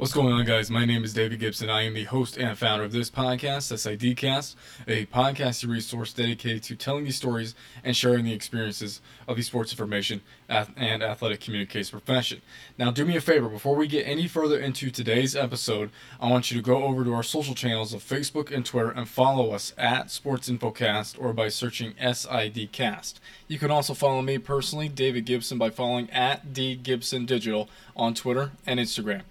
What's 0.00 0.14
going 0.14 0.32
on, 0.32 0.46
guys? 0.46 0.70
My 0.70 0.86
name 0.86 1.04
is 1.04 1.12
David 1.12 1.40
Gibson. 1.40 1.68
I 1.68 1.82
am 1.82 1.92
the 1.92 2.04
host 2.04 2.38
and 2.38 2.56
founder 2.56 2.84
of 2.84 2.92
this 2.92 3.10
podcast, 3.10 3.70
SIDcast, 3.70 4.54
a 4.88 5.04
podcasting 5.04 5.68
resource 5.68 6.14
dedicated 6.14 6.62
to 6.62 6.74
telling 6.74 7.04
the 7.04 7.10
stories 7.10 7.54
and 7.84 7.94
sharing 7.94 8.24
the 8.24 8.32
experiences 8.32 9.02
of 9.28 9.36
the 9.36 9.42
sports 9.42 9.72
information 9.72 10.22
and 10.48 11.02
athletic 11.02 11.40
communications 11.40 11.90
profession. 11.90 12.40
Now, 12.78 12.90
do 12.90 13.04
me 13.04 13.14
a 13.14 13.20
favor, 13.20 13.50
before 13.50 13.76
we 13.76 13.86
get 13.86 14.06
any 14.06 14.26
further 14.26 14.58
into 14.58 14.90
today's 14.90 15.36
episode, 15.36 15.90
I 16.18 16.30
want 16.30 16.50
you 16.50 16.56
to 16.56 16.64
go 16.64 16.84
over 16.84 17.04
to 17.04 17.12
our 17.12 17.22
social 17.22 17.54
channels 17.54 17.92
of 17.92 18.02
Facebook 18.02 18.50
and 18.50 18.64
Twitter 18.64 18.90
and 18.90 19.06
follow 19.06 19.50
us 19.50 19.74
at 19.76 20.10
Sports 20.10 20.48
Infocast 20.48 21.22
or 21.22 21.34
by 21.34 21.50
searching 21.50 21.92
SIDcast. 22.00 23.20
You 23.48 23.58
can 23.58 23.70
also 23.70 23.92
follow 23.92 24.22
me 24.22 24.38
personally, 24.38 24.88
David 24.88 25.26
Gibson, 25.26 25.58
by 25.58 25.68
following 25.68 26.08
at 26.08 26.54
D 26.54 26.74
Gibson 26.74 27.26
Digital 27.26 27.68
on 27.94 28.14
Twitter 28.14 28.52
and 28.66 28.80
Instagram. 28.80 29.24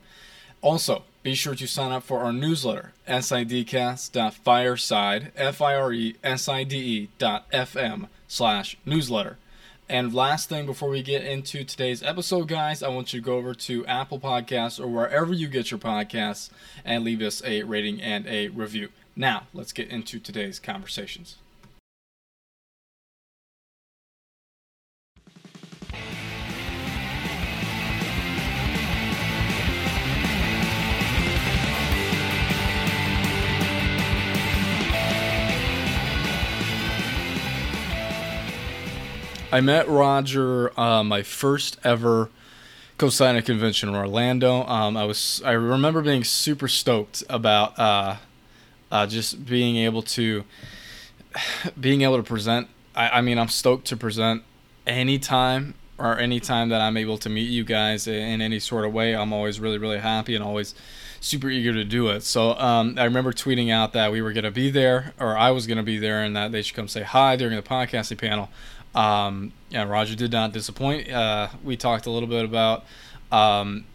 Also, 0.62 1.04
be 1.24 1.36
sure 1.36 1.56
to 1.56 1.68
sign 1.68 1.92
up 1.92 2.04
for 2.04 2.20
our 2.20 2.32
newsletter, 2.34 2.94
sidcast.fireside, 3.08 5.32
F-I-R-E-S-I-D-E 5.36 7.10
dot 7.18 7.46
F-M 7.52 8.08
slash 8.28 8.78
newsletter. 8.86 9.38
And 9.88 10.14
last 10.14 10.50
thing 10.50 10.68
before 10.68 10.90
we 10.90 11.02
get 11.02 11.24
into 11.24 11.64
today's 11.64 12.04
episode, 12.04 12.48
guys, 12.48 12.84
I 12.84 12.90
want 12.90 13.12
you 13.12 13.22
to 13.22 13.26
go 13.26 13.38
over 13.38 13.56
to 13.56 13.84
Apple 13.88 14.20
Podcasts 14.20 14.80
or 14.80 14.86
wherever 14.88 15.34
you 15.34 15.48
get 15.48 15.72
your 15.72 15.80
podcasts 15.80 16.52
and 16.86 17.04
leave 17.04 17.22
us 17.22 17.42
a 17.44 17.64
rating 17.64 18.00
and 18.02 18.28
a 18.28 18.50
review. 18.50 18.90
Now, 19.16 19.48
let's 19.54 19.72
get 19.72 19.90
into 19.90 20.20
today's 20.20 20.60
conversations. 20.60 21.38
I 39.52 39.62
met 39.62 39.90
Roger 39.90 40.80
uh, 40.80 41.04
my 41.04 41.24
first 41.24 41.80
ever 41.84 42.30
COSIDA 43.00 43.44
convention 43.44 43.90
in 43.90 43.96
Orlando. 43.96 44.64
Um, 44.66 44.96
I 44.96 45.06
was 45.06 45.42
I 45.44 45.54
remember 45.54 46.04
being 46.04 46.24
super 46.24 46.68
stoked 46.68 47.24
about 47.30 47.78
uh, 47.80 48.18
uh, 48.92 49.08
just 49.08 49.48
being 49.48 49.78
able 49.78 50.04
to 50.04 50.44
being 51.80 52.04
able 52.04 52.18
to 52.18 52.24
present. 52.24 52.68
I, 52.96 53.10
I, 53.10 53.22
mean, 53.22 53.40
I'm 53.40 53.48
stoked 53.48 53.88
to 53.88 53.98
present 53.98 54.44
anytime 54.86 55.74
or 55.98 56.20
anytime 56.20 56.70
that 56.70 56.82
I'm 56.82 56.96
able 56.96 57.18
to 57.18 57.30
meet 57.30 57.50
you 57.50 57.64
guys 57.64 58.08
in 58.08 58.42
any 58.42 58.60
sort 58.60 58.86
of 58.86 58.94
way. 58.94 59.16
I'm 59.16 59.34
always 59.34 59.60
really 59.60 59.80
really 59.80 60.00
happy 60.00 60.36
and 60.36 60.44
always 60.44 60.76
super 61.22 61.50
eager 61.50 61.74
to 61.74 61.84
do 61.84 62.10
it. 62.10 62.22
So 62.22 62.52
um, 62.54 62.96
I 63.00 63.04
remember 63.04 63.34
tweeting 63.34 63.72
out 63.72 63.94
that 63.94 64.12
we 64.12 64.22
were 64.22 64.32
going 64.32 64.44
to 64.44 64.52
be 64.52 64.70
there, 64.70 65.14
or 65.20 65.36
I 65.36 65.50
was 65.52 65.66
going 65.66 65.78
to 65.78 65.84
be 65.84 65.98
there, 65.98 66.22
and 66.24 66.36
that 66.36 66.52
they 66.52 66.62
should 66.62 66.76
come 66.76 66.88
say 66.88 67.02
hi 67.02 67.36
during 67.36 67.56
the 67.56 67.64
podcasting 67.64 68.20
panel. 68.20 68.50
Um, 68.96 69.54
yeah, 69.70 69.84
Roger 69.84 70.16
did 70.16 70.32
not 70.32 70.52
disappoint. 70.52 71.10
Uh, 71.10 71.50
we 71.64 71.78
talked 71.78 72.06
a 72.06 72.12
little 72.12 72.30
bit 72.30 72.44
about 72.44 72.86
um, 73.32 73.86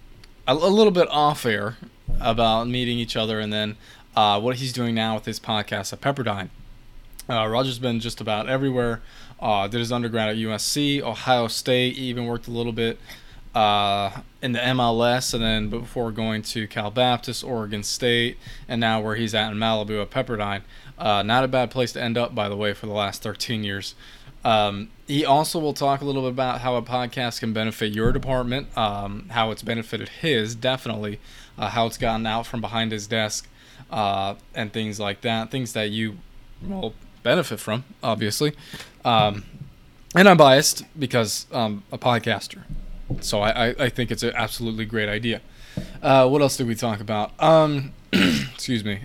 a, 0.47 0.53
a, 0.53 0.55
little 0.55 0.93
bit 0.93 1.09
off 1.11 1.45
air 1.45 1.77
about 2.21 2.69
meeting 2.69 2.99
each 2.99 3.17
other, 3.17 3.41
and 3.41 3.53
then 3.53 3.77
uh, 4.15 4.41
what 4.41 4.57
he's 4.57 4.73
doing 4.73 4.95
now 4.95 5.15
with 5.15 5.25
his 5.25 5.41
podcast 5.41 5.93
at 5.93 6.01
Pepperdine. 6.01 6.51
Uh, 7.29 7.47
Roger's 7.47 7.79
been 7.79 8.01
just 8.01 8.21
about 8.21 8.49
everywhere. 8.49 9.01
Uh, 9.41 9.67
did 9.67 9.81
his 9.81 9.91
undergrad 9.91 10.29
at 10.29 10.37
USC, 10.37 11.03
Ohio 11.03 11.49
State. 11.49 11.97
even 11.99 12.27
worked 12.27 12.47
a 12.47 12.51
little 12.51 12.73
bit 12.73 12.99
uh, 13.55 14.21
in 14.43 14.53
the 14.53 14.59
MLS, 14.59 15.33
and 15.33 15.43
then 15.43 15.69
before 15.69 16.11
going 16.11 16.43
to 16.43 16.67
Cal 16.67 16.91
Baptist, 16.91 17.45
Oregon 17.45 17.83
State, 17.83 18.37
and 18.69 18.81
now 18.81 19.01
where 19.01 19.17
he's 19.17 19.35
at 19.35 19.51
in 19.53 19.59
Malibu 19.59 20.03
at 20.03 20.11
Pepperdine. 20.11 20.63
Uh, 20.99 21.23
not 21.23 21.45
a 21.45 21.49
bad 21.49 21.71
place 21.71 21.93
to 21.93 22.03
end 22.03 22.17
up, 22.17 22.35
by 22.35 22.49
the 22.49 22.57
way, 22.57 22.73
for 22.73 22.87
the 22.87 22.93
last 22.93 23.23
13 23.23 23.65
years. 23.65 23.95
Um, 24.45 24.91
he 25.07 25.25
also 25.25 25.59
will 25.59 25.73
talk 25.73 26.01
a 26.01 26.05
little 26.05 26.23
bit 26.23 26.31
about 26.31 26.61
how 26.61 26.77
a 26.77 26.83
podcast 26.83 27.41
can 27.41 27.53
benefit 27.53 27.93
your 27.93 28.13
department, 28.13 28.77
um, 28.77 29.29
how 29.31 29.51
it's 29.51 29.63
benefited 29.63 30.09
his, 30.09 30.55
definitely, 30.55 31.19
uh, 31.59 31.69
how 31.69 31.87
it's 31.87 31.99
gotten 31.99 32.27
out 32.27 32.47
from 32.47 32.61
behind 32.61 32.93
his 32.93 33.07
desk, 33.07 33.49
uh, 33.91 34.35
and 34.55 34.73
things 34.73 35.01
like 35.01 35.23
that. 35.23 35.51
Things 35.51 35.73
that 35.73 35.91
you 35.91 36.19
will 36.63 36.95
benefit 37.23 37.61
from, 37.61 37.85
obviously. 38.03 38.55
Um, 39.05 39.45
and 40.15 40.29
I'm 40.29 40.37
biased 40.37 40.85
because 40.99 41.47
I'm 41.51 41.83
a 41.91 41.99
podcaster. 41.99 42.63
So 43.21 43.41
I, 43.41 43.69
I, 43.69 43.75
I 43.81 43.89
think 43.89 44.11
it's 44.11 44.23
an 44.23 44.33
absolutely 44.35 44.85
great 44.85 45.09
idea. 45.09 45.41
Uh, 46.03 46.29
what 46.29 46.41
else 46.41 46.57
did 46.57 46.67
we 46.67 46.75
talk 46.75 47.01
about? 47.01 47.33
Um, 47.43 47.93
excuse 48.13 48.85
me. 48.85 49.01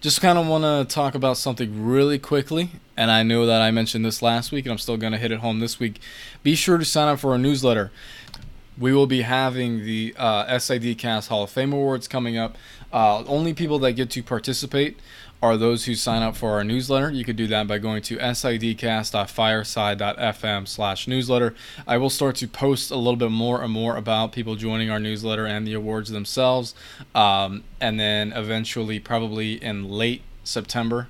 Just 0.00 0.20
kind 0.20 0.38
of 0.38 0.46
want 0.46 0.64
to 0.64 0.92
talk 0.94 1.14
about 1.14 1.36
something 1.36 1.84
really 1.84 2.18
quickly 2.18 2.70
and 3.00 3.10
I 3.10 3.22
know 3.22 3.46
that 3.46 3.62
I 3.62 3.70
mentioned 3.70 4.04
this 4.04 4.20
last 4.20 4.52
week, 4.52 4.66
and 4.66 4.72
I'm 4.72 4.78
still 4.78 4.98
going 4.98 5.12
to 5.14 5.18
hit 5.18 5.32
it 5.32 5.38
home 5.38 5.60
this 5.60 5.80
week. 5.80 6.02
Be 6.42 6.54
sure 6.54 6.76
to 6.76 6.84
sign 6.84 7.08
up 7.08 7.18
for 7.18 7.32
our 7.32 7.38
newsletter. 7.38 7.90
We 8.76 8.92
will 8.92 9.06
be 9.06 9.22
having 9.22 9.86
the 9.86 10.14
uh, 10.18 10.44
SIDcast 10.44 11.28
Hall 11.28 11.44
of 11.44 11.50
Fame 11.50 11.72
Awards 11.72 12.06
coming 12.06 12.36
up. 12.36 12.58
Uh, 12.92 13.24
only 13.24 13.54
people 13.54 13.78
that 13.78 13.92
get 13.92 14.10
to 14.10 14.22
participate 14.22 14.98
are 15.42 15.56
those 15.56 15.86
who 15.86 15.94
sign 15.94 16.22
up 16.22 16.36
for 16.36 16.50
our 16.50 16.62
newsletter. 16.62 17.10
You 17.10 17.24
could 17.24 17.36
do 17.36 17.46
that 17.46 17.66
by 17.66 17.78
going 17.78 18.02
to 18.02 18.18
sidcast.fireside.fm 18.18 20.68
slash 20.68 21.08
newsletter. 21.08 21.54
I 21.86 21.96
will 21.96 22.10
start 22.10 22.36
to 22.36 22.46
post 22.46 22.90
a 22.90 22.96
little 22.96 23.16
bit 23.16 23.30
more 23.30 23.62
and 23.62 23.72
more 23.72 23.96
about 23.96 24.32
people 24.32 24.54
joining 24.54 24.90
our 24.90 25.00
newsletter 25.00 25.46
and 25.46 25.66
the 25.66 25.72
awards 25.72 26.10
themselves. 26.10 26.74
Um, 27.14 27.64
and 27.80 27.98
then 27.98 28.32
eventually, 28.32 29.00
probably 29.00 29.54
in 29.54 29.88
late 29.88 30.20
September, 30.44 31.08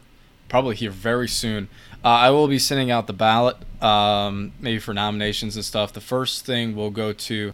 probably 0.49 0.77
here 0.77 0.93
very 0.93 1.29
soon. 1.29 1.69
Uh, 2.05 2.09
I 2.09 2.31
will 2.31 2.47
be 2.49 2.59
sending 2.59 2.91
out 2.91 3.07
the 3.09 3.13
ballot, 3.13 3.57
um, 3.83 4.53
maybe 4.61 4.79
for 4.79 4.95
nominations 4.95 5.57
and 5.57 5.65
stuff. 5.65 5.93
The 5.93 6.01
first 6.01 6.47
thing 6.47 6.77
we'll 6.77 6.91
go 6.91 7.13
to 7.13 7.53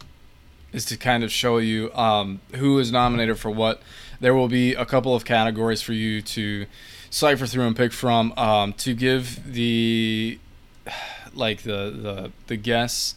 is 0.73 0.85
to 0.85 0.97
kind 0.97 1.25
of 1.25 1.33
show 1.33 1.59
you 1.59 1.93
um, 1.95 2.41
who 2.57 2.79
is 2.79 2.93
nominated 2.93 3.39
for 3.39 3.51
what. 3.51 3.81
There 4.21 4.35
will 4.35 4.49
be 4.49 4.75
a 4.75 4.85
couple 4.85 5.15
of 5.15 5.25
categories 5.25 5.83
for 5.83 5.93
you 5.93 6.23
to 6.23 6.67
cipher 7.11 7.47
through 7.47 7.67
and 7.67 7.77
pick 7.77 7.93
from 7.93 8.33
um, 8.37 8.73
to 8.75 8.95
give 8.95 9.53
the 9.53 10.39
like 11.35 11.63
the 11.63 11.91
the 11.91 12.33
the 12.47 12.57
guests 12.57 13.15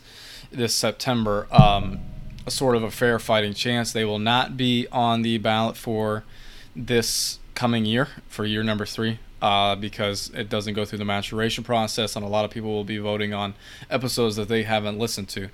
this 0.52 0.74
September 0.74 1.48
um, 1.52 2.00
a 2.46 2.52
sort 2.52 2.76
of 2.76 2.84
a 2.84 2.92
fair 2.92 3.20
fighting 3.20 3.54
chance. 3.54 3.92
They 3.92 4.06
will 4.06 4.20
not 4.20 4.58
be 4.58 4.88
on 4.92 5.22
the 5.22 5.38
ballot 5.38 5.78
for 5.78 6.24
this 6.76 7.40
coming 7.56 7.86
year 7.86 8.08
for 8.28 8.46
year 8.46 8.64
number 8.64 8.86
three 8.86 9.20
uh, 9.42 9.76
because 9.76 10.32
it 10.34 10.50
doesn't 10.50 10.74
go 10.74 10.86
through 10.86 11.00
the 11.00 11.06
maturation 11.06 11.64
process, 11.64 12.16
and 12.16 12.26
a 12.26 12.28
lot 12.28 12.46
of 12.46 12.52
people 12.52 12.70
will 12.70 12.84
be 12.84 12.98
voting 12.98 13.34
on 13.34 13.54
episodes 13.90 14.36
that 14.36 14.48
they 14.48 14.64
haven't 14.64 14.98
listened 14.98 15.30
to. 15.30 15.50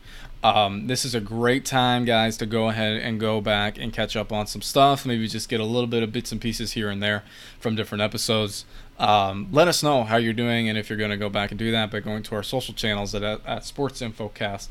Um, 0.46 0.86
this 0.86 1.06
is 1.06 1.16
a 1.16 1.20
great 1.20 1.66
time, 1.66 2.06
guys, 2.06 2.38
to 2.38 2.46
go 2.46 2.70
ahead 2.70 2.98
and 2.98 3.20
go 3.20 3.42
back 3.42 3.80
and 3.80 3.92
catch 3.92 4.16
up 4.16 4.32
on 4.32 4.46
some 4.46 4.62
stuff. 4.62 5.04
Maybe 5.04 5.28
just 5.28 5.50
get 5.50 5.60
a 5.60 5.66
little 5.66 5.88
bit 5.88 6.04
of 6.04 6.12
bits 6.12 6.32
and 6.32 6.40
pieces 6.40 6.74
here 6.74 6.92
and 6.92 7.02
there 7.02 7.24
from 7.60 7.76
different 7.76 8.04
episodes. 8.04 8.64
Um, 9.00 9.48
let 9.52 9.68
us 9.68 9.82
know 9.82 10.04
how 10.04 10.18
you're 10.18 10.34
doing 10.34 10.70
and 10.70 10.78
if 10.78 10.88
you're 10.88 11.00
going 11.00 11.10
to 11.10 11.18
go 11.18 11.30
back 11.30 11.50
and 11.50 11.58
do 11.58 11.72
that 11.72 11.90
by 11.90 12.00
going 12.00 12.22
to 12.22 12.36
our 12.36 12.44
social 12.44 12.76
channels 12.76 13.16
at, 13.16 13.24
at 13.24 13.66
Sports 13.66 14.02
Infocast 14.02 14.68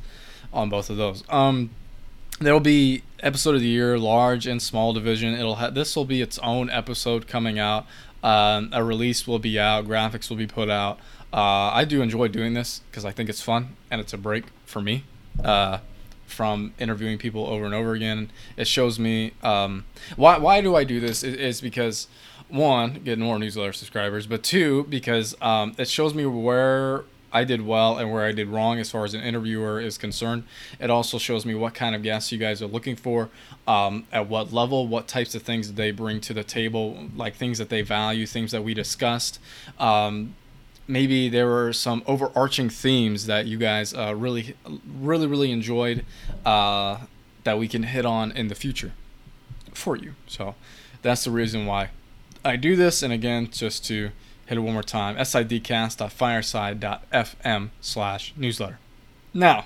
on 0.53 0.69
both 0.69 0.91
of 0.91 0.97
those. 0.97 1.25
Um, 1.29 1.71
there 2.39 2.53
will 2.53 2.61
be 2.61 3.03
episode 3.19 3.57
of 3.57 3.61
the 3.61 3.67
year, 3.67 3.99
large 3.99 4.47
and 4.47 4.63
small 4.63 4.93
division. 4.93 5.35
It'll 5.35 5.57
have 5.57 5.75
this 5.75 5.97
will 5.97 6.05
be 6.05 6.23
its 6.23 6.39
own 6.39 6.71
episode 6.71 7.27
coming 7.27 7.59
out. 7.59 7.85
Um, 8.23 8.71
a 8.73 8.85
release 8.85 9.27
will 9.27 9.41
be 9.41 9.59
out, 9.59 9.87
graphics 9.87 10.31
will 10.31 10.37
be 10.37 10.47
put 10.47 10.71
out. 10.71 11.01
Uh, 11.33 11.75
I 11.75 11.85
do 11.85 12.01
enjoy 12.01 12.29
doing 12.29 12.55
this 12.55 12.81
because 12.93 13.05
I 13.05 13.11
think 13.11 13.29
it's 13.29 13.43
fun 13.43 13.75
and 13.91 14.01
it's 14.01 14.13
a 14.13 14.19
break 14.19 14.45
for 14.67 14.81
me 14.81 15.03
uh, 15.43 15.79
from 16.27 16.75
interviewing 16.79 17.19
people 17.19 17.47
over 17.47 17.65
and 17.65 17.75
over 17.75 17.93
again. 17.95 18.31
It 18.57 18.67
shows 18.67 18.99
me 18.99 19.33
um, 19.43 19.85
why 20.17 20.39
why 20.39 20.61
do 20.61 20.75
I 20.77 20.85
do 20.85 21.01
this 21.01 21.23
is, 21.23 21.61
because 21.61 22.09
one 22.49 23.01
get 23.05 23.19
more 23.19 23.39
newsletter 23.39 23.73
subscribers, 23.73 24.27
but 24.27 24.43
two 24.43 24.85
because 24.85 25.35
um, 25.41 25.75
it 25.79 25.89
shows 25.89 26.15
me 26.15 26.27
where 26.27 27.05
I 27.33 27.43
did 27.43 27.67
well 27.67 27.99
and 27.99 28.13
where 28.13 28.25
I 28.25 28.31
did 28.31 28.47
wrong 28.47 28.79
as 28.79 28.93
far 28.93 29.05
as 29.05 29.13
an 29.13 29.21
interviewer 29.21 29.81
is 29.81 29.99
concerned. 29.99 30.45
It 30.79 30.89
also 30.89 31.19
shows 31.19 31.45
me 31.45 31.57
what 31.57 31.75
kind 31.75 31.97
of 31.97 32.03
guests 32.05 32.31
you 32.31 32.39
guys 32.39 32.63
are 32.63 32.69
looking 32.69 32.95
for, 32.95 33.29
um, 33.67 34.07
at 34.13 34.29
what 34.29 34.53
level, 34.53 34.87
what 34.87 35.09
types 35.09 35.35
of 35.35 35.43
things 35.43 35.73
they 35.73 35.91
bring 35.91 36.21
to 36.23 36.33
the 36.33 36.45
table, 36.45 37.09
like 37.17 37.35
things 37.35 37.59
that 37.59 37.71
they 37.71 37.83
value, 37.83 38.25
things 38.25 38.53
that 38.53 38.63
we 38.63 38.73
discussed. 38.73 39.41
Um, 39.81 40.37
maybe 40.87 41.29
there 41.29 41.47
were 41.47 41.73
some 41.73 42.03
overarching 42.07 42.69
themes 42.69 43.27
that 43.27 43.47
you 43.47 43.59
guys 43.59 43.95
uh, 43.95 44.15
really, 44.15 44.55
really, 45.01 45.27
really 45.27 45.51
enjoyed 45.51 46.05
uh, 46.45 46.99
that 47.45 47.59
we 47.59 47.69
can 47.69 47.85
hit 47.85 48.05
on 48.05 48.33
in 48.33 48.49
the 48.49 48.55
future 48.55 48.93
for 49.73 49.97
you. 49.97 50.15
So 50.27 50.55
that's 51.03 51.25
the 51.25 51.31
reason 51.31 51.65
why 51.67 51.89
I 52.45 52.57
do 52.57 52.77
this. 52.77 53.03
And 53.03 53.13
again, 53.13 53.49
just 53.51 53.85
to 53.87 54.11
hit 54.47 54.59
it 54.59 54.61
one 54.61 54.75
more 54.75 54.83
time 54.83 55.17
sidcast.fireside.fm 55.17 57.71
slash 57.81 58.35
newsletter 58.37 58.79
Now, 59.33 59.65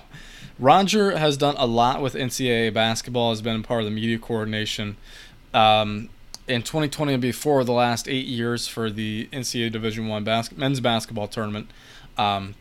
Roger 0.57 1.17
has 1.17 1.35
done 1.37 1.55
a 1.57 1.65
lot 1.65 2.01
with 2.01 2.13
NCAA 2.15 2.73
basketball. 2.73 3.31
Has 3.31 3.41
been 3.41 3.61
part 3.63 3.81
of 3.81 3.85
the 3.85 3.91
media 3.91 4.19
coordination. 4.19 4.95
Um, 5.53 6.09
in 6.49 6.63
2020 6.63 7.13
and 7.13 7.21
before 7.21 7.63
the 7.63 7.71
last 7.71 8.07
eight 8.07 8.25
years 8.25 8.67
for 8.67 8.89
the 8.89 9.29
NCAA 9.31 9.71
Division 9.71 10.07
One 10.07 10.23
bas- 10.23 10.51
men's 10.51 10.79
basketball 10.79 11.27
tournament. 11.27 11.69
Um, 12.17 12.55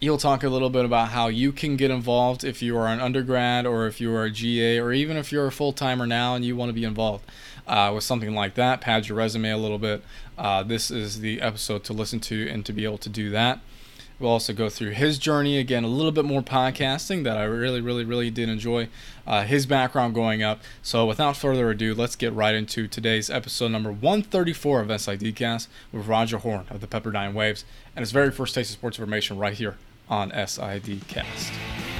he'll 0.00 0.18
talk 0.18 0.42
a 0.42 0.48
little 0.48 0.70
bit 0.70 0.84
about 0.84 1.10
how 1.10 1.28
you 1.28 1.52
can 1.52 1.76
get 1.76 1.90
involved 1.90 2.42
if 2.42 2.62
you 2.62 2.76
are 2.76 2.88
an 2.88 2.98
undergrad 2.98 3.66
or 3.66 3.86
if 3.86 4.00
you 4.00 4.12
are 4.14 4.24
a 4.24 4.30
GA 4.30 4.80
or 4.80 4.92
even 4.92 5.16
if 5.16 5.30
you're 5.30 5.46
a 5.46 5.52
full 5.52 5.72
timer 5.72 6.06
now 6.06 6.34
and 6.34 6.44
you 6.44 6.56
want 6.56 6.70
to 6.70 6.72
be 6.72 6.82
involved 6.82 7.24
uh, 7.68 7.92
with 7.94 8.02
something 8.02 8.34
like 8.34 8.54
that. 8.54 8.80
Pad 8.80 9.06
your 9.06 9.18
resume 9.18 9.50
a 9.50 9.58
little 9.58 9.78
bit. 9.78 10.02
Uh, 10.38 10.62
this 10.62 10.90
is 10.90 11.20
the 11.20 11.40
episode 11.40 11.84
to 11.84 11.92
listen 11.92 12.20
to 12.20 12.48
and 12.48 12.64
to 12.66 12.72
be 12.72 12.84
able 12.84 12.98
to 12.98 13.08
do 13.08 13.30
that. 13.30 13.60
We'll 14.22 14.30
also 14.30 14.52
go 14.52 14.68
through 14.68 14.90
his 14.90 15.18
journey 15.18 15.58
again, 15.58 15.82
a 15.82 15.88
little 15.88 16.12
bit 16.12 16.24
more 16.24 16.42
podcasting 16.42 17.24
that 17.24 17.36
I 17.36 17.42
really, 17.42 17.80
really, 17.80 18.04
really 18.04 18.30
did 18.30 18.48
enjoy. 18.48 18.88
Uh, 19.26 19.42
his 19.42 19.66
background 19.66 20.14
going 20.14 20.44
up. 20.44 20.60
So, 20.80 21.04
without 21.06 21.36
further 21.36 21.70
ado, 21.70 21.92
let's 21.92 22.14
get 22.14 22.32
right 22.32 22.54
into 22.54 22.86
today's 22.86 23.28
episode 23.28 23.72
number 23.72 23.90
134 23.90 24.80
of 24.82 24.88
SIDcast 24.88 25.66
with 25.90 26.06
Roger 26.06 26.38
Horne 26.38 26.66
of 26.70 26.80
the 26.80 26.86
Pepperdine 26.86 27.34
Waves 27.34 27.64
and 27.96 28.02
his 28.02 28.12
very 28.12 28.30
first 28.30 28.54
taste 28.54 28.70
of 28.70 28.74
sports 28.74 28.96
information 28.98 29.38
right 29.38 29.54
here 29.54 29.76
on 30.08 30.30
SIDcast. 30.30 31.91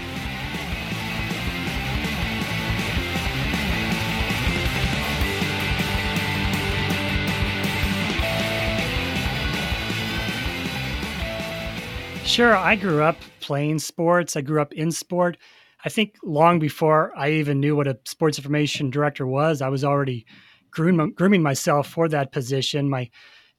Sure, 12.33 12.57
I 12.57 12.77
grew 12.77 13.03
up 13.03 13.19
playing 13.41 13.79
sports. 13.79 14.37
I 14.37 14.41
grew 14.41 14.63
up 14.63 14.73
in 14.73 14.91
sport. 14.91 15.37
I 15.85 15.91
think 15.91 16.17
long 16.25 16.59
before 16.59 17.13
I 17.15 17.33
even 17.33 17.61
knew 17.61 17.77
what 17.77 17.87
a 17.87 17.99
sports 18.07 18.39
information 18.39 18.89
director 18.89 19.27
was, 19.27 19.61
I 19.61 19.69
was 19.69 19.85
already 19.85 20.25
groom, 20.71 21.13
grooming 21.13 21.43
myself 21.43 21.89
for 21.89 22.09
that 22.09 22.33
position. 22.33 22.89
My 22.89 23.11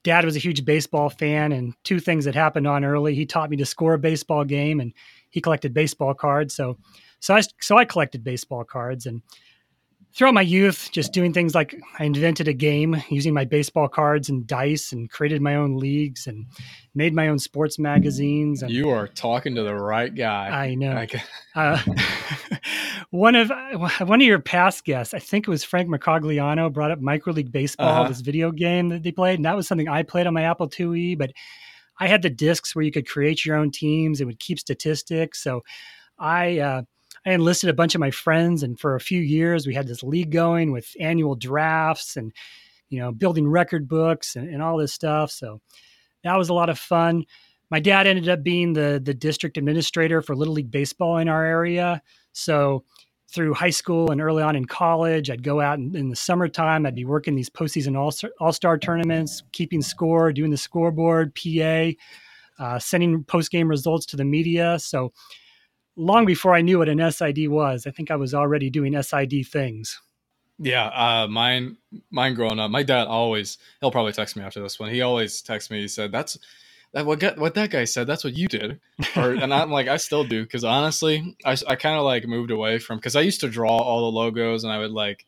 dad 0.03 0.25
was 0.25 0.35
a 0.35 0.39
huge 0.39 0.65
baseball 0.65 1.11
fan, 1.11 1.51
and 1.51 1.75
two 1.83 1.99
things 1.99 2.25
that 2.25 2.33
happened 2.33 2.65
on 2.65 2.83
early. 2.83 3.13
He 3.13 3.27
taught 3.27 3.51
me 3.51 3.57
to 3.57 3.65
score 3.65 3.93
a 3.93 3.99
baseball 3.99 4.43
game, 4.43 4.79
and 4.79 4.91
he 5.29 5.39
collected 5.39 5.75
baseball 5.75 6.15
cards. 6.15 6.55
So, 6.55 6.79
so 7.19 7.35
I 7.35 7.41
so 7.61 7.77
I 7.77 7.85
collected 7.85 8.23
baseball 8.23 8.63
cards, 8.63 9.05
and 9.05 9.21
throughout 10.15 10.33
my 10.33 10.41
youth, 10.41 10.89
just 10.91 11.11
doing 11.11 11.33
things 11.33 11.55
like 11.55 11.75
I 11.97 12.05
invented 12.05 12.47
a 12.47 12.53
game 12.53 13.01
using 13.09 13.33
my 13.33 13.45
baseball 13.45 13.87
cards 13.87 14.29
and 14.29 14.45
dice 14.45 14.91
and 14.91 15.09
created 15.09 15.41
my 15.41 15.55
own 15.55 15.77
leagues 15.77 16.27
and 16.27 16.45
made 16.93 17.13
my 17.13 17.27
own 17.27 17.39
sports 17.39 17.79
magazines. 17.79 18.61
And 18.61 18.71
you 18.71 18.89
are 18.89 19.07
talking 19.07 19.55
to 19.55 19.63
the 19.63 19.75
right 19.75 20.13
guy. 20.13 20.49
I 20.49 20.75
know. 20.75 21.05
uh, 21.55 21.81
one 23.09 23.35
of 23.35 23.51
one 24.01 24.21
of 24.21 24.27
your 24.27 24.39
past 24.39 24.85
guests, 24.85 25.13
I 25.13 25.19
think 25.19 25.47
it 25.47 25.51
was 25.51 25.63
Frank 25.63 25.89
Mercogliano, 25.89 26.71
brought 26.71 26.91
up 26.91 26.99
micro 26.99 27.33
league 27.33 27.51
baseball, 27.51 28.01
uh-huh. 28.01 28.09
this 28.09 28.21
video 28.21 28.51
game 28.51 28.89
that 28.89 29.03
they 29.03 29.11
played, 29.11 29.35
and 29.35 29.45
that 29.45 29.55
was 29.55 29.67
something 29.67 29.89
I 29.89 30.03
played 30.03 30.27
on 30.27 30.33
my 30.33 30.43
Apple 30.43 30.69
IIe. 30.69 31.17
But 31.17 31.31
I 31.99 32.07
had 32.07 32.21
the 32.21 32.29
discs 32.29 32.75
where 32.75 32.83
you 32.83 32.91
could 32.91 33.07
create 33.07 33.45
your 33.45 33.55
own 33.55 33.71
teams. 33.71 34.21
It 34.21 34.25
would 34.25 34.39
keep 34.39 34.59
statistics. 34.59 35.43
So 35.43 35.61
I 36.19 36.59
uh, 36.59 36.81
I 37.25 37.31
enlisted 37.31 37.69
a 37.69 37.73
bunch 37.73 37.95
of 37.95 38.01
my 38.01 38.11
friends, 38.11 38.63
and 38.63 38.79
for 38.79 38.95
a 38.95 38.99
few 38.99 39.21
years 39.21 39.65
we 39.65 39.73
had 39.73 39.87
this 39.87 40.03
league 40.03 40.31
going 40.31 40.71
with 40.71 40.93
annual 40.99 41.35
drafts 41.35 42.17
and 42.17 42.31
you 42.89 42.99
know 42.99 43.11
building 43.11 43.47
record 43.47 43.87
books 43.87 44.35
and, 44.35 44.47
and 44.47 44.61
all 44.61 44.77
this 44.77 44.93
stuff. 44.93 45.31
So 45.31 45.61
that 46.23 46.37
was 46.37 46.49
a 46.49 46.53
lot 46.53 46.69
of 46.69 46.79
fun. 46.79 47.25
My 47.69 47.79
dad 47.79 48.07
ended 48.07 48.29
up 48.29 48.43
being 48.43 48.73
the 48.73 49.01
the 49.03 49.13
district 49.13 49.57
administrator 49.57 50.21
for 50.21 50.35
Little 50.35 50.53
League 50.53 50.71
baseball 50.71 51.17
in 51.17 51.27
our 51.27 51.43
area. 51.43 52.01
So 52.33 52.83
through 53.33 53.53
high 53.55 53.71
school 53.71 54.11
and 54.11 54.21
early 54.21 54.43
on 54.43 54.55
in 54.55 54.65
college, 54.65 55.31
I'd 55.31 55.41
go 55.41 55.59
out 55.59 55.79
in, 55.79 55.95
in 55.95 56.09
the 56.09 56.15
summertime. 56.15 56.85
I'd 56.85 56.93
be 56.93 57.05
working 57.05 57.35
these 57.35 57.49
postseason 57.49 57.97
all 57.97 58.13
all 58.39 58.53
star 58.53 58.77
tournaments, 58.77 59.43
keeping 59.51 59.81
score, 59.81 60.31
doing 60.31 60.51
the 60.51 60.57
scoreboard, 60.57 61.33
PA, 61.35 61.91
uh, 62.59 62.79
sending 62.79 63.23
post 63.23 63.49
game 63.49 63.67
results 63.67 64.05
to 64.07 64.17
the 64.17 64.25
media. 64.25 64.77
So 64.79 65.13
long 65.95 66.25
before 66.25 66.53
I 66.55 66.61
knew 66.61 66.79
what 66.79 66.89
an 66.89 67.11
SID 67.11 67.47
was. 67.49 67.85
I 67.87 67.91
think 67.91 68.11
I 68.11 68.15
was 68.15 68.33
already 68.33 68.69
doing 68.69 69.01
SID 69.01 69.47
things. 69.47 70.01
Yeah, 70.59 70.85
uh, 70.87 71.27
mine, 71.27 71.77
mine 72.11 72.35
growing 72.35 72.59
up, 72.59 72.71
my 72.71 72.83
dad 72.83 73.07
always, 73.07 73.57
he'll 73.79 73.91
probably 73.91 74.13
text 74.13 74.35
me 74.35 74.43
after 74.43 74.61
this 74.61 74.79
one. 74.79 74.91
He 74.91 75.01
always 75.01 75.41
texts 75.41 75.71
me. 75.71 75.81
He 75.81 75.87
said, 75.87 76.11
that's, 76.11 76.37
that 76.93 77.05
what, 77.05 77.37
what 77.39 77.55
that 77.55 77.71
guy 77.71 77.85
said, 77.85 78.05
that's 78.05 78.23
what 78.23 78.35
you 78.35 78.47
did. 78.47 78.79
Or, 79.15 79.31
and 79.31 79.53
I'm 79.53 79.71
like, 79.71 79.87
I 79.87 79.97
still 79.97 80.23
do. 80.23 80.45
Cause 80.45 80.63
honestly, 80.63 81.35
I, 81.43 81.57
I 81.67 81.75
kind 81.75 81.97
of 81.97 82.03
like 82.03 82.27
moved 82.27 82.51
away 82.51 82.77
from, 82.77 82.99
cause 82.99 83.15
I 83.15 83.21
used 83.21 83.41
to 83.41 83.49
draw 83.49 83.77
all 83.77 84.11
the 84.11 84.15
logos 84.15 84.63
and 84.63 84.71
I 84.71 84.77
would 84.77 84.91
like 84.91 85.25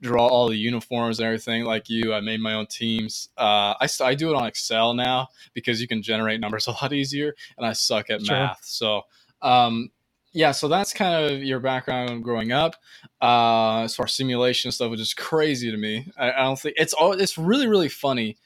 draw 0.00 0.26
all 0.26 0.48
the 0.48 0.56
uniforms 0.56 1.18
and 1.18 1.26
everything 1.26 1.64
like 1.64 1.88
you. 1.88 2.12
I 2.12 2.20
made 2.20 2.40
my 2.40 2.54
own 2.54 2.66
teams. 2.66 3.30
Uh, 3.38 3.74
I, 3.80 3.88
I 4.02 4.14
do 4.14 4.30
it 4.30 4.36
on 4.36 4.46
Excel 4.46 4.92
now 4.94 5.28
because 5.54 5.80
you 5.80 5.88
can 5.88 6.02
generate 6.02 6.40
numbers 6.40 6.66
a 6.68 6.72
lot 6.72 6.92
easier 6.92 7.34
and 7.56 7.66
I 7.66 7.72
suck 7.72 8.10
at 8.10 8.24
sure. 8.24 8.36
math. 8.36 8.60
So, 8.64 9.02
um, 9.40 9.90
yeah, 10.32 10.52
so 10.52 10.68
that's 10.68 10.92
kind 10.92 11.24
of 11.24 11.42
your 11.42 11.60
background 11.60 12.22
growing 12.22 12.52
up. 12.52 12.76
Uh, 13.20 13.82
as 13.82 13.96
far 13.96 14.04
as 14.06 14.14
simulation 14.14 14.70
stuff, 14.70 14.90
which 14.90 15.00
is 15.00 15.14
crazy 15.14 15.70
to 15.70 15.76
me. 15.76 16.10
I, 16.16 16.32
I 16.32 16.42
don't 16.44 16.58
think 16.58 16.74
it's 16.78 16.92
all. 16.92 17.12
It's 17.12 17.38
really 17.38 17.66
really 17.66 17.88
funny 17.88 18.36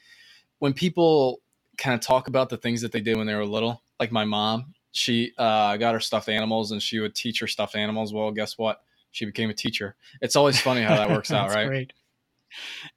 when 0.59 0.73
people 0.73 1.41
kind 1.79 1.95
of 1.95 2.01
talk 2.01 2.29
about 2.29 2.49
the 2.49 2.57
things 2.57 2.81
that 2.83 2.93
they 2.93 3.01
did 3.01 3.17
when 3.17 3.27
they 3.27 3.35
were 3.35 3.47
little. 3.47 3.83
Like 3.99 4.13
my 4.13 4.25
mom, 4.25 4.75
she 4.93 5.33
uh, 5.39 5.77
got 5.77 5.95
her 5.95 6.01
stuffed 6.01 6.29
animals, 6.29 6.73
and 6.73 6.83
she 6.83 7.01
would 7.01 7.15
teach 7.15 7.41
her 7.41 7.47
stuffed 7.47 7.77
animals. 7.77 8.13
Well, 8.13 8.31
guess 8.31 8.57
what? 8.57 8.83
She 9.11 9.25
became 9.25 9.51
a 9.51 9.55
teacher. 9.55 9.97
It's 10.21 10.37
always 10.37 10.61
funny 10.61 10.83
how 10.83 10.97
that 10.97 11.11
works 11.11 11.33
out, 11.33 11.51
right? 11.51 11.67
Great. 11.67 11.93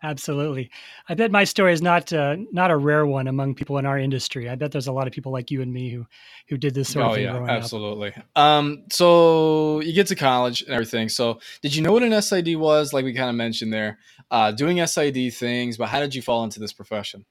Absolutely. 0.03 0.69
I 1.09 1.15
bet 1.15 1.31
my 1.31 1.43
story 1.43 1.73
is 1.73 1.81
not 1.81 2.11
uh, 2.11 2.37
not 2.51 2.71
a 2.71 2.77
rare 2.77 3.05
one 3.05 3.27
among 3.27 3.55
people 3.55 3.77
in 3.77 3.85
our 3.85 3.97
industry. 3.97 4.49
I 4.49 4.55
bet 4.55 4.71
there's 4.71 4.87
a 4.87 4.91
lot 4.91 5.07
of 5.07 5.13
people 5.13 5.31
like 5.31 5.51
you 5.51 5.61
and 5.61 5.71
me 5.71 5.89
who 5.89 6.05
who 6.47 6.57
did 6.57 6.73
this 6.73 6.89
sort 6.89 7.05
oh, 7.05 7.09
of 7.09 7.15
thing. 7.15 7.27
Oh 7.27 7.45
yeah, 7.45 7.51
absolutely. 7.51 8.13
Um, 8.35 8.83
so 8.91 9.79
you 9.81 9.93
get 9.93 10.07
to 10.07 10.15
college 10.15 10.61
and 10.61 10.71
everything. 10.71 11.09
So 11.09 11.39
did 11.61 11.75
you 11.75 11.81
know 11.81 11.91
what 11.91 12.03
an 12.03 12.21
SID 12.21 12.55
was? 12.55 12.93
Like 12.93 13.05
we 13.05 13.13
kind 13.13 13.29
of 13.29 13.35
mentioned 13.35 13.73
there, 13.73 13.99
uh, 14.31 14.51
doing 14.51 14.85
SID 14.85 15.33
things. 15.33 15.77
But 15.77 15.89
how 15.89 15.99
did 15.99 16.15
you 16.15 16.21
fall 16.21 16.43
into 16.43 16.59
this 16.59 16.73
profession? 16.73 17.25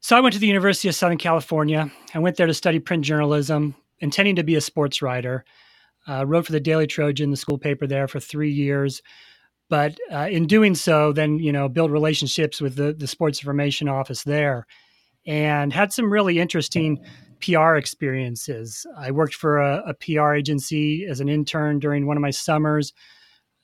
So 0.00 0.16
I 0.16 0.20
went 0.20 0.32
to 0.34 0.38
the 0.38 0.46
University 0.46 0.88
of 0.88 0.94
Southern 0.94 1.18
California. 1.18 1.90
I 2.14 2.18
went 2.18 2.36
there 2.36 2.46
to 2.46 2.54
study 2.54 2.78
print 2.78 3.04
journalism, 3.04 3.74
intending 3.98 4.36
to 4.36 4.44
be 4.44 4.54
a 4.54 4.60
sports 4.60 5.02
writer. 5.02 5.44
Uh, 6.06 6.24
wrote 6.24 6.46
for 6.46 6.52
the 6.52 6.60
Daily 6.60 6.86
Trojan, 6.86 7.30
the 7.30 7.36
school 7.36 7.58
paper 7.58 7.86
there, 7.86 8.08
for 8.08 8.18
three 8.18 8.50
years 8.50 9.02
but 9.68 9.98
uh, 10.12 10.28
in 10.30 10.46
doing 10.46 10.74
so, 10.74 11.12
then 11.12 11.38
you 11.38 11.52
know, 11.52 11.68
build 11.68 11.90
relationships 11.90 12.60
with 12.60 12.76
the 12.76 12.94
the 12.94 13.06
sports 13.06 13.40
information 13.40 13.88
office 13.88 14.22
there, 14.24 14.66
and 15.26 15.72
had 15.72 15.92
some 15.92 16.12
really 16.12 16.38
interesting 16.38 17.04
PR 17.40 17.76
experiences. 17.76 18.86
I 18.96 19.10
worked 19.10 19.34
for 19.34 19.58
a, 19.58 19.82
a 19.88 19.94
PR 19.94 20.34
agency 20.34 21.06
as 21.06 21.20
an 21.20 21.28
intern 21.28 21.78
during 21.78 22.06
one 22.06 22.16
of 22.16 22.20
my 22.20 22.30
summers. 22.30 22.92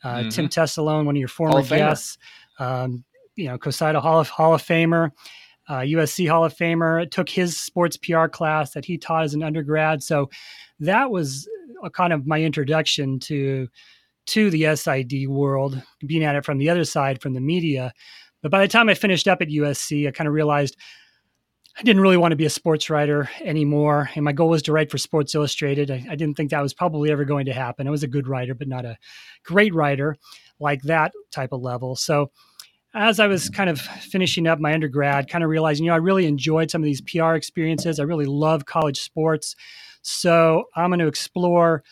Uh, 0.02 0.16
mm-hmm. 0.16 0.28
Tim 0.28 0.48
Tessalone, 0.48 1.06
one 1.06 1.16
of 1.16 1.20
your 1.20 1.28
former 1.28 1.60
of 1.60 1.68
guests, 1.68 2.18
um, 2.58 3.04
you 3.36 3.46
know, 3.46 3.58
COSIDA 3.58 4.00
Hall 4.00 4.20
of, 4.20 4.28
Hall 4.28 4.54
of 4.54 4.62
Famer, 4.62 5.10
uh, 5.68 5.78
USC 5.78 6.28
Hall 6.28 6.44
of 6.44 6.54
Famer, 6.54 7.10
took 7.10 7.28
his 7.28 7.58
sports 7.58 7.96
PR 7.96 8.26
class 8.26 8.72
that 8.72 8.84
he 8.84 8.98
taught 8.98 9.24
as 9.24 9.34
an 9.34 9.42
undergrad. 9.42 10.02
So 10.02 10.28
that 10.80 11.10
was 11.10 11.48
a 11.82 11.90
kind 11.90 12.12
of 12.12 12.26
my 12.26 12.42
introduction 12.42 13.18
to 13.20 13.68
to 14.26 14.50
the 14.50 14.74
SID 14.76 15.28
world, 15.28 15.80
being 16.06 16.24
at 16.24 16.36
it 16.36 16.44
from 16.44 16.58
the 16.58 16.70
other 16.70 16.84
side, 16.84 17.20
from 17.20 17.34
the 17.34 17.40
media. 17.40 17.92
But 18.42 18.50
by 18.50 18.60
the 18.60 18.68
time 18.68 18.88
I 18.88 18.94
finished 18.94 19.28
up 19.28 19.42
at 19.42 19.48
USC, 19.48 20.06
I 20.06 20.10
kind 20.10 20.28
of 20.28 20.34
realized 20.34 20.76
I 21.76 21.82
didn't 21.82 22.02
really 22.02 22.16
want 22.16 22.32
to 22.32 22.36
be 22.36 22.44
a 22.44 22.50
sports 22.50 22.88
writer 22.88 23.28
anymore. 23.40 24.08
And 24.14 24.24
my 24.24 24.32
goal 24.32 24.50
was 24.50 24.62
to 24.62 24.72
write 24.72 24.90
for 24.90 24.98
Sports 24.98 25.34
Illustrated. 25.34 25.90
I, 25.90 26.06
I, 26.08 26.14
didn't 26.14 26.36
think 26.36 26.50
that 26.50 26.62
was 26.62 26.72
probably 26.72 27.10
ever 27.10 27.24
going 27.24 27.46
to 27.46 27.52
happen. 27.52 27.88
I 27.88 27.90
was 27.90 28.04
a 28.04 28.08
good 28.08 28.28
writer, 28.28 28.54
but 28.54 28.68
not 28.68 28.84
a 28.84 28.96
great 29.44 29.74
writer 29.74 30.16
like 30.60 30.82
that 30.82 31.12
type 31.32 31.50
of 31.52 31.62
level. 31.62 31.96
So 31.96 32.30
as 32.94 33.18
I 33.18 33.26
was 33.26 33.50
kind 33.50 33.68
of 33.68 33.80
finishing 33.80 34.46
up 34.46 34.60
my 34.60 34.72
undergrad, 34.72 35.28
kind 35.28 35.42
of 35.42 35.50
realizing, 35.50 35.84
you 35.84 35.90
know, 35.90 35.96
I 35.96 35.98
really 35.98 36.26
enjoyed 36.26 36.70
some 36.70 36.80
of 36.80 36.84
these 36.84 37.00
PR 37.00 37.34
experiences. 37.34 37.98
I 37.98 38.04
really 38.04 38.26
love 38.26 38.66
college 38.66 39.00
sports. 39.00 39.56
So 40.02 40.64
I'm 40.76 40.90
going 40.90 41.00
to 41.00 41.08
explore 41.08 41.82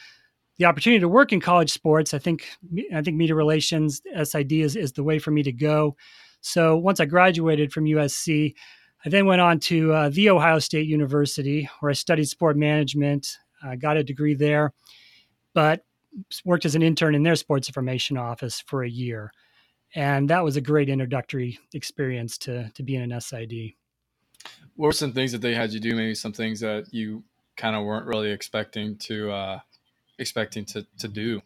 the 0.59 0.64
opportunity 0.66 1.00
to 1.00 1.09
work 1.09 1.32
in 1.32 1.40
college 1.40 1.71
sports, 1.71 2.14
I 2.14 2.18
think 2.18 2.49
I 2.94 3.02
think 3.02 3.16
media 3.16 3.35
relations 3.35 4.02
SID 4.23 4.52
is, 4.52 4.76
is 4.76 4.92
the 4.92 5.02
way 5.02 5.18
for 5.18 5.30
me 5.30 5.42
to 5.42 5.52
go. 5.52 5.97
So 6.40 6.76
once 6.76 7.00
I 7.00 7.04
graduated 7.04 7.73
from 7.73 7.85
USC, 7.85 8.54
I 9.04 9.09
then 9.09 9.26
went 9.26 9.40
on 9.40 9.59
to 9.61 9.92
uh, 9.92 10.09
the 10.11 10.30
Ohio 10.30 10.59
State 10.59 10.87
University 10.87 11.68
where 11.80 11.90
I 11.90 11.94
studied 11.94 12.26
sport 12.26 12.56
management. 12.56 13.38
I 13.62 13.76
got 13.76 13.97
a 13.97 14.04
degree 14.04 14.35
there, 14.35 14.73
but 15.54 15.85
worked 16.44 16.64
as 16.64 16.75
an 16.75 16.82
intern 16.82 17.14
in 17.14 17.23
their 17.23 17.37
sports 17.37 17.68
information 17.68 18.16
office 18.16 18.61
for 18.66 18.85
a 18.85 18.90
year, 18.90 19.32
and 19.94 20.28
that 20.30 20.44
was 20.44 20.56
a 20.56 20.61
great 20.61 20.88
introductory 20.88 21.59
experience 21.73 22.37
to 22.38 22.71
to 22.75 22.82
being 22.82 23.11
an 23.11 23.21
SID. 23.21 23.73
What 24.76 24.87
were 24.87 24.92
some 24.92 25.12
things 25.12 25.32
that 25.32 25.40
they 25.40 25.54
had 25.54 25.73
you 25.73 25.80
do? 25.80 25.94
Maybe 25.94 26.14
some 26.14 26.32
things 26.32 26.61
that 26.61 26.92
you 26.92 27.23
kind 27.56 27.76
of 27.76 27.85
weren't 27.85 28.06
really 28.06 28.30
expecting 28.30 28.97
to 28.97 29.30
uh, 29.30 29.61
expecting 30.19 30.64
to 30.66 30.87
to 30.99 31.09
do? 31.09 31.42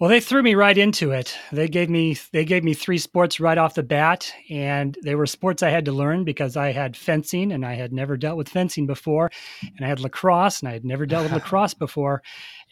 Well, 0.00 0.08
they 0.08 0.20
threw 0.20 0.42
me 0.42 0.54
right 0.54 0.78
into 0.78 1.10
it. 1.10 1.36
They 1.52 1.68
gave 1.68 1.90
me 1.90 2.16
they 2.32 2.46
gave 2.46 2.64
me 2.64 2.72
three 2.72 2.96
sports 2.96 3.38
right 3.38 3.58
off 3.58 3.74
the 3.74 3.82
bat, 3.82 4.32
and 4.48 4.96
they 5.04 5.14
were 5.14 5.26
sports 5.26 5.62
I 5.62 5.68
had 5.68 5.84
to 5.84 5.92
learn 5.92 6.24
because 6.24 6.56
I 6.56 6.72
had 6.72 6.96
fencing 6.96 7.52
and 7.52 7.66
I 7.66 7.74
had 7.74 7.92
never 7.92 8.16
dealt 8.16 8.38
with 8.38 8.48
fencing 8.48 8.86
before, 8.86 9.30
and 9.62 9.84
I 9.84 9.88
had 9.90 10.00
lacrosse 10.00 10.60
and 10.60 10.70
I 10.70 10.72
had 10.72 10.86
never 10.86 11.04
dealt 11.04 11.24
with 11.24 11.32
lacrosse 11.34 11.74
before, 11.74 12.22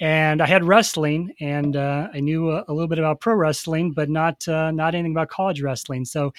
and 0.01 0.41
I 0.41 0.47
had 0.47 0.65
wrestling 0.65 1.35
and 1.39 1.77
uh, 1.77 2.09
I 2.15 2.21
knew 2.21 2.51
a, 2.51 2.65
a, 2.67 2.73
little 2.73 2.89
bit 2.89 2.99
about 2.99 3.21
pro 3.21 3.35
wrestling, 3.35 3.93
but 3.93 4.09
not 4.09 4.49
uh, 4.49 4.71
not 4.71 4.95
anything 4.95 5.13
about 5.13 5.29
college 5.29 5.61
wrestling. 5.61 6.07
So 6.07 6.33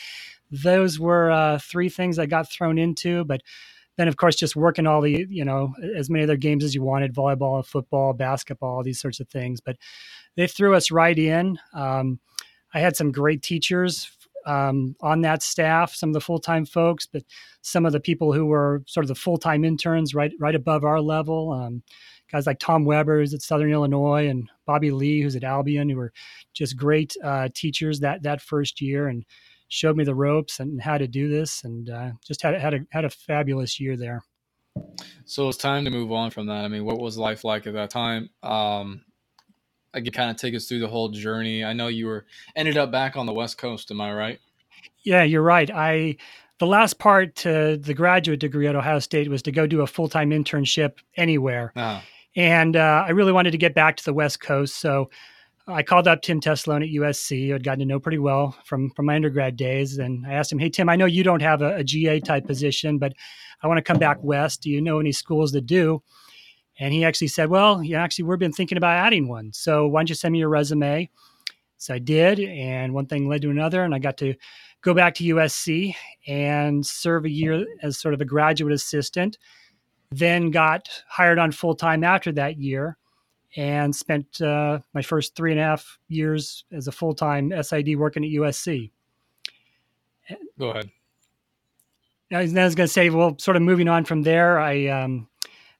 those 0.49 0.99
were 0.99 1.29
uh, 1.29 1.59
three 1.59 1.89
things 1.89 2.17
I 2.17 2.25
got 2.25 2.49
thrown 2.49 2.79
into, 2.79 3.23
but 3.25 3.41
then 3.99 4.07
of 4.07 4.15
course 4.15 4.37
just 4.37 4.55
working 4.55 4.87
all 4.87 5.01
the 5.01 5.27
you 5.29 5.43
know 5.43 5.73
as 5.95 6.09
many 6.09 6.23
other 6.23 6.37
games 6.37 6.63
as 6.63 6.73
you 6.73 6.81
wanted 6.81 7.13
volleyball 7.13 7.65
football 7.65 8.13
basketball 8.13 8.81
these 8.81 8.99
sorts 8.99 9.19
of 9.19 9.27
things 9.27 9.59
but 9.59 9.75
they 10.37 10.47
threw 10.47 10.73
us 10.73 10.89
right 10.89 11.19
in. 11.19 11.59
Um, 11.73 12.19
i 12.73 12.79
had 12.79 12.95
some 12.95 13.11
great 13.11 13.43
teachers 13.43 14.09
um, 14.45 14.95
on 15.01 15.21
that 15.21 15.43
staff 15.43 15.93
some 15.93 16.11
of 16.11 16.13
the 16.13 16.21
full-time 16.21 16.65
folks 16.65 17.05
but 17.05 17.23
some 17.61 17.85
of 17.85 17.91
the 17.91 17.99
people 17.99 18.31
who 18.31 18.45
were 18.45 18.81
sort 18.87 19.03
of 19.03 19.09
the 19.09 19.15
full-time 19.15 19.65
interns 19.65 20.15
right 20.15 20.31
right 20.39 20.55
above 20.55 20.85
our 20.85 21.01
level 21.01 21.51
um, 21.51 21.83
guys 22.31 22.47
like 22.47 22.59
tom 22.59 22.85
weber 22.85 23.19
who's 23.19 23.33
at 23.33 23.41
southern 23.41 23.69
illinois 23.69 24.29
and 24.29 24.49
bobby 24.65 24.91
lee 24.91 25.21
who's 25.21 25.35
at 25.35 25.43
albion 25.43 25.89
who 25.89 25.97
were 25.97 26.13
just 26.53 26.77
great 26.77 27.17
uh, 27.21 27.49
teachers 27.53 27.99
that 27.99 28.23
that 28.23 28.41
first 28.41 28.79
year 28.79 29.09
and 29.09 29.25
showed 29.69 29.95
me 29.95 30.03
the 30.03 30.15
ropes 30.15 30.59
and 30.59 30.81
how 30.81 30.97
to 30.97 31.07
do 31.07 31.29
this, 31.29 31.63
and 31.63 31.89
uh, 31.89 32.11
just 32.25 32.41
had 32.41 32.59
had 32.59 32.73
a 32.73 32.79
had 32.91 33.05
a 33.05 33.09
fabulous 33.09 33.79
year 33.79 33.95
there. 33.95 34.23
So 35.25 35.47
it's 35.47 35.57
time 35.57 35.85
to 35.85 35.91
move 35.91 36.11
on 36.11 36.31
from 36.31 36.47
that. 36.47 36.65
I 36.65 36.67
mean, 36.67 36.85
what 36.85 36.99
was 36.99 37.17
life 37.17 37.43
like 37.43 37.67
at 37.67 37.73
that 37.73 37.89
time? 37.89 38.29
Um, 38.43 39.03
I 39.93 40.01
could 40.01 40.13
kind 40.13 40.29
of 40.29 40.37
take 40.37 40.55
us 40.55 40.67
through 40.67 40.79
the 40.79 40.87
whole 40.87 41.09
journey. 41.09 41.63
I 41.63 41.73
know 41.73 41.87
you 41.87 42.07
were 42.07 42.25
ended 42.55 42.77
up 42.77 42.91
back 42.91 43.15
on 43.15 43.25
the 43.25 43.33
West 43.33 43.57
Coast. 43.57 43.91
Am 43.91 44.01
I 44.01 44.13
right? 44.13 44.39
Yeah, 45.03 45.23
you're 45.23 45.41
right. 45.41 45.69
I 45.71 46.17
the 46.59 46.67
last 46.67 46.99
part 46.99 47.35
to 47.37 47.77
the 47.77 47.93
graduate 47.93 48.39
degree 48.39 48.67
at 48.67 48.75
Ohio 48.75 48.99
State 48.99 49.29
was 49.29 49.41
to 49.43 49.51
go 49.51 49.65
do 49.65 49.81
a 49.81 49.87
full 49.87 50.09
time 50.09 50.31
internship 50.31 50.97
anywhere, 51.15 51.71
uh-huh. 51.75 52.01
and 52.35 52.75
uh, 52.75 53.03
I 53.07 53.11
really 53.11 53.31
wanted 53.31 53.51
to 53.51 53.57
get 53.57 53.73
back 53.73 53.97
to 53.97 54.05
the 54.05 54.13
West 54.13 54.39
Coast. 54.39 54.75
So 54.75 55.09
I 55.69 55.83
called 55.83 56.07
up 56.07 56.21
Tim 56.21 56.41
Tessalone 56.41 56.83
at 56.83 57.01
USC, 57.01 57.53
I'd 57.53 57.63
gotten 57.63 57.79
to 57.79 57.85
know 57.85 57.99
pretty 57.99 58.17
well 58.17 58.57
from 58.65 58.89
from 58.91 59.05
my 59.05 59.15
undergrad 59.15 59.55
days, 59.55 59.99
and 59.99 60.25
I 60.25 60.33
asked 60.33 60.51
him, 60.51 60.59
"Hey 60.59 60.69
Tim, 60.69 60.89
I 60.89 60.95
know 60.95 61.05
you 61.05 61.23
don't 61.23 61.41
have 61.41 61.61
a, 61.61 61.75
a 61.75 61.83
GA 61.83 62.19
type 62.19 62.47
position, 62.47 62.97
but 62.97 63.13
I 63.61 63.67
want 63.67 63.77
to 63.77 63.83
come 63.83 63.99
back 63.99 64.17
west. 64.23 64.61
Do 64.61 64.69
you 64.69 64.81
know 64.81 64.99
any 64.99 65.11
schools 65.11 65.51
that 65.51 65.65
do?" 65.65 66.01
And 66.79 66.93
he 66.93 67.05
actually 67.05 67.27
said, 67.27 67.49
"Well, 67.49 67.83
yeah, 67.83 68.01
actually, 68.01 68.25
we've 68.25 68.39
been 68.39 68.51
thinking 68.51 68.77
about 68.77 68.97
adding 68.97 69.27
one. 69.27 69.53
So 69.53 69.87
why 69.87 69.99
don't 70.01 70.09
you 70.09 70.15
send 70.15 70.33
me 70.33 70.39
your 70.39 70.49
resume?" 70.49 71.09
So 71.77 71.93
I 71.93 71.99
did, 71.99 72.39
and 72.39 72.93
one 72.93 73.05
thing 73.05 73.29
led 73.29 73.41
to 73.43 73.51
another, 73.51 73.83
and 73.83 73.93
I 73.93 73.99
got 73.99 74.17
to 74.17 74.33
go 74.81 74.93
back 74.93 75.13
to 75.15 75.23
USC 75.23 75.95
and 76.27 76.85
serve 76.85 77.25
a 77.25 77.29
year 77.29 77.65
as 77.83 77.97
sort 77.97 78.13
of 78.13 78.21
a 78.21 78.25
graduate 78.25 78.73
assistant. 78.73 79.37
Then 80.11 80.51
got 80.51 80.89
hired 81.07 81.37
on 81.37 81.51
full 81.51 81.75
time 81.75 82.03
after 82.03 82.31
that 82.31 82.57
year 82.57 82.98
and 83.55 83.95
spent 83.95 84.41
uh, 84.41 84.79
my 84.93 85.01
first 85.01 85.35
three 85.35 85.51
and 85.51 85.59
a 85.59 85.63
half 85.63 85.99
years 86.07 86.65
as 86.71 86.87
a 86.87 86.91
full 86.91 87.13
time 87.13 87.51
SID 87.61 87.97
working 87.97 88.23
at 88.23 88.29
USC. 88.31 88.91
Go 90.59 90.69
ahead. 90.69 90.89
I 92.31 92.41
was, 92.41 92.53
was 92.53 92.75
going 92.75 92.87
to 92.87 92.93
say, 92.93 93.09
well, 93.09 93.35
sort 93.39 93.57
of 93.57 93.63
moving 93.63 93.87
on 93.87 94.05
from 94.05 94.21
there, 94.21 94.59
I, 94.59 94.87
um, 94.87 95.27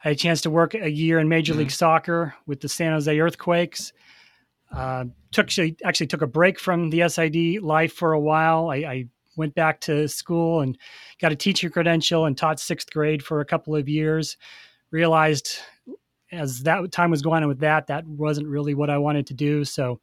I 0.04 0.08
had 0.10 0.14
a 0.14 0.16
chance 0.16 0.42
to 0.42 0.50
work 0.50 0.74
a 0.74 0.90
year 0.90 1.20
in 1.20 1.30
Major 1.30 1.54
mm-hmm. 1.54 1.60
League 1.60 1.72
Soccer 1.72 2.34
with 2.48 2.62
the 2.62 2.70
San 2.70 2.94
Jose 2.94 3.20
Earthquakes. 3.20 3.94
Uh, 4.72 5.06
took 5.32 5.46
actually, 5.46 5.78
actually 5.84 6.08
took 6.08 6.22
a 6.22 6.28
break 6.28 6.60
from 6.60 6.90
the 6.90 7.08
SID 7.08 7.62
life 7.62 7.94
for 7.94 8.14
a 8.14 8.20
while. 8.20 8.70
I, 8.70 8.76
I 8.78 9.06
went 9.36 9.56
back 9.56 9.82
to 9.82 10.08
school 10.08 10.62
and 10.62 10.78
got 11.22 11.32
a 11.32 11.36
teacher 11.36 11.70
credential 11.70 12.26
and 12.26 12.38
taught 12.38 12.60
sixth 12.60 12.92
grade 12.92 13.24
for 13.24 13.42
a 13.42 13.46
couple 13.46 13.76
of 13.76 13.88
years. 13.88 14.38
Realized 14.92 15.60
as 16.32 16.62
that 16.64 16.92
time 16.92 17.12
was 17.12 17.22
going 17.22 17.44
on 17.44 17.50
with 17.50 17.60
that, 17.60 17.88
that 17.88 18.06
wasn't 18.06 18.48
really 18.48 18.74
what 18.74 18.90
I 18.90 18.98
wanted 18.98 19.28
to 19.28 19.34
do. 19.34 19.66
So 19.66 20.00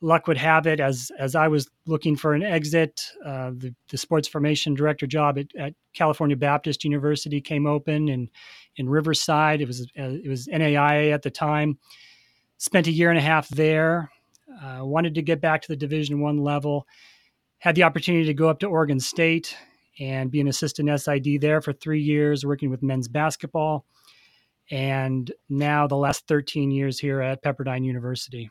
luck 0.00 0.26
would 0.28 0.36
have 0.36 0.66
it 0.66 0.80
as 0.80 1.10
as 1.18 1.34
I 1.34 1.48
was 1.48 1.68
looking 1.86 2.16
for 2.16 2.34
an 2.34 2.42
exit, 2.42 3.00
uh, 3.24 3.50
the, 3.56 3.74
the 3.88 3.96
sports 3.96 4.28
formation 4.28 4.74
director 4.74 5.06
job 5.06 5.38
at, 5.38 5.46
at, 5.58 5.74
California 5.94 6.36
Baptist 6.36 6.84
University 6.84 7.40
came 7.40 7.66
open 7.66 8.08
in 8.08 8.28
in 8.76 8.88
Riverside. 8.88 9.60
It 9.60 9.68
was 9.68 9.82
uh, 9.98 10.18
it 10.22 10.28
was 10.28 10.46
NAIA 10.48 11.12
at 11.12 11.22
the 11.22 11.30
time. 11.30 11.78
Spent 12.58 12.86
a 12.86 12.92
year 12.92 13.10
and 13.10 13.18
a 13.18 13.22
half 13.22 13.48
there. 13.48 14.10
Uh, 14.62 14.84
wanted 14.84 15.14
to 15.14 15.22
get 15.22 15.40
back 15.40 15.62
to 15.62 15.68
the 15.68 15.76
Division 15.76 16.20
One 16.20 16.38
level. 16.38 16.86
Had 17.58 17.76
the 17.76 17.84
opportunity 17.84 18.26
to 18.26 18.34
go 18.34 18.48
up 18.48 18.58
to 18.60 18.66
Oregon 18.66 19.00
State 19.00 19.56
and 20.00 20.30
be 20.30 20.40
an 20.40 20.48
assistant 20.48 21.00
SID 21.00 21.40
there 21.40 21.60
for 21.60 21.72
three 21.72 22.02
years, 22.02 22.44
working 22.44 22.68
with 22.68 22.82
men's 22.82 23.08
basketball 23.08 23.86
and 24.70 25.30
now 25.48 25.86
the 25.86 25.96
last 25.96 26.26
13 26.26 26.70
years 26.70 26.98
here 26.98 27.20
at 27.20 27.42
Pepperdine 27.42 27.84
University. 27.84 28.50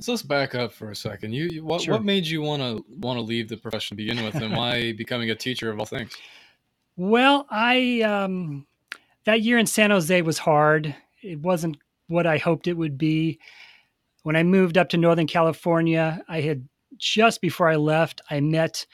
So 0.00 0.12
let's 0.12 0.22
back 0.22 0.54
up 0.54 0.72
for 0.72 0.90
a 0.90 0.96
second. 0.96 1.34
You, 1.34 1.64
what, 1.64 1.82
sure. 1.82 1.94
what 1.94 2.04
made 2.04 2.26
you 2.26 2.42
want 2.42 2.62
to 2.62 2.84
want 2.98 3.16
to 3.16 3.22
leave 3.22 3.48
the 3.48 3.56
profession 3.56 3.96
to 3.96 4.02
begin 4.02 4.24
with, 4.24 4.34
and 4.34 4.56
why 4.56 4.92
becoming 4.96 5.30
a 5.30 5.36
teacher 5.36 5.70
of 5.70 5.78
all 5.78 5.86
things? 5.86 6.16
Well, 6.96 7.46
I 7.48 8.00
um, 8.02 8.66
that 9.24 9.42
year 9.42 9.58
in 9.58 9.66
San 9.66 9.90
Jose 9.90 10.22
was 10.22 10.38
hard. 10.38 10.94
It 11.22 11.40
wasn't 11.40 11.76
what 12.08 12.26
I 12.26 12.38
hoped 12.38 12.66
it 12.66 12.76
would 12.76 12.98
be. 12.98 13.38
When 14.24 14.36
I 14.36 14.42
moved 14.42 14.78
up 14.78 14.88
to 14.90 14.96
Northern 14.96 15.26
California, 15.26 16.22
I 16.28 16.40
had 16.40 16.68
just 16.96 17.40
before 17.40 17.68
I 17.68 17.76
left, 17.76 18.20
I 18.30 18.40
met 18.40 18.86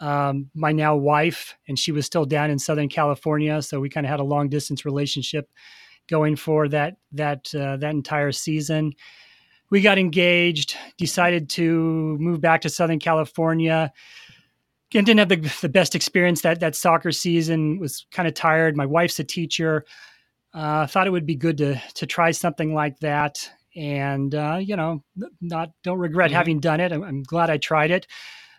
um, 0.00 0.50
my 0.54 0.72
now 0.72 0.96
wife, 0.96 1.56
and 1.68 1.78
she 1.78 1.92
was 1.92 2.06
still 2.06 2.24
down 2.24 2.50
in 2.50 2.58
Southern 2.58 2.88
California, 2.88 3.62
so 3.62 3.80
we 3.80 3.88
kind 3.88 4.06
of 4.06 4.10
had 4.10 4.20
a 4.20 4.24
long 4.24 4.48
distance 4.48 4.84
relationship 4.84 5.48
going 6.08 6.36
for 6.36 6.68
that 6.68 6.96
that 7.12 7.54
uh, 7.54 7.76
that 7.78 7.90
entire 7.90 8.32
season. 8.32 8.92
We 9.70 9.80
got 9.80 9.98
engaged, 9.98 10.76
decided 10.96 11.48
to 11.50 12.16
move 12.20 12.40
back 12.40 12.60
to 12.62 12.68
Southern 12.68 13.00
California. 13.00 13.92
Again, 14.90 15.04
didn't 15.04 15.18
have 15.18 15.28
the, 15.28 15.58
the 15.62 15.68
best 15.68 15.94
experience 15.94 16.42
that 16.42 16.60
that 16.60 16.76
soccer 16.76 17.10
season. 17.10 17.78
Was 17.78 18.06
kind 18.12 18.28
of 18.28 18.34
tired. 18.34 18.76
My 18.76 18.86
wife's 18.86 19.18
a 19.18 19.24
teacher. 19.24 19.84
Uh, 20.52 20.86
thought 20.86 21.06
it 21.06 21.10
would 21.10 21.26
be 21.26 21.36
good 21.36 21.58
to 21.58 21.80
to 21.94 22.06
try 22.06 22.30
something 22.30 22.74
like 22.74 22.98
that, 23.00 23.50
and 23.74 24.34
uh, 24.34 24.58
you 24.60 24.76
know, 24.76 25.02
not 25.40 25.70
don't 25.82 25.98
regret 25.98 26.28
mm-hmm. 26.28 26.36
having 26.36 26.60
done 26.60 26.80
it. 26.80 26.92
I'm, 26.92 27.02
I'm 27.02 27.22
glad 27.22 27.50
I 27.50 27.56
tried 27.56 27.90
it. 27.90 28.06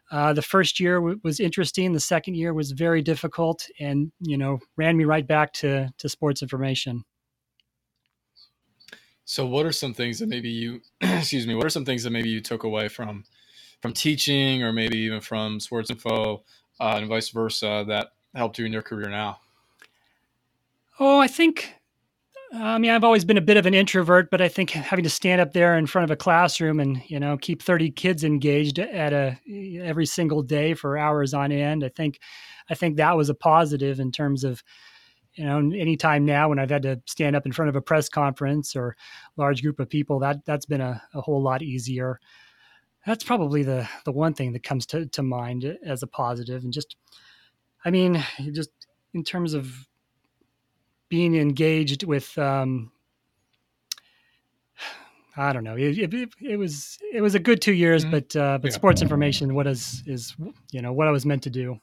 Uh, 0.09 0.33
the 0.33 0.41
first 0.41 0.79
year 0.79 0.95
w- 0.95 1.19
was 1.23 1.39
interesting. 1.39 1.91
The 1.93 1.99
second 1.99 2.35
year 2.35 2.53
was 2.53 2.71
very 2.71 3.01
difficult, 3.01 3.67
and 3.79 4.11
you 4.19 4.37
know, 4.37 4.59
ran 4.77 4.95
me 4.95 5.03
right 5.03 5.27
back 5.27 5.53
to 5.53 5.89
to 5.97 6.09
sports 6.09 6.41
information. 6.41 7.03
So, 9.25 9.45
what 9.45 9.65
are 9.65 9.73
some 9.73 9.93
things 9.93 10.19
that 10.19 10.29
maybe 10.29 10.49
you, 10.49 10.81
excuse 11.01 11.45
me, 11.45 11.55
what 11.55 11.65
are 11.65 11.69
some 11.69 11.83
things 11.83 12.03
that 12.03 12.11
maybe 12.11 12.29
you 12.29 12.39
took 12.39 12.63
away 12.63 12.87
from 12.87 13.25
from 13.81 13.93
teaching, 13.93 14.63
or 14.63 14.71
maybe 14.71 14.97
even 14.99 15.21
from 15.21 15.59
sports 15.59 15.89
info, 15.89 16.43
uh, 16.79 16.95
and 16.97 17.07
vice 17.07 17.29
versa, 17.29 17.83
that 17.87 18.13
helped 18.33 18.57
you 18.57 18.65
in 18.65 18.73
your 18.73 18.81
career 18.81 19.09
now? 19.09 19.39
Oh, 20.99 21.19
I 21.19 21.27
think 21.27 21.75
I 22.53 22.77
mean, 22.77 22.91
I've 22.91 23.03
always 23.03 23.25
been 23.25 23.37
a 23.37 23.41
bit 23.41 23.57
of 23.57 23.65
an 23.65 23.73
introvert, 23.73 24.31
but 24.31 24.41
I 24.41 24.47
think 24.47 24.69
having 24.69 25.03
to 25.03 25.09
stand 25.09 25.41
up 25.41 25.51
there 25.51 25.77
in 25.77 25.85
front 25.85 26.05
of 26.05 26.11
a 26.11 26.15
classroom 26.15 26.79
and 26.79 27.01
you 27.07 27.19
know 27.19 27.37
keep 27.37 27.61
thirty 27.61 27.91
kids 27.91 28.23
engaged 28.23 28.79
at 28.79 29.11
a 29.11 29.37
every 29.81 30.05
single 30.05 30.41
day 30.43 30.73
for 30.73 30.97
hours 30.97 31.33
on 31.33 31.51
end, 31.51 31.83
I 31.83 31.89
think, 31.89 32.19
I 32.69 32.75
think 32.75 32.97
that 32.97 33.17
was 33.17 33.29
a 33.29 33.33
positive 33.35 33.99
in 33.99 34.11
terms 34.11 34.43
of 34.45 34.63
you 35.33 35.43
know 35.45 35.57
anytime 35.57 36.25
now 36.25 36.47
when 36.49 36.57
I've 36.59 36.69
had 36.69 36.83
to 36.83 37.01
stand 37.05 37.35
up 37.35 37.45
in 37.45 37.51
front 37.51 37.69
of 37.69 37.75
a 37.75 37.81
press 37.81 38.07
conference 38.07 38.75
or 38.75 38.95
large 39.35 39.61
group 39.61 39.79
of 39.79 39.89
people, 39.89 40.19
that 40.19 40.45
that's 40.45 40.65
been 40.65 40.81
a, 40.81 41.01
a 41.13 41.21
whole 41.21 41.41
lot 41.41 41.61
easier. 41.61 42.19
That's 43.05 43.25
probably 43.25 43.63
the 43.63 43.89
the 44.05 44.13
one 44.13 44.33
thing 44.33 44.53
that 44.53 44.63
comes 44.63 44.85
to 44.87 45.05
to 45.07 45.21
mind 45.21 45.77
as 45.85 46.01
a 46.01 46.07
positive, 46.07 46.63
and 46.63 46.71
just, 46.71 46.95
I 47.83 47.91
mean, 47.91 48.23
just 48.53 48.69
in 49.13 49.23
terms 49.25 49.53
of 49.53 49.87
being 51.09 51.35
engaged 51.35 52.03
with 52.03 52.37
um, 52.37 52.91
I 55.37 55.53
don't 55.53 55.63
know. 55.63 55.75
It, 55.75 55.97
it, 55.99 56.29
it, 56.41 56.57
was 56.57 56.97
it 57.13 57.21
was 57.21 57.35
a 57.35 57.39
good 57.39 57.61
two 57.61 57.73
years, 57.73 58.03
mm-hmm. 58.03 58.11
but 58.11 58.35
uh, 58.35 58.57
but 58.57 58.71
yeah. 58.71 58.75
sports 58.75 59.01
information 59.01 59.53
what 59.53 59.67
is 59.67 60.03
is 60.05 60.35
you 60.71 60.81
know 60.81 60.91
what 60.91 61.07
I 61.07 61.11
was 61.11 61.25
meant 61.25 61.43
to 61.43 61.49
do. 61.49 61.79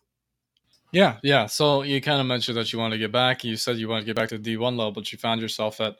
Yeah, 0.91 1.17
yeah. 1.23 1.47
So 1.47 1.83
you 1.83 2.01
kind 2.01 2.21
of 2.21 2.27
mentioned 2.27 2.57
that 2.57 2.73
you 2.73 2.79
want 2.79 2.93
to 2.93 2.99
get 2.99 3.13
back. 3.13 3.45
You 3.45 3.57
said 3.57 3.79
you 3.79 3.89
want 3.89 4.03
to 4.03 4.07
get 4.07 4.17
back 4.17 4.29
to 4.31 4.39
the 4.39 4.43
D 4.43 4.57
one 4.57 4.77
level, 4.77 4.93
but 4.93 5.13
you 5.13 5.19
found 5.19 5.41
yourself 5.41 5.81
at 5.81 5.97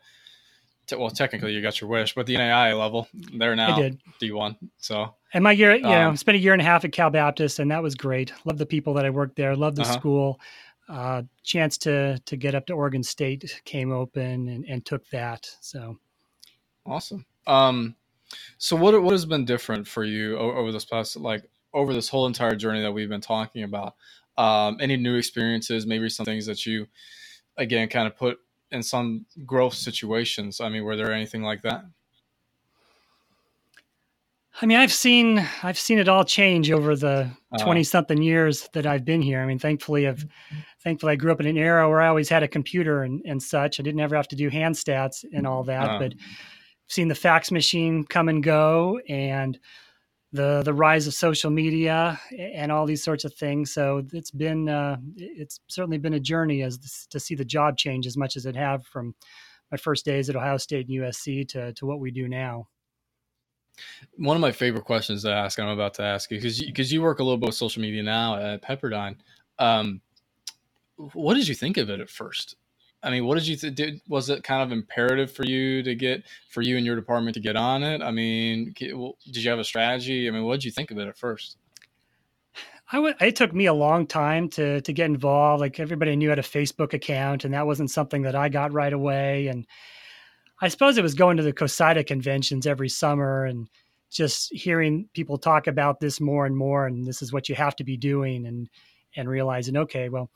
well, 0.97 1.11
technically 1.11 1.53
you 1.53 1.63
got 1.63 1.81
your 1.81 1.89
wish, 1.89 2.15
but 2.15 2.27
the 2.27 2.35
NAIA 2.35 2.79
level, 2.79 3.09
they're 3.15 3.57
now 3.57 3.91
D 4.19 4.33
one. 4.33 4.57
So 4.79 5.15
and 5.33 5.43
my 5.43 5.53
year, 5.53 5.75
you 5.75 5.87
um, 5.87 5.91
know, 5.91 6.15
spent 6.15 6.37
a 6.37 6.39
year 6.39 6.53
and 6.53 6.63
a 6.63 6.65
half 6.65 6.85
at 6.85 6.93
Cal 6.93 7.11
Baptist, 7.11 7.59
and 7.59 7.71
that 7.71 7.83
was 7.83 7.95
great. 7.95 8.33
Love 8.45 8.59
the 8.59 8.67
people 8.67 8.95
that 8.95 9.05
I 9.05 9.11
worked 9.11 9.37
there. 9.37 9.57
Love 9.57 9.77
the 9.77 9.83
uh-huh. 9.83 9.93
school. 9.93 10.41
Uh, 10.89 11.23
chance 11.43 11.79
to 11.79 12.19
to 12.19 12.37
get 12.37 12.55
up 12.55 12.67
to 12.67 12.73
Oregon 12.73 13.03
State 13.03 13.63
came 13.65 13.93
open 13.93 14.49
and, 14.49 14.65
and 14.69 14.85
took 14.85 15.09
that. 15.11 15.49
So 15.61 15.99
awesome. 16.87 17.25
Um, 17.47 17.97
so 18.59 18.77
what 18.77 19.01
what 19.03 19.13
has 19.13 19.25
been 19.25 19.45
different 19.45 19.87
for 19.87 20.05
you 20.05 20.37
over 20.37 20.73
this 20.73 20.85
past 20.85 21.17
like 21.17 21.49
over 21.73 21.93
this 21.93 22.09
whole 22.09 22.27
entire 22.27 22.55
journey 22.55 22.83
that 22.83 22.93
we've 22.93 23.09
been 23.09 23.21
talking 23.21 23.63
about? 23.63 23.95
Um, 24.37 24.79
any 24.81 24.97
new 24.97 25.17
experiences? 25.17 25.87
Maybe 25.87 26.09
some 26.09 26.27
things 26.27 26.47
that 26.47 26.67
you 26.67 26.87
again 27.57 27.89
kind 27.89 28.07
of 28.07 28.17
put 28.17 28.39
in 28.71 28.83
some 28.83 29.27
growth 29.47 29.75
situations. 29.75 30.61
I 30.61 30.69
mean, 30.69 30.85
were 30.85 30.97
there 30.97 31.13
anything 31.13 31.43
like 31.43 31.63
that? 31.63 31.85
I 34.61 34.67
mean, 34.67 34.79
I've 34.79 34.93
seen 34.93 35.47
I've 35.63 35.79
seen 35.79 35.99
it 35.99 36.09
all 36.09 36.25
change 36.25 36.71
over 36.71 36.95
the 36.95 37.31
twenty 37.59 37.81
uh, 37.81 37.85
something 37.85 38.23
years 38.23 38.69
that 38.73 38.87
I've 38.87 39.05
been 39.05 39.23
here. 39.23 39.41
I 39.41 39.47
mean, 39.47 39.59
thankfully, 39.59 40.07
I've 40.07 40.25
thankfully 40.85 41.13
I 41.13 41.17
grew 41.17 41.33
up 41.33 41.41
in 41.41 41.47
an 41.47 41.57
era 41.57 41.89
where 41.89 42.01
I 42.01 42.09
always 42.09 42.29
had 42.29 42.43
a 42.43 42.49
computer 42.49 43.03
and, 43.03 43.23
and 43.25 43.43
such. 43.43 43.81
I 43.81 43.83
didn't 43.83 44.01
ever 44.01 44.15
have 44.15 44.29
to 44.29 44.37
do 44.37 44.49
hand 44.51 44.75
stats 44.75 45.25
and 45.33 45.47
all 45.47 45.65
that. 45.65 45.91
Uh, 45.91 45.99
but 45.99 46.13
I've 46.13 46.93
seen 46.93 47.09
the 47.09 47.15
fax 47.15 47.51
machine 47.51 48.05
come 48.05 48.29
and 48.29 48.43
go, 48.43 49.01
and 49.09 49.59
the 50.33 50.63
the 50.65 50.75
rise 50.75 51.07
of 51.07 51.15
social 51.15 51.51
media 51.51 52.21
and 52.37 52.71
all 52.71 52.87
these 52.87 53.03
sorts 53.03 53.25
of 53.25 53.33
things. 53.35 53.73
So 53.73 54.05
it's 54.13 54.33
been 54.33 54.69
uh, 54.69 54.97
it's 55.17 55.61
certainly 55.69 55.99
been 55.99 56.15
a 56.15 56.21
journey 56.21 56.63
as 56.63 56.79
this, 56.79 57.07
to 57.11 57.21
see 57.21 57.35
the 57.35 57.45
job 57.45 57.79
change 57.79 58.07
as 58.07 58.17
much 58.17 58.37
as 58.37 58.45
it 58.45 58.57
have 58.57 58.85
from 58.87 59.15
my 59.71 59.79
first 59.79 60.05
days 60.05 60.29
at 60.29 60.37
Ohio 60.37 60.57
State 60.59 60.89
and 60.89 61.01
USC 61.01 61.49
to 61.49 61.73
to 61.73 61.87
what 61.87 62.01
we 62.01 62.11
do 62.11 62.29
now. 62.29 62.69
One 64.19 64.37
of 64.37 64.41
my 64.41 64.53
favorite 64.53 64.85
questions 64.85 65.23
to 65.23 65.33
ask, 65.33 65.59
I'm 65.59 65.69
about 65.69 65.95
to 65.95 66.03
ask 66.03 66.31
you, 66.31 66.39
because 66.39 66.61
because 66.61 66.93
you, 66.93 66.99
you, 66.99 67.03
work 67.03 67.21
a 67.21 67.25
little 67.25 67.39
bit 67.39 67.49
with 67.49 67.57
social 67.57 67.83
media 67.83 68.03
now 68.03 68.37
at 68.37 68.63
Pepperdine. 68.63 69.17
Um, 69.59 70.01
what 70.97 71.35
did 71.35 71.49
you 71.49 71.55
think 71.55 71.77
of 71.77 71.91
it 71.91 72.01
at 72.01 72.11
first? 72.11 72.57
I 73.03 73.11
mean, 73.11 73.27
what 73.27 73.35
did 73.35 73.47
you 73.47 73.57
th- 73.57 73.75
did? 73.75 74.01
Was 74.09 74.31
it 74.31 74.43
kind 74.43 74.63
of 74.63 74.73
imperative 74.73 75.31
for 75.31 75.45
you 75.45 75.83
to 75.83 75.95
get 75.95 76.25
for 76.49 76.63
you 76.63 76.79
and 76.79 76.87
your 76.87 76.97
department 76.97 77.35
to 77.35 77.41
get 77.41 77.55
on 77.55 77.83
it? 77.83 78.01
I 78.01 78.11
mean, 78.11 78.73
did 78.79 79.37
you 79.37 79.51
have 79.51 79.59
a 79.59 79.65
strategy? 79.65 80.27
I 80.27 80.31
mean, 80.31 80.45
what 80.45 80.55
did 80.55 80.65
you 80.65 80.71
think 80.71 80.91
of 80.91 80.99
it 80.99 81.07
at 81.07 81.19
first? 81.19 81.59
I. 82.91 83.15
It 83.21 83.37
took 83.37 83.53
me 83.55 83.67
a 83.67 83.75
long 83.75 84.07
time 84.07 84.49
to 84.51 84.81
to 84.81 84.93
get 84.93 85.07
involved. 85.07 85.61
Like 85.61 85.79
everybody 85.81 86.17
knew 86.17 86.29
I 86.29 86.33
had 86.33 86.39
a 86.39 86.43
Facebook 86.43 86.95
account, 86.95 87.45
and 87.45 87.53
that 87.53 87.67
wasn't 87.67 87.91
something 87.91 88.23
that 88.23 88.35
I 88.35 88.49
got 88.49 88.73
right 88.73 88.93
away. 88.93 89.49
And 89.49 89.67
I 90.63 90.69
suppose 90.69 90.97
it 90.97 91.03
was 91.03 91.15
going 91.15 91.37
to 91.37 91.43
the 91.43 91.53
COSIDA 91.53 92.07
conventions 92.07 92.67
every 92.67 92.89
summer 92.89 93.45
and 93.45 93.69
just 94.11 94.53
hearing 94.55 95.09
people 95.13 95.37
talk 95.37 95.67
about 95.67 96.01
this 96.01 96.21
more 96.21 96.47
and 96.47 96.57
more, 96.57 96.87
and 96.87 97.05
this 97.05 97.21
is 97.21 97.33
what 97.33 97.49
you 97.49 97.55
have 97.55 97.77
to 97.77 97.85
be 97.85 97.99
doing, 97.99 98.47
and 98.47 98.71
and 99.17 99.29
realizing, 99.29 99.77
okay, 99.77 100.09
well, 100.09 100.31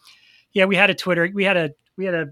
yeah, 0.58 0.64
we 0.64 0.74
had 0.74 0.90
a 0.90 0.94
Twitter, 0.94 1.30
we 1.32 1.44
had 1.44 1.56
a 1.56 1.70
we 1.96 2.04
had 2.04 2.14
a 2.14 2.26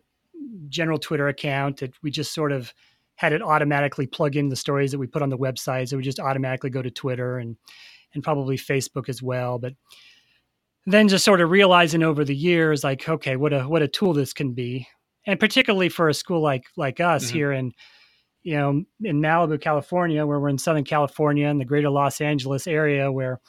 general 0.68 0.99
Twitter 0.99 1.28
account 1.28 1.76
that 1.76 1.95
we 2.02 2.11
just 2.11 2.35
sort 2.35 2.50
of 2.50 2.75
had 3.14 3.33
it 3.33 3.40
automatically 3.40 4.04
plug 4.04 4.35
in 4.35 4.49
the 4.49 4.56
stories 4.56 4.90
that 4.90 4.99
we 4.99 5.06
put 5.06 5.23
on 5.23 5.28
the 5.28 5.38
website, 5.38 5.88
so 5.88 5.97
we 5.97 6.02
just 6.02 6.18
automatically 6.18 6.68
go 6.68 6.83
to 6.83 6.90
Twitter 6.90 7.38
and 7.38 7.56
and 8.14 8.25
probably 8.25 8.56
Facebook 8.56 9.09
as 9.09 9.23
well, 9.23 9.61
but 9.61 9.75
then 10.87 11.06
just 11.06 11.25
sort 11.25 11.40
of 11.40 11.50
realizing 11.50 12.02
over 12.02 12.25
the 12.25 12.35
years 12.35 12.83
like 12.83 13.09
okay 13.09 13.37
what 13.37 13.52
a 13.52 13.62
what 13.62 13.83
a 13.83 13.88
tool 13.88 14.12
this 14.12 14.33
can 14.33 14.54
be. 14.54 14.88
And 15.25 15.38
particularly 15.38 15.88
for 15.88 16.09
a 16.09 16.14
school 16.14 16.42
like 16.42 16.64
like 16.76 16.99
us 16.99 17.26
mm-hmm. 17.26 17.37
here 17.37 17.52
in 17.52 17.75
you 18.42 18.56
know 18.56 18.83
in 19.04 19.23
Malibu, 19.23 19.61
California, 19.61 20.26
where 20.26 20.40
we're 20.40 20.49
in 20.49 20.59
Southern 20.59 20.83
California 20.83 21.47
and 21.47 21.61
the 21.61 21.64
greater 21.64 21.90
Los 21.90 22.21
Angeles 22.21 22.66
area, 22.66 23.12
where 23.12 23.40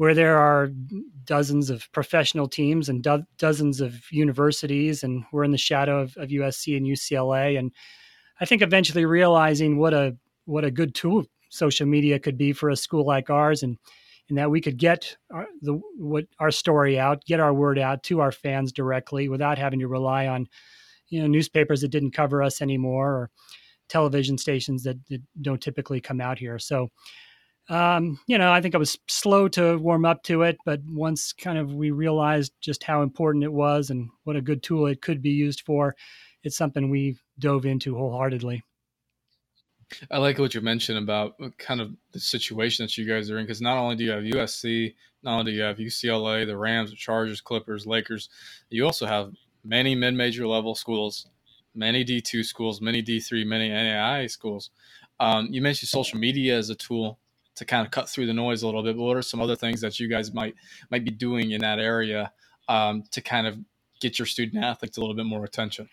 where 0.00 0.14
there 0.14 0.38
are 0.38 0.70
dozens 1.26 1.68
of 1.68 1.86
professional 1.92 2.48
teams 2.48 2.88
and 2.88 3.02
do- 3.02 3.22
dozens 3.36 3.82
of 3.82 4.10
universities, 4.10 5.02
and 5.02 5.24
we're 5.30 5.44
in 5.44 5.50
the 5.50 5.58
shadow 5.58 6.00
of, 6.00 6.16
of 6.16 6.30
USC 6.30 6.74
and 6.74 6.86
UCLA, 6.86 7.58
and 7.58 7.70
I 8.40 8.46
think 8.46 8.62
eventually 8.62 9.04
realizing 9.04 9.76
what 9.76 9.92
a 9.92 10.16
what 10.46 10.64
a 10.64 10.70
good 10.70 10.94
tool 10.94 11.26
social 11.50 11.86
media 11.86 12.18
could 12.18 12.38
be 12.38 12.54
for 12.54 12.70
a 12.70 12.76
school 12.76 13.04
like 13.04 13.28
ours, 13.28 13.62
and 13.62 13.76
and 14.30 14.38
that 14.38 14.50
we 14.50 14.62
could 14.62 14.78
get 14.78 15.18
our, 15.30 15.46
the 15.60 15.78
what 15.98 16.24
our 16.38 16.50
story 16.50 16.98
out, 16.98 17.22
get 17.26 17.38
our 17.38 17.52
word 17.52 17.78
out 17.78 18.02
to 18.04 18.20
our 18.20 18.32
fans 18.32 18.72
directly 18.72 19.28
without 19.28 19.58
having 19.58 19.80
to 19.80 19.86
rely 19.86 20.26
on 20.26 20.46
you 21.08 21.20
know 21.20 21.26
newspapers 21.26 21.82
that 21.82 21.88
didn't 21.88 22.12
cover 22.12 22.42
us 22.42 22.62
anymore 22.62 23.10
or 23.10 23.30
television 23.90 24.38
stations 24.38 24.82
that, 24.84 24.96
that 25.10 25.20
don't 25.42 25.60
typically 25.60 26.00
come 26.00 26.22
out 26.22 26.38
here. 26.38 26.58
So 26.58 26.88
um, 27.70 28.18
you 28.26 28.36
know, 28.36 28.52
I 28.52 28.60
think 28.60 28.74
I 28.74 28.78
was 28.78 28.98
slow 29.06 29.46
to 29.48 29.78
warm 29.78 30.04
up 30.04 30.24
to 30.24 30.42
it, 30.42 30.58
but 30.64 30.80
once 30.88 31.32
kind 31.32 31.56
of 31.56 31.72
we 31.72 31.92
realized 31.92 32.52
just 32.60 32.82
how 32.82 33.02
important 33.02 33.44
it 33.44 33.52
was 33.52 33.90
and 33.90 34.10
what 34.24 34.34
a 34.34 34.42
good 34.42 34.62
tool 34.62 34.86
it 34.86 35.00
could 35.00 35.22
be 35.22 35.30
used 35.30 35.60
for, 35.60 35.94
it's 36.42 36.56
something 36.56 36.90
we 36.90 37.16
dove 37.38 37.64
into 37.64 37.96
wholeheartedly. 37.96 38.64
I 40.10 40.18
like 40.18 40.38
what 40.38 40.54
you 40.54 40.60
mentioned 40.60 40.98
about 40.98 41.34
kind 41.58 41.80
of 41.80 41.94
the 42.12 42.18
situation 42.18 42.84
that 42.84 42.98
you 42.98 43.06
guys 43.06 43.30
are 43.30 43.38
in 43.38 43.44
because 43.44 43.60
not 43.60 43.76
only 43.76 43.96
do 43.96 44.04
you 44.04 44.10
have 44.10 44.24
USC, 44.24 44.94
not 45.22 45.38
only 45.38 45.52
do 45.52 45.58
you 45.58 45.62
have 45.62 45.78
UCLA, 45.78 46.46
the 46.46 46.56
Rams, 46.56 46.90
the 46.90 46.96
Chargers, 46.96 47.40
Clippers, 47.40 47.86
Lakers, 47.86 48.28
you 48.68 48.84
also 48.84 49.06
have 49.06 49.32
many 49.64 49.94
mid-major 49.94 50.46
level 50.46 50.74
schools, 50.74 51.28
many 51.74 52.04
D2 52.04 52.44
schools, 52.44 52.80
many 52.80 53.00
D3, 53.00 53.46
many 53.46 53.70
NAIA 53.70 54.28
schools. 54.28 54.70
Um, 55.20 55.48
you 55.50 55.62
mentioned 55.62 55.88
social 55.88 56.18
media 56.18 56.56
as 56.56 56.70
a 56.70 56.74
tool 56.74 57.18
to 57.60 57.66
kind 57.66 57.84
of 57.84 57.92
cut 57.92 58.08
through 58.08 58.24
the 58.24 58.32
noise 58.32 58.62
a 58.62 58.66
little 58.66 58.82
bit. 58.82 58.96
But 58.96 59.02
what 59.02 59.18
are 59.18 59.22
some 59.22 59.38
other 59.38 59.54
things 59.54 59.82
that 59.82 60.00
you 60.00 60.08
guys 60.08 60.32
might 60.32 60.54
might 60.90 61.04
be 61.04 61.10
doing 61.10 61.50
in 61.50 61.60
that 61.60 61.78
area 61.78 62.32
um, 62.68 63.04
to 63.10 63.20
kind 63.20 63.46
of 63.46 63.58
get 64.00 64.18
your 64.18 64.24
student 64.24 64.64
athletes 64.64 64.96
a 64.96 65.00
little 65.00 65.14
bit 65.14 65.26
more 65.26 65.44
attention? 65.44 65.86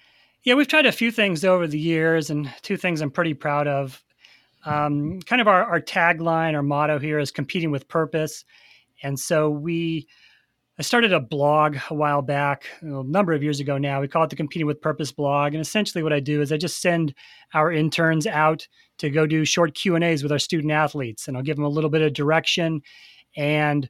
Yeah, 0.44 0.54
we've 0.54 0.68
tried 0.68 0.86
a 0.86 0.94
few 0.94 1.12
things 1.12 1.44
over 1.44 1.68
the 1.68 1.78
years, 1.78 2.30
and 2.30 2.50
two 2.62 2.78
things 2.78 3.02
I'm 3.02 3.12
pretty 3.12 3.34
proud 3.34 3.68
of. 3.68 4.02
Um, 4.66 5.20
kind 5.24 5.42
of 5.42 5.50
our, 5.50 5.66
our 5.66 5.82
tagline, 5.82 6.54
our 6.54 6.64
motto 6.64 7.00
here 7.00 7.20
is 7.20 7.32
competing 7.32 7.70
with 7.70 7.90
purpose. 7.90 8.46
And 9.04 9.20
so 9.20 9.50
we, 9.50 10.08
I 10.80 10.84
started 10.84 11.12
a 11.12 11.20
blog 11.20 11.78
a 11.90 11.96
while 11.96 12.22
back, 12.22 12.66
a 12.82 13.04
number 13.04 13.34
of 13.34 13.42
years 13.42 13.60
ago 13.60 13.80
now. 13.80 14.00
We 14.00 14.08
call 14.08 14.24
it 14.24 14.30
the 14.30 14.36
Competing 14.36 14.68
with 14.68 14.80
Purpose 14.80 15.12
blog. 15.12 15.54
And 15.54 15.62
essentially 15.62 16.04
what 16.04 16.14
I 16.14 16.20
do 16.20 16.40
is 16.42 16.52
I 16.52 16.58
just 16.58 16.82
send 16.82 17.16
our 17.56 17.72
interns 17.72 18.28
out 18.28 18.68
to 19.00 19.10
go 19.10 19.26
do 19.26 19.44
short 19.44 19.74
Q&As 19.74 20.22
with 20.22 20.32
our 20.32 20.38
student 20.38 20.72
athletes. 20.72 21.28
And 21.28 21.36
I'll 21.36 21.42
give 21.42 21.56
them 21.56 21.66
a 21.66 21.70
little 21.70 21.90
bit 21.90 22.04
of 22.04 22.14
direction 22.14 22.82
and 23.36 23.90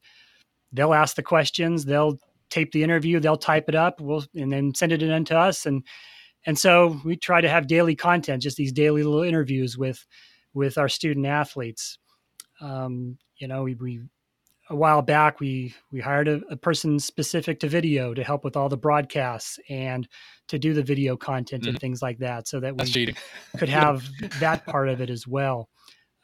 they'll 0.72 0.94
ask 0.94 1.18
the 1.18 1.24
questions. 1.24 1.84
They'll 1.84 2.20
tape 2.50 2.72
the 2.72 2.84
interview. 2.84 3.20
They'll 3.20 3.36
type 3.36 3.68
it 3.68 3.76
up. 3.76 4.00
We'll, 4.00 4.24
and 4.34 4.52
then 4.52 4.74
send 4.74 4.94
it 4.94 5.04
in 5.04 5.26
to 5.26 5.38
us. 5.38 5.66
And 5.66 5.86
and 6.46 6.58
so 6.58 7.02
we 7.04 7.18
try 7.18 7.42
to 7.42 7.50
have 7.50 7.68
daily 7.68 7.96
content, 7.96 8.42
just 8.42 8.56
these 8.56 8.72
daily 8.72 9.04
little 9.04 9.24
interviews 9.24 9.78
with 9.78 10.06
with 10.54 10.78
our 10.78 10.88
student 10.88 11.26
athletes. 11.26 12.00
Um, 12.62 13.18
you 13.36 13.50
know, 13.50 13.64
we, 13.64 13.76
we 13.76 14.02
a 14.70 14.76
while 14.76 15.02
back 15.02 15.40
we 15.40 15.74
we 15.92 16.00
hired 16.00 16.28
a, 16.28 16.42
a, 16.50 16.58
person 16.58 17.00
specific 17.00 17.60
to 17.60 17.70
video 17.70 18.14
to 18.14 18.24
help 18.24 18.44
with 18.44 18.58
all 18.58 18.70
the 18.70 18.78
broadcasts 18.78 19.60
and 19.70 20.08
to 20.48 20.60
do 20.60 20.74
the 20.74 20.84
video 20.84 21.16
content 21.16 21.64
mm-hmm. 21.64 21.70
and 21.70 21.80
things 21.80 22.02
like 22.02 22.20
that, 22.20 22.48
so 22.48 22.60
that 22.60 22.78
we 22.78 23.16
could 23.58 23.70
have 23.70 24.04
that 24.40 24.66
part 24.66 24.90
of 24.90 25.02
it 25.02 25.10
as 25.10 25.28
well. 25.28 25.70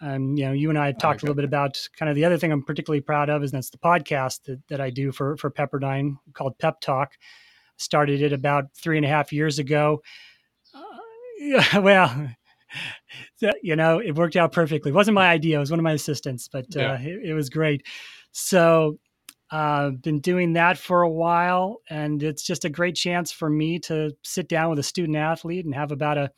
Um, 0.01 0.35
you 0.35 0.45
know, 0.45 0.51
you 0.51 0.69
and 0.69 0.77
I 0.77 0.91
talked 0.91 1.19
okay. 1.19 1.27
a 1.27 1.29
little 1.29 1.35
bit 1.35 1.45
about 1.45 1.79
kind 1.97 2.09
of 2.09 2.15
the 2.15 2.25
other 2.25 2.37
thing 2.37 2.51
I'm 2.51 2.63
particularly 2.63 3.01
proud 3.01 3.29
of 3.29 3.43
is 3.43 3.51
that's 3.51 3.69
the 3.69 3.77
podcast 3.77 4.43
that, 4.45 4.61
that 4.67 4.81
I 4.81 4.89
do 4.89 5.11
for 5.11 5.37
for 5.37 5.49
Pepperdine 5.49 6.15
called 6.33 6.57
Pep 6.59 6.81
Talk 6.81 7.13
started 7.77 8.21
it 8.21 8.33
about 8.33 8.65
three 8.75 8.97
and 8.97 9.05
a 9.05 9.09
half 9.09 9.31
years 9.31 9.59
ago. 9.59 10.01
Uh, 10.73 11.81
well, 11.81 12.29
you 13.61 13.75
know, 13.75 13.99
it 13.99 14.15
worked 14.15 14.35
out 14.35 14.51
perfectly. 14.51 14.91
It 14.91 14.95
wasn't 14.95 15.15
my 15.15 15.29
idea; 15.29 15.57
it 15.57 15.59
was 15.59 15.71
one 15.71 15.79
of 15.79 15.83
my 15.83 15.93
assistants, 15.93 16.47
but 16.47 16.65
yeah. 16.69 16.93
uh, 16.93 16.97
it, 17.01 17.29
it, 17.29 17.33
was 17.33 17.49
great. 17.49 17.85
So, 18.33 18.99
I've 19.53 19.93
uh, 19.93 19.97
been 19.97 20.19
doing 20.19 20.53
that 20.53 20.79
for 20.79 21.03
a 21.03 21.09
while, 21.09 21.81
and 21.87 22.23
it's 22.23 22.41
just 22.41 22.65
a 22.65 22.69
great 22.69 22.95
chance 22.95 23.31
for 23.31 23.47
me 23.47 23.77
to 23.81 24.11
sit 24.23 24.49
down 24.49 24.71
with 24.71 24.79
a 24.79 24.83
student 24.83 25.15
athlete 25.15 25.63
and 25.63 25.75
have 25.75 25.91
about 25.91 26.17
a 26.17 26.31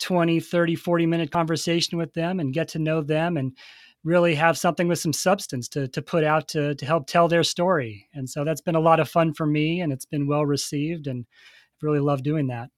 20, 0.00 0.40
30, 0.40 0.74
40 0.74 1.06
minute 1.06 1.30
conversation 1.30 1.96
with 1.96 2.12
them 2.12 2.38
and 2.38 2.52
get 2.52 2.68
to 2.68 2.78
know 2.78 3.00
them 3.00 3.38
and 3.38 3.56
really 4.04 4.34
have 4.34 4.58
something 4.58 4.86
with 4.86 4.98
some 4.98 5.14
substance 5.14 5.68
to 5.68 5.88
to 5.88 6.02
put 6.02 6.24
out 6.24 6.46
to 6.48 6.74
to 6.74 6.84
help 6.84 7.06
tell 7.06 7.26
their 7.26 7.42
story. 7.42 8.06
And 8.12 8.28
so 8.28 8.44
that's 8.44 8.60
been 8.60 8.74
a 8.74 8.80
lot 8.80 9.00
of 9.00 9.08
fun 9.08 9.32
for 9.32 9.46
me, 9.46 9.80
and 9.80 9.92
it's 9.92 10.04
been 10.04 10.26
well 10.26 10.44
received, 10.44 11.06
and 11.06 11.24
I've 11.26 11.82
really 11.82 12.00
loved 12.00 12.24
doing 12.24 12.48
that. 12.48 12.68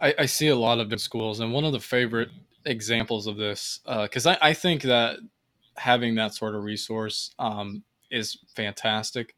I, 0.00 0.14
I 0.18 0.26
see 0.26 0.48
a 0.48 0.56
lot 0.56 0.80
of 0.80 0.88
different 0.88 1.00
schools, 1.02 1.38
and 1.38 1.52
one 1.52 1.64
of 1.64 1.72
the 1.72 1.80
favorite 1.80 2.30
examples 2.64 3.26
of 3.28 3.36
this, 3.36 3.80
because 3.86 4.26
uh, 4.26 4.36
I, 4.42 4.50
I 4.50 4.52
think 4.54 4.82
that 4.82 5.18
having 5.78 6.16
that 6.16 6.34
sort 6.34 6.54
of 6.54 6.64
resource 6.64 7.32
um, 7.38 7.82
is 8.10 8.38
fantastic 8.54 9.34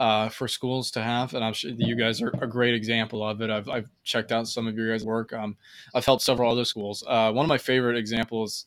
uh, 0.00 0.28
for 0.28 0.48
schools 0.48 0.90
to 0.92 1.02
have, 1.02 1.34
and 1.34 1.44
I'm 1.44 1.52
sure 1.52 1.70
you 1.76 1.96
guys 1.96 2.22
are 2.22 2.32
a 2.40 2.46
great 2.46 2.74
example 2.74 3.26
of 3.26 3.40
it. 3.40 3.50
I've, 3.50 3.68
I've 3.68 3.88
checked 4.04 4.32
out 4.32 4.48
some 4.48 4.66
of 4.66 4.76
your 4.76 4.90
guys' 4.90 5.04
work. 5.04 5.32
Um, 5.32 5.56
I've 5.94 6.06
helped 6.06 6.22
several 6.22 6.50
other 6.50 6.64
schools. 6.64 7.04
Uh, 7.06 7.32
one 7.32 7.44
of 7.44 7.48
my 7.48 7.58
favorite 7.58 7.96
examples 7.96 8.66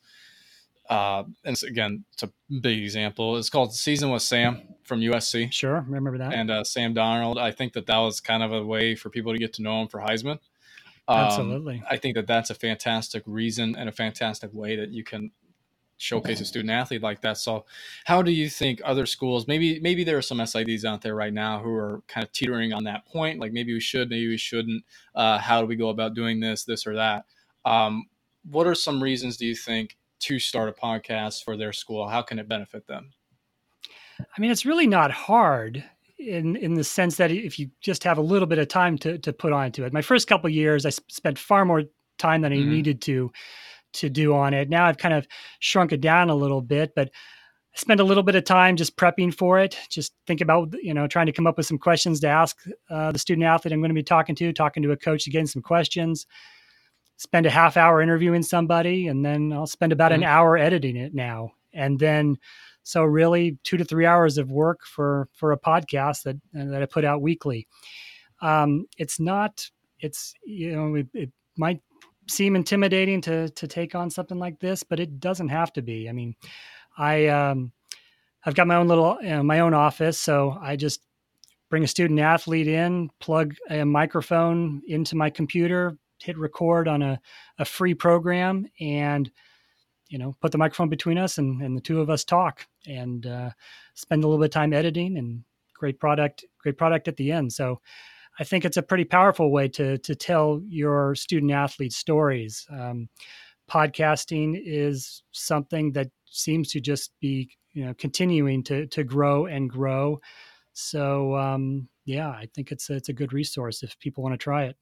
uh, 0.90 1.24
and 1.44 1.62
again, 1.64 2.06
it's 2.14 2.24
a 2.24 2.32
big 2.62 2.84
example. 2.84 3.38
It's 3.38 3.50
called 3.50 3.74
Season 3.74 4.12
with 4.12 4.22
Sam 4.22 4.62
from 4.84 5.00
USC. 5.00 5.52
Sure, 5.52 5.82
remember 5.88 6.18
that. 6.20 6.34
And 6.34 6.52
uh, 6.52 6.64
Sam 6.64 6.94
Darnold. 6.94 7.38
I 7.38 7.52
think 7.52 7.74
that 7.74 7.88
that 7.88 7.98
was 7.98 8.20
kind 8.20 8.44
of 8.44 8.52
a 8.52 8.64
way 8.64 8.96
for 8.96 9.10
people 9.10 9.34
to 9.34 9.40
get 9.40 9.54
to 9.54 9.64
know 9.64 9.82
him 9.82 9.88
for 9.88 10.00
Heisman. 10.00 10.40
Um, 11.08 11.20
Absolutely. 11.20 11.84
I 11.90 11.98
think 11.98 12.16
that 12.16 12.28
that's 12.28 12.50
a 12.50 12.56
fantastic 12.56 13.24
reason 13.26 13.76
and 13.76 13.90
a 13.90 13.92
fantastic 13.92 14.52
way 14.54 14.76
that 14.76 14.90
you 14.92 15.04
can 15.04 15.32
showcase 15.98 16.42
a 16.42 16.46
student 16.46 16.72
athlete 16.72 17.02
like 17.02 17.22
that. 17.22 17.38
So, 17.38 17.66
how 18.06 18.22
do 18.22 18.32
you 18.32 18.50
think 18.50 18.82
other 18.84 19.06
schools, 19.06 19.48
maybe 19.48 19.80
maybe 19.80 20.04
there 20.04 20.18
are 20.18 20.22
some 20.22 20.40
SIDs 20.40 20.86
out 20.86 21.02
there 21.02 21.16
right 21.16 21.34
now 21.34 21.60
who 21.62 21.74
are 21.74 22.02
kind 22.08 22.26
of 22.26 22.32
teetering 22.32 22.74
on 22.74 22.84
that 22.86 23.06
point, 23.06 23.40
like 23.40 23.54
maybe 23.54 23.74
we 23.74 23.80
should, 23.80 24.10
maybe 24.10 24.28
we 24.28 24.38
shouldn't. 24.38 24.84
Uh, 25.14 25.38
how 25.38 25.62
do 25.62 25.68
we 25.68 25.76
go 25.76 25.90
about 25.90 26.14
doing 26.14 26.40
this, 26.40 26.64
this 26.64 26.86
or 26.86 26.96
that? 26.96 27.26
Um, 27.64 28.06
what 28.50 28.68
are 28.68 28.76
some 28.76 29.02
reasons 29.02 29.38
do 29.38 29.46
you 29.46 29.56
think 29.56 29.98
to 30.20 30.40
start 30.40 30.70
a 30.70 30.74
podcast 30.74 31.44
for 31.44 31.58
their 31.58 31.74
school? 31.74 32.08
How 32.08 32.22
can 32.22 32.40
it 32.40 32.48
benefit 32.48 32.88
them? 32.88 33.14
I 34.20 34.40
mean, 34.40 34.52
it's 34.52 34.66
really 34.66 34.88
not 34.88 35.12
hard 35.12 35.84
in 36.18 36.56
in 36.56 36.76
the 36.76 36.84
sense 36.84 37.18
that 37.18 37.32
if 37.32 37.60
you 37.60 37.70
just 37.82 38.04
have 38.04 38.18
a 38.18 38.22
little 38.22 38.48
bit 38.48 38.60
of 38.60 38.68
time 38.68 38.98
to 39.00 39.18
to 39.20 39.34
put 39.34 39.54
onto 39.54 39.84
it. 39.84 39.94
My 39.94 40.02
first 40.02 40.28
couple 40.28 40.50
years, 40.50 40.86
I 40.86 40.90
spent 40.90 41.40
far 41.40 41.66
more 41.66 41.84
time 42.18 42.42
than 42.42 42.54
I 42.54 42.58
mm-hmm. 42.58 42.72
needed 42.72 43.02
to 43.02 43.32
to 43.96 44.10
do 44.10 44.34
on 44.34 44.54
it. 44.54 44.70
Now 44.70 44.86
I've 44.86 44.98
kind 44.98 45.14
of 45.14 45.28
shrunk 45.60 45.92
it 45.92 46.02
down 46.02 46.30
a 46.30 46.36
little 46.36 46.62
bit, 46.62 46.94
but 46.96 47.10
I 47.10 47.80
spend 47.80 48.00
a 48.00 48.04
little 48.06 48.24
bit 48.24 48.36
of 48.36 48.46
time 48.46 48.76
just 48.76 48.96
prepping 48.96 49.34
for 49.34 49.60
it. 49.60 49.78
Just 49.90 50.14
think 50.28 50.42
about 50.42 50.74
you 50.82 50.94
know 50.94 51.08
trying 51.08 51.26
to 51.26 51.32
come 51.32 51.48
up 51.48 51.58
with 51.58 51.66
some 51.66 51.78
questions 51.78 52.20
to 52.22 52.28
ask 52.28 52.58
uh, 52.90 53.12
the 53.12 53.20
student 53.20 53.46
athlete 53.46 53.74
I'm 53.74 53.82
going 53.82 53.90
to 53.90 53.96
be 53.96 54.04
talking 54.04 54.36
to, 54.36 54.54
talking 54.54 54.84
to 54.84 54.92
a 54.92 54.98
coach 54.98 55.26
get 55.30 55.48
some 55.48 55.62
questions. 55.62 56.26
Spend 57.18 57.46
a 57.46 57.50
half 57.50 57.78
hour 57.78 58.02
interviewing 58.02 58.44
somebody, 58.44 59.08
and 59.08 59.26
then 59.26 59.54
I'll 59.54 59.68
spend 59.68 59.94
about 59.94 60.12
mm-hmm. 60.12 60.24
an 60.24 60.28
hour 60.30 60.58
editing 60.58 60.98
it 60.98 61.14
now, 61.14 61.52
and 61.74 61.98
then 61.98 62.38
so 62.84 63.04
really 63.04 63.58
two 63.64 63.78
to 63.78 63.86
three 63.86 64.06
hours 64.06 64.38
of 64.38 64.52
work 64.52 64.82
for 64.86 65.28
for 65.34 65.52
a 65.52 65.60
podcast 65.60 66.24
that 66.24 66.38
that 66.54 66.82
I 66.82 66.86
put 66.86 67.06
out 67.06 67.22
weekly. 67.22 67.68
Um, 68.42 68.86
it's 68.98 69.20
not. 69.20 69.70
It's 70.00 70.34
you 70.46 70.76
know 70.76 70.96
it, 70.96 71.08
it 71.14 71.32
might 71.58 71.82
seem 72.28 72.56
intimidating 72.56 73.22
to 73.22 73.50
to 73.50 73.68
take 73.68 73.96
on 73.96 74.10
something 74.10 74.40
like 74.40 74.60
this, 74.60 74.84
but 74.84 75.00
it 75.00 75.20
doesn't 75.20 75.50
have 75.50 75.74
to 75.74 75.82
be. 75.82 76.10
I 76.10 76.12
mean, 76.12 76.36
I 76.98 77.28
um, 77.28 77.72
I've 78.46 78.56
got 78.56 78.68
my 78.68 78.76
own 78.76 78.88
little 78.88 79.18
you 79.22 79.30
know, 79.30 79.44
my 79.44 79.60
own 79.60 79.74
office, 79.74 80.18
so 80.18 80.58
I 80.62 80.76
just 80.76 81.02
bring 81.70 81.84
a 81.84 81.88
student 81.88 82.20
athlete 82.20 82.68
in, 82.68 83.10
plug 83.20 83.56
a 83.70 83.84
microphone 83.84 84.82
into 84.88 85.16
my 85.16 85.30
computer, 85.30 85.98
hit 86.22 86.38
record 86.38 86.88
on 86.88 87.02
a, 87.02 87.20
a 87.58 87.66
free 87.66 87.94
program, 87.94 88.68
and 88.80 89.32
you 90.10 90.20
know, 90.20 90.36
put 90.40 90.52
the 90.52 90.58
microphone 90.58 90.90
between 90.90 91.18
us 91.18 91.40
and, 91.40 91.62
and 91.62 91.76
the 91.76 91.82
two 91.82 92.00
of 92.00 92.10
us 92.10 92.24
talk 92.24 92.66
and 92.88 93.26
uh, 93.26 93.50
spend 93.96 94.24
a 94.24 94.28
little 94.28 94.40
bit 94.40 94.46
of 94.46 94.52
time 94.52 94.72
editing 94.72 95.18
and 95.18 95.44
great 95.74 96.00
product, 96.00 96.46
great 96.60 96.78
product 96.78 97.08
at 97.08 97.18
the 97.18 97.32
end. 97.32 97.52
So 97.52 97.82
I 98.40 98.44
think 98.44 98.66
it's 98.66 98.78
a 98.78 98.84
pretty 98.84 99.06
powerful 99.06 99.52
way 99.52 99.68
to, 99.70 99.98
to 100.00 100.16
tell 100.16 100.62
your 100.68 101.16
student 101.16 101.52
athlete 101.52 101.94
stories. 101.94 102.68
Um, 102.70 103.10
podcasting 103.70 104.62
is 104.64 105.24
something 105.32 105.94
that 105.94 106.10
seems 106.26 106.70
to 106.72 106.80
just 106.80 107.12
be, 107.20 107.50
you 107.74 107.86
know, 107.86 107.94
continuing 107.94 108.64
to, 108.64 108.88
to 108.88 109.04
grow 109.04 109.46
and 109.46 109.70
grow. 109.70 110.20
So 110.74 111.36
um, 111.36 111.88
yeah, 112.06 112.30
I 112.30 112.48
think 112.54 112.72
it's 112.72 112.90
a, 112.90 112.96
it's 112.96 113.10
a 113.10 113.14
good 113.14 113.34
resource 113.34 113.84
if 113.84 113.98
people 114.00 114.24
want 114.24 114.34
to 114.34 114.44
try 114.44 114.66
it. 114.66 114.76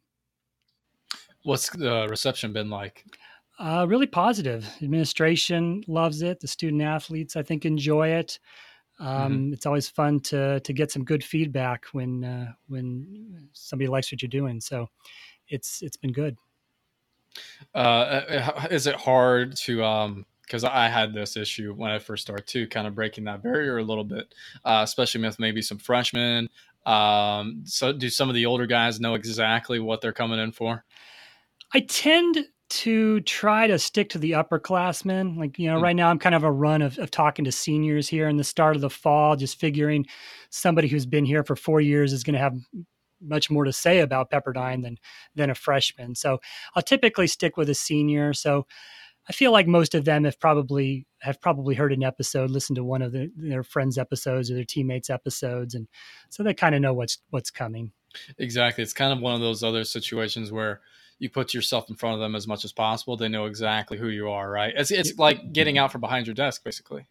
What's 1.44 1.70
the 1.70 2.08
reception 2.10 2.54
been 2.54 2.70
like? 2.70 3.06
Uh, 3.60 3.86
really 3.88 4.08
positive. 4.08 4.68
Administration 4.82 5.84
loves 5.88 6.22
it. 6.22 6.39
The 6.39 6.48
student 6.48 6.82
athletes, 6.82 7.36
I 7.36 7.44
think, 7.44 7.66
enjoy 7.66 8.10
it. 8.10 8.39
Um, 9.04 9.34
mm-hmm. 9.34 9.54
It's 9.54 9.66
always 9.66 9.89
fun 9.89 10.22
to 10.22 10.62
to 10.62 10.74
get 10.74 10.92
some 10.92 11.04
good 11.04 11.24
feedback 11.24 11.86
when 11.92 12.24
uh, 12.24 12.54
when 12.68 13.50
somebody 13.52 13.88
likes 13.88 14.12
what 14.12 14.22
you're 14.22 14.30
doing. 14.30 14.62
So 14.62 14.88
it's 15.50 15.82
it's 15.82 15.98
been 15.98 16.13
good. 16.13 16.38
Uh, 17.76 17.78
uh 17.78 18.68
is 18.72 18.88
it 18.88 18.96
hard 18.96 19.58
to 19.58 19.84
um 19.84 20.26
because 20.44 20.63
I 20.63 20.88
had 20.88 21.13
this 21.13 21.36
issue 21.36 21.74
when 21.74 21.92
I 21.92 22.00
first 22.00 22.24
started 22.24 22.48
too, 22.48 22.68
kind 22.68 22.88
of 22.88 22.96
breaking 22.96 23.26
that 23.26 23.44
barrier 23.44 23.78
a 23.78 23.84
little 23.84 24.04
bit, 24.04 24.34
uh, 24.63 24.82
especially 24.84 25.22
with 25.22 25.39
maybe 25.39 25.62
some 25.62 25.80
freshmen. 25.80 26.50
Um, 26.86 27.63
so, 27.66 27.94
do 27.94 28.10
some 28.10 28.30
of 28.30 28.36
the 28.36 28.46
older 28.46 28.68
guys 28.68 29.00
know 29.00 29.16
exactly 29.16 29.80
what 29.80 30.02
they're 30.02 30.13
coming 30.13 30.39
in 30.39 30.52
for? 30.52 30.84
I 31.74 31.80
tend 31.80 32.38
to 32.74 33.22
try 33.22 33.68
to 33.68 33.78
stick 33.78 34.10
to 34.10 34.18
the 34.18 34.32
upperclassmen. 34.32 35.38
Like, 35.38 35.60
you 35.60 35.68
know, 35.68 35.76
mm-hmm. 35.76 35.84
right 35.84 35.96
now 35.96 36.10
I'm 36.10 36.18
kind 36.18 36.34
of 36.34 36.44
a 36.44 36.52
run 36.52 36.82
of, 36.82 36.98
of 36.98 37.12
talking 37.12 37.46
to 37.46 37.52
seniors 37.52 38.08
here 38.08 38.28
in 38.28 38.38
the 38.38 38.44
start 38.44 38.76
of 38.76 38.82
the 38.82 38.90
fall, 38.90 39.36
just 39.36 39.60
figuring 39.60 40.08
somebody 40.50 40.88
who's 40.88 41.06
been 41.06 41.26
here 41.26 41.44
for 41.44 41.56
four 41.56 41.82
years 41.82 42.14
is 42.14 42.24
going 42.24 42.34
to 42.34 42.40
have 42.40 42.58
much 43.22 43.52
more 43.52 43.64
to 43.64 43.72
say 43.72 44.00
about 44.00 44.32
Pepperdine 44.32 44.82
than 44.82 44.98
than 45.36 45.50
a 45.50 45.56
freshman. 45.56 46.16
So 46.16 46.40
I'll 46.76 46.82
typically 46.82 47.28
stick 47.28 47.58
with 47.58 47.70
a 47.70 47.76
senior. 47.76 48.34
So 48.34 48.66
I 49.30 49.34
feel 49.34 49.52
like 49.52 49.68
most 49.68 49.94
of 49.94 50.04
them 50.04 50.24
have 50.24 50.40
probably 50.40 51.06
have 51.22 51.40
probably 51.40 51.76
heard 51.76 51.94
an 51.94 52.04
episode, 52.04 52.50
listened 52.50 52.78
to 52.78 52.84
one 52.84 53.02
of 53.02 53.12
the, 53.12 53.32
their 53.36 53.64
friends' 53.64 54.00
episodes 54.00 54.50
or 54.50 54.56
their 54.56 54.66
teammates' 54.66 55.10
episodes, 55.10 55.76
and 55.76 55.88
so 56.30 56.44
they 56.44 56.54
kind 56.54 56.76
of 56.76 56.82
know 56.82 56.94
what's 56.94 57.20
what's 57.30 57.52
coming. 57.52 57.92
Exactly, 58.38 58.84
it's 58.84 58.94
kind 58.94 59.14
of 59.14 59.20
one 59.20 59.36
of 59.36 59.42
those 59.42 59.64
other 59.64 59.84
situations 59.84 60.52
where 60.52 60.82
you 61.19 61.30
put 61.30 61.54
yourself 61.54 61.89
in 61.89 61.95
front 61.95 62.15
of 62.15 62.19
them 62.19 62.36
as 62.36 62.47
much 62.47 62.65
as 62.65 62.71
possible. 62.71 63.17
They 63.17 63.30
know 63.30 63.45
exactly 63.45 63.97
who 63.97 64.10
you 64.10 64.30
are, 64.30 64.49
right? 64.49 64.73
It's 64.76 64.91
it's 64.91 65.17
like 65.17 65.54
getting 65.54 65.78
out 65.78 65.91
from 65.91 66.02
behind 66.02 66.28
your 66.28 66.34
desk, 66.34 66.63
basically. 66.63 67.06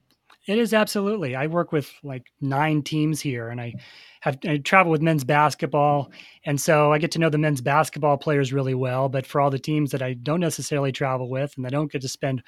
It 0.47 0.59
is 0.59 0.75
absolutely. 0.75 1.37
I 1.37 1.47
work 1.47 1.71
with 1.71 1.93
like 2.03 2.27
nine 2.41 2.83
teams 2.83 3.21
here, 3.21 3.49
and 3.49 3.61
I 3.61 3.75
have 4.21 4.39
I 4.45 4.57
travel 4.59 4.91
with 4.91 5.01
men's 5.01 5.25
basketball, 5.25 6.11
and 6.45 6.61
so 6.61 6.93
I 6.93 6.99
get 6.99 7.13
to 7.13 7.21
know 7.21 7.31
the 7.31 7.39
men's 7.39 7.61
basketball 7.61 8.17
players 8.19 8.53
really 8.53 8.75
well. 8.75 9.09
But 9.09 9.25
for 9.25 9.41
all 9.41 9.51
the 9.51 9.59
teams 9.59 9.93
that 9.93 10.03
I 10.03 10.15
don't 10.15 10.41
necessarily 10.41 10.91
travel 10.91 11.31
with, 11.31 11.55
and 11.57 11.67
I 11.67 11.71
don't 11.71 11.93
get 11.93 12.03
to 12.03 12.09
spend 12.09 12.43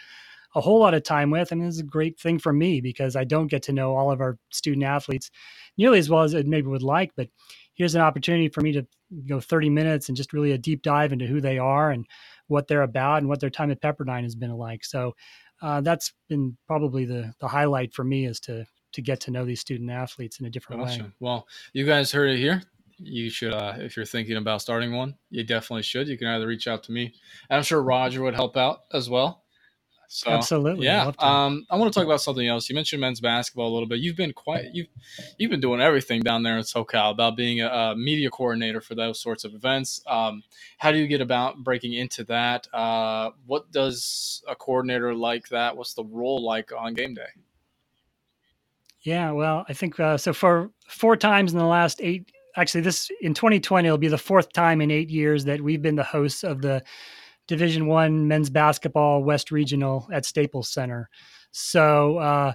a 0.56 0.60
whole 0.60 0.80
lot 0.80 0.94
of 0.94 1.02
time 1.02 1.30
with, 1.30 1.52
I 1.52 1.56
mean, 1.56 1.68
it's 1.68 1.80
a 1.80 1.84
great 1.84 2.18
thing 2.18 2.38
for 2.38 2.52
me 2.52 2.80
because 2.80 3.16
I 3.16 3.24
don't 3.24 3.48
get 3.48 3.62
to 3.64 3.72
know 3.72 3.96
all 3.96 4.10
of 4.10 4.20
our 4.20 4.38
student 4.50 4.84
athletes 4.84 5.30
nearly 5.76 5.98
as 5.98 6.10
well 6.10 6.22
as 6.22 6.34
I 6.34 6.42
maybe 6.42 6.68
would 6.68 6.82
like. 6.82 7.12
But 7.16 7.28
here's 7.74 7.94
an 7.94 8.00
opportunity 8.00 8.48
for 8.48 8.60
me 8.60 8.72
to 8.72 8.87
go 9.26 9.40
30 9.40 9.70
minutes 9.70 10.08
and 10.08 10.16
just 10.16 10.32
really 10.32 10.52
a 10.52 10.58
deep 10.58 10.82
dive 10.82 11.12
into 11.12 11.26
who 11.26 11.40
they 11.40 11.58
are 11.58 11.90
and 11.90 12.06
what 12.46 12.68
they're 12.68 12.82
about 12.82 13.18
and 13.18 13.28
what 13.28 13.40
their 13.40 13.50
time 13.50 13.70
at 13.70 13.80
Pepperdine 13.80 14.22
has 14.22 14.34
been 14.34 14.52
like. 14.52 14.84
So 14.84 15.14
uh, 15.62 15.80
that's 15.80 16.12
been 16.28 16.56
probably 16.66 17.04
the 17.04 17.32
the 17.40 17.48
highlight 17.48 17.92
for 17.94 18.04
me 18.04 18.26
is 18.26 18.40
to 18.40 18.64
to 18.92 19.02
get 19.02 19.20
to 19.20 19.30
know 19.30 19.44
these 19.44 19.60
student 19.60 19.90
athletes 19.90 20.40
in 20.40 20.46
a 20.46 20.50
different 20.50 20.82
awesome. 20.82 21.06
way. 21.06 21.12
Well, 21.20 21.48
you 21.72 21.84
guys 21.84 22.12
heard 22.12 22.30
it 22.30 22.38
here. 22.38 22.62
You 22.98 23.28
should, 23.28 23.52
uh, 23.52 23.74
if 23.78 23.96
you're 23.96 24.06
thinking 24.06 24.37
about 24.37 24.62
starting 24.62 24.94
one, 24.94 25.16
you 25.28 25.42
definitely 25.42 25.82
should. 25.82 26.06
You 26.06 26.16
can 26.16 26.28
either 26.28 26.46
reach 26.46 26.68
out 26.68 26.84
to 26.84 26.92
me, 26.92 27.12
and 27.50 27.56
I'm 27.56 27.64
sure 27.64 27.82
Roger 27.82 28.22
would 28.22 28.34
help 28.34 28.56
out 28.56 28.82
as 28.92 29.10
well. 29.10 29.43
So, 30.14 30.31
Absolutely. 30.31 30.87
Yeah. 30.87 31.11
Um, 31.18 31.66
I 31.68 31.77
want 31.77 31.92
to 31.92 31.98
talk 31.98 32.07
about 32.07 32.20
something 32.20 32.46
else. 32.46 32.68
You 32.68 32.77
mentioned 32.77 33.00
men's 33.00 33.18
basketball 33.18 33.66
a 33.66 33.74
little 33.74 33.88
bit. 33.88 33.98
You've 33.98 34.16
been 34.16 34.33
quite 34.33 34.66
you've 34.72 34.87
you've 35.38 35.50
been 35.50 35.59
doing 35.59 35.81
everything 35.81 36.20
down 36.20 36.44
there 36.44 36.57
in 36.57 36.62
SoCal 36.62 37.11
about 37.11 37.37
being 37.37 37.61
a, 37.61 37.66
a 37.66 37.96
media 37.96 38.31
coordinator 38.31 38.81
for 38.81 38.94
those 38.94 39.20
sorts 39.20 39.42
of 39.42 39.55
events. 39.55 40.00
Um, 40.07 40.44
how 40.79 40.92
do 40.92 40.98
you 40.98 41.09
get 41.09 41.20
about 41.20 41.64
breaking 41.64 41.94
into 41.94 42.22
that? 42.27 42.72
Uh, 42.72 43.31
what 43.46 43.72
does 43.72 44.44
a 44.46 44.55
coordinator 44.55 45.12
like 45.16 45.48
that? 45.48 45.77
What's 45.77 45.94
the 45.94 46.05
role 46.05 46.40
like 46.44 46.70
on 46.72 46.94
game 46.94 47.14
day? 47.14 47.27
Yeah, 49.00 49.33
well, 49.33 49.66
I 49.68 49.72
think 49.72 49.98
uh, 49.98 50.16
so. 50.16 50.33
For 50.33 50.70
four 50.87 51.16
times 51.16 51.53
in 51.53 51.59
the 51.59 51.66
last 51.66 52.00
eight, 52.00 52.31
actually, 52.57 52.83
this 52.83 53.11
in 53.20 53.35
2020, 53.35 53.88
it'll 53.88 53.98
be 53.98 54.07
the 54.07 54.16
fourth 54.16 54.53
time 54.53 54.81
in 54.81 54.92
eight 54.92 55.11
years 55.11 55.44
that 55.46 55.61
we've 55.61 55.83
been 55.83 55.96
the 55.96 56.05
hosts 56.05 56.44
of 56.44 56.62
the 56.62 56.85
Division 57.46 57.87
One 57.87 58.28
men's 58.28 58.50
basketball 58.50 59.22
West 59.22 59.50
Regional 59.50 60.09
at 60.12 60.24
Staples 60.24 60.68
Center. 60.68 61.09
So, 61.52 62.18
uh, 62.18 62.54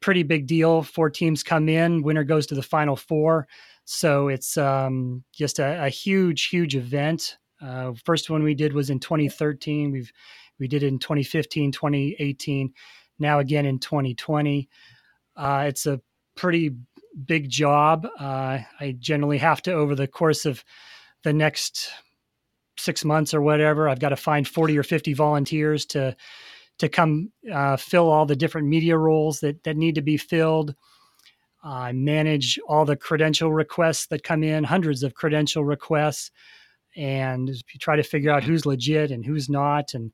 pretty 0.00 0.22
big 0.24 0.46
deal. 0.46 0.82
Four 0.82 1.08
teams 1.10 1.42
come 1.42 1.68
in, 1.68 2.02
winner 2.02 2.24
goes 2.24 2.46
to 2.48 2.54
the 2.54 2.62
Final 2.62 2.96
Four. 2.96 3.46
So 3.84 4.28
it's 4.28 4.56
um, 4.56 5.24
just 5.32 5.58
a, 5.58 5.84
a, 5.84 5.88
huge, 5.88 6.46
huge 6.46 6.76
event. 6.76 7.38
Uh, 7.60 7.92
first 8.04 8.30
one 8.30 8.42
we 8.42 8.54
did 8.54 8.72
was 8.72 8.90
in 8.90 9.00
2013. 9.00 9.90
We've 9.90 10.12
we 10.58 10.68
did 10.68 10.82
it 10.82 10.88
in 10.88 10.98
2015, 10.98 11.72
2018, 11.72 12.72
now 13.18 13.40
again 13.40 13.66
in 13.66 13.78
2020. 13.80 14.68
Uh, 15.34 15.64
it's 15.66 15.86
a 15.86 16.00
pretty 16.36 16.76
big 17.24 17.48
job. 17.48 18.06
Uh, 18.18 18.58
I 18.78 18.94
generally 18.98 19.38
have 19.38 19.60
to, 19.62 19.72
over 19.72 19.96
the 19.96 20.06
course 20.06 20.46
of 20.46 20.62
the 21.24 21.32
next 21.32 21.90
six 22.76 23.04
months 23.04 23.34
or 23.34 23.42
whatever. 23.42 23.88
I've 23.88 24.00
got 24.00 24.10
to 24.10 24.16
find 24.16 24.46
40 24.46 24.78
or 24.78 24.82
50 24.82 25.14
volunteers 25.14 25.86
to 25.86 26.16
to 26.78 26.88
come 26.88 27.30
uh, 27.52 27.76
fill 27.76 28.10
all 28.10 28.26
the 28.26 28.34
different 28.34 28.66
media 28.66 28.96
roles 28.96 29.40
that 29.40 29.62
that 29.64 29.76
need 29.76 29.94
to 29.94 30.02
be 30.02 30.16
filled. 30.16 30.74
I 31.62 31.92
manage 31.92 32.58
all 32.66 32.84
the 32.84 32.96
credential 32.96 33.52
requests 33.52 34.06
that 34.08 34.24
come 34.24 34.42
in, 34.42 34.64
hundreds 34.64 35.04
of 35.04 35.14
credential 35.14 35.64
requests, 35.64 36.32
and 36.96 37.48
you 37.48 37.78
try 37.78 37.94
to 37.94 38.02
figure 38.02 38.32
out 38.32 38.42
who's 38.42 38.66
legit 38.66 39.12
and 39.12 39.24
who's 39.24 39.48
not, 39.48 39.94
and 39.94 40.12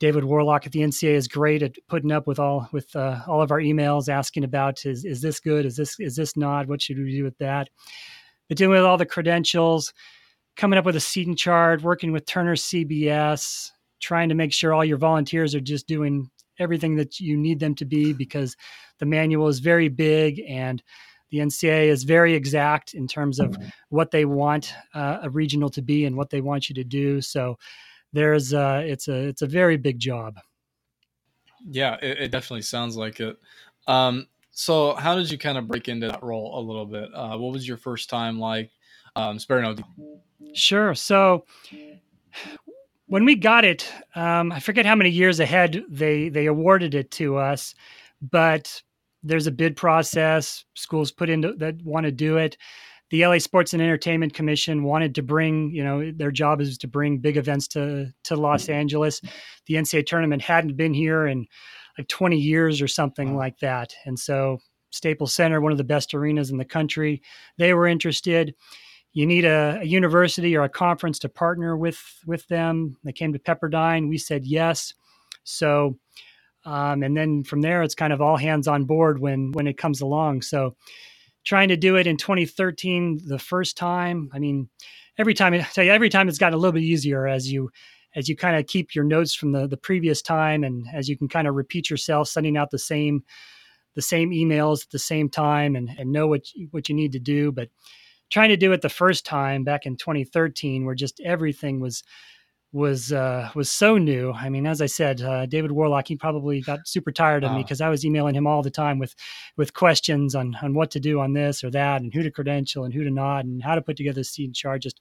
David 0.00 0.24
Worlock 0.24 0.64
at 0.64 0.72
the 0.72 0.80
NCA 0.80 1.10
is 1.10 1.28
great 1.28 1.62
at 1.62 1.76
putting 1.86 2.10
up 2.10 2.26
with 2.26 2.38
all 2.38 2.66
with 2.72 2.96
uh, 2.96 3.20
all 3.28 3.42
of 3.42 3.50
our 3.50 3.60
emails 3.60 4.08
asking 4.08 4.44
about 4.44 4.86
is 4.86 5.04
is 5.04 5.20
this 5.20 5.38
good? 5.38 5.66
Is 5.66 5.76
this 5.76 6.00
is 6.00 6.16
this 6.16 6.36
not? 6.36 6.66
What 6.66 6.80
should 6.80 6.98
we 6.98 7.12
do 7.12 7.22
with 7.22 7.36
that? 7.38 7.68
But 8.48 8.56
dealing 8.56 8.76
with 8.76 8.84
all 8.84 8.96
the 8.96 9.06
credentials, 9.06 9.92
coming 10.56 10.78
up 10.78 10.84
with 10.84 10.96
a 10.96 11.00
seating 11.00 11.36
chart, 11.36 11.82
working 11.82 12.12
with 12.12 12.26
Turner 12.26 12.56
CBS, 12.56 13.70
trying 14.00 14.28
to 14.28 14.34
make 14.34 14.52
sure 14.52 14.72
all 14.72 14.84
your 14.84 14.98
volunteers 14.98 15.54
are 15.54 15.60
just 15.60 15.86
doing 15.86 16.30
everything 16.58 16.96
that 16.96 17.20
you 17.20 17.36
need 17.36 17.58
them 17.58 17.74
to 17.74 17.84
be 17.84 18.12
because 18.12 18.56
the 18.98 19.06
manual 19.06 19.48
is 19.48 19.60
very 19.60 19.88
big 19.88 20.40
and 20.46 20.82
the 21.30 21.38
NCA 21.38 21.86
is 21.86 22.04
very 22.04 22.34
exact 22.34 22.94
in 22.94 23.06
terms 23.06 23.38
of 23.38 23.56
what 23.88 24.10
they 24.10 24.24
want 24.24 24.74
uh, 24.94 25.18
a 25.22 25.30
regional 25.30 25.70
to 25.70 25.82
be 25.82 26.04
and 26.04 26.16
what 26.16 26.30
they 26.30 26.40
want 26.40 26.68
you 26.68 26.74
to 26.74 26.84
do. 26.84 27.20
So 27.20 27.56
there's 28.12 28.52
uh, 28.52 28.82
it's 28.84 29.08
a 29.08 29.28
it's 29.28 29.42
a 29.42 29.46
very 29.46 29.76
big 29.76 29.98
job. 29.98 30.38
Yeah, 31.70 31.96
it, 32.02 32.18
it 32.18 32.30
definitely 32.32 32.62
sounds 32.62 32.96
like 32.96 33.20
it. 33.20 33.38
Um, 33.86 34.26
so 34.50 34.94
how 34.94 35.14
did 35.14 35.30
you 35.30 35.38
kind 35.38 35.56
of 35.56 35.68
break 35.68 35.88
into 35.88 36.08
that 36.08 36.22
role 36.22 36.58
a 36.58 36.62
little 36.62 36.86
bit? 36.86 37.10
Uh, 37.14 37.36
what 37.38 37.52
was 37.52 37.66
your 37.66 37.76
first 37.76 38.10
time 38.10 38.38
like? 38.40 38.70
Um, 39.14 39.38
spare 39.38 39.62
no. 39.62 39.76
Sure. 40.54 40.94
So 40.94 41.44
when 43.06 43.24
we 43.24 43.34
got 43.34 43.64
it, 43.64 43.90
um, 44.14 44.52
I 44.52 44.60
forget 44.60 44.86
how 44.86 44.94
many 44.94 45.10
years 45.10 45.40
ahead 45.40 45.84
they 45.88 46.28
they 46.28 46.46
awarded 46.46 46.94
it 46.94 47.10
to 47.12 47.36
us, 47.36 47.74
but 48.22 48.82
there's 49.22 49.46
a 49.46 49.52
bid 49.52 49.76
process. 49.76 50.64
Schools 50.74 51.12
put 51.12 51.28
into 51.28 51.52
that 51.54 51.82
want 51.82 52.06
to 52.06 52.12
do 52.12 52.36
it 52.36 52.56
the 53.10 53.26
LA 53.26 53.38
Sports 53.38 53.72
and 53.72 53.82
Entertainment 53.82 54.34
Commission 54.34 54.84
wanted 54.84 55.16
to 55.16 55.22
bring, 55.22 55.70
you 55.72 55.82
know, 55.82 56.12
their 56.12 56.30
job 56.30 56.60
is 56.60 56.78
to 56.78 56.88
bring 56.88 57.18
big 57.18 57.36
events 57.36 57.68
to 57.68 58.12
to 58.24 58.36
Los. 58.36 58.68
Angeles. 58.68 59.20
The 59.66 59.74
NCAA 59.74 60.06
tournament 60.06 60.42
hadn't 60.42 60.76
been 60.76 60.94
here 60.94 61.26
in 61.26 61.46
like 61.98 62.08
20 62.08 62.38
years 62.38 62.80
or 62.80 62.88
something 62.88 63.36
like 63.36 63.58
that, 63.58 63.94
and 64.06 64.18
so 64.18 64.58
Staples 64.90 65.34
Center, 65.34 65.60
one 65.60 65.72
of 65.72 65.78
the 65.78 65.84
best 65.84 66.14
arenas 66.14 66.50
in 66.50 66.56
the 66.56 66.64
country, 66.64 67.22
they 67.58 67.74
were 67.74 67.86
interested. 67.86 68.54
You 69.12 69.26
need 69.26 69.44
a, 69.44 69.78
a 69.80 69.84
university 69.84 70.56
or 70.56 70.62
a 70.62 70.68
conference 70.68 71.18
to 71.20 71.28
partner 71.28 71.76
with 71.76 72.00
with 72.26 72.46
them. 72.48 72.96
They 73.04 73.12
came 73.12 73.32
to 73.32 73.38
Pepperdine. 73.38 74.08
We 74.08 74.18
said 74.18 74.44
yes. 74.44 74.94
So, 75.42 75.98
um, 76.64 77.02
and 77.02 77.16
then 77.16 77.42
from 77.42 77.60
there, 77.60 77.82
it's 77.82 77.94
kind 77.94 78.12
of 78.12 78.20
all 78.20 78.36
hands 78.36 78.68
on 78.68 78.84
board 78.84 79.18
when 79.18 79.52
when 79.52 79.66
it 79.66 79.78
comes 79.78 80.00
along. 80.00 80.42
So 80.42 80.76
trying 81.44 81.68
to 81.68 81.76
do 81.76 81.96
it 81.96 82.06
in 82.06 82.16
2013 82.16 83.20
the 83.26 83.38
first 83.38 83.76
time. 83.76 84.30
I 84.32 84.38
mean, 84.38 84.68
every 85.18 85.34
time 85.34 85.54
I 85.54 85.58
tell 85.58 85.84
you, 85.84 85.92
every 85.92 86.10
time 86.10 86.28
it's 86.28 86.38
gotten 86.38 86.54
a 86.54 86.58
little 86.58 86.72
bit 86.72 86.82
easier 86.82 87.26
as 87.26 87.50
you 87.50 87.70
as 88.14 88.28
you 88.28 88.36
kind 88.36 88.56
of 88.56 88.66
keep 88.66 88.94
your 88.94 89.04
notes 89.04 89.34
from 89.34 89.52
the 89.52 89.66
the 89.66 89.76
previous 89.76 90.22
time 90.22 90.64
and 90.64 90.86
as 90.92 91.08
you 91.08 91.16
can 91.16 91.28
kind 91.28 91.48
of 91.48 91.54
repeat 91.54 91.90
yourself, 91.90 92.28
sending 92.28 92.56
out 92.56 92.70
the 92.70 92.78
same 92.78 93.24
the 93.94 94.02
same 94.02 94.30
emails 94.30 94.84
at 94.84 94.90
the 94.90 94.98
same 94.98 95.28
time 95.28 95.74
and, 95.74 95.90
and 95.98 96.12
know 96.12 96.28
what 96.28 96.52
you, 96.54 96.68
what 96.70 96.88
you 96.88 96.94
need 96.94 97.12
to 97.12 97.18
do. 97.18 97.50
But 97.50 97.68
trying 98.30 98.50
to 98.50 98.56
do 98.56 98.72
it 98.72 98.82
the 98.82 98.88
first 98.88 99.26
time 99.26 99.64
back 99.64 99.86
in 99.86 99.96
2013, 99.96 100.84
where 100.84 100.94
just 100.94 101.20
everything 101.20 101.80
was 101.80 102.02
was 102.72 103.12
uh, 103.12 103.50
was 103.54 103.70
so 103.70 103.98
new. 103.98 104.32
I 104.32 104.48
mean, 104.48 104.66
as 104.66 104.80
I 104.80 104.86
said, 104.86 105.20
uh, 105.20 105.46
David 105.46 105.72
Worlock 105.72 106.06
he 106.06 106.16
probably 106.16 106.60
got 106.60 106.86
super 106.86 107.10
tired 107.10 107.42
of 107.42 107.52
me 107.52 107.62
because 107.62 107.80
I 107.80 107.88
was 107.88 108.04
emailing 108.04 108.36
him 108.36 108.46
all 108.46 108.62
the 108.62 108.70
time 108.70 108.98
with 108.98 109.14
with 109.56 109.74
questions 109.74 110.34
on 110.34 110.56
on 110.62 110.74
what 110.74 110.90
to 110.92 111.00
do 111.00 111.20
on 111.20 111.32
this 111.32 111.64
or 111.64 111.70
that 111.72 112.00
and 112.00 112.14
who 112.14 112.22
to 112.22 112.30
credential 112.30 112.84
and 112.84 112.94
who 112.94 113.02
to 113.02 113.10
not 113.10 113.44
and 113.44 113.62
how 113.62 113.74
to 113.74 113.82
put 113.82 113.96
together 113.96 114.20
a 114.20 114.24
seat 114.24 114.54
chart, 114.54 114.82
just 114.82 115.00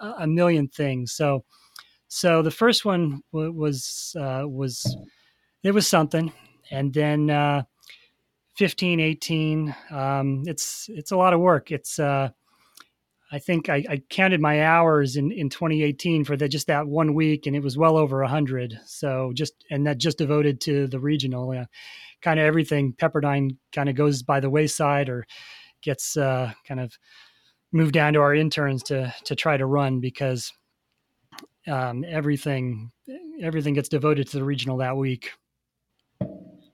a, 0.00 0.06
a 0.20 0.26
million 0.26 0.68
things. 0.68 1.12
So 1.12 1.44
so 2.08 2.42
the 2.42 2.50
first 2.50 2.84
one 2.84 3.22
w- 3.32 3.52
was 3.52 4.16
uh, 4.18 4.42
was 4.46 4.96
it 5.62 5.72
was 5.72 5.86
something, 5.86 6.32
and 6.70 6.92
then 6.92 7.30
uh, 7.30 7.62
15, 8.56 8.98
18, 8.98 9.74
um, 9.90 10.42
it's 10.46 10.88
it's 10.88 11.12
a 11.12 11.16
lot 11.16 11.32
of 11.32 11.40
work. 11.40 11.70
It's 11.70 11.98
uh, 11.98 12.30
I 13.30 13.38
think 13.38 13.68
I, 13.68 13.84
I, 13.88 14.02
counted 14.08 14.40
my 14.40 14.64
hours 14.64 15.16
in, 15.16 15.30
in 15.30 15.50
2018 15.50 16.24
for 16.24 16.36
the, 16.36 16.48
just 16.48 16.66
that 16.68 16.86
one 16.86 17.12
week, 17.12 17.46
and 17.46 17.54
it 17.54 17.62
was 17.62 17.76
well 17.76 17.98
over 17.98 18.22
100. 18.22 18.80
So 18.86 19.32
just 19.34 19.64
and 19.70 19.86
that 19.86 19.98
just 19.98 20.16
devoted 20.16 20.60
to 20.62 20.86
the 20.86 20.98
regional, 20.98 21.66
kind 22.22 22.40
of 22.40 22.46
everything. 22.46 22.94
Pepperdine 22.94 23.56
kind 23.72 23.88
of 23.88 23.94
goes 23.94 24.22
by 24.22 24.40
the 24.40 24.50
wayside 24.50 25.08
or 25.08 25.26
gets 25.82 26.16
uh, 26.16 26.52
kind 26.66 26.80
of 26.80 26.98
moved 27.72 27.92
down 27.92 28.14
to 28.14 28.20
our 28.20 28.34
interns 28.34 28.82
to 28.84 29.14
to 29.24 29.34
try 29.34 29.56
to 29.56 29.66
run 29.66 30.00
because 30.00 30.52
um, 31.66 32.04
everything 32.08 32.90
everything 33.40 33.74
gets 33.74 33.88
devoted 33.88 34.28
to 34.28 34.38
the 34.38 34.44
regional 34.44 34.78
that 34.78 34.96
week. 34.96 35.32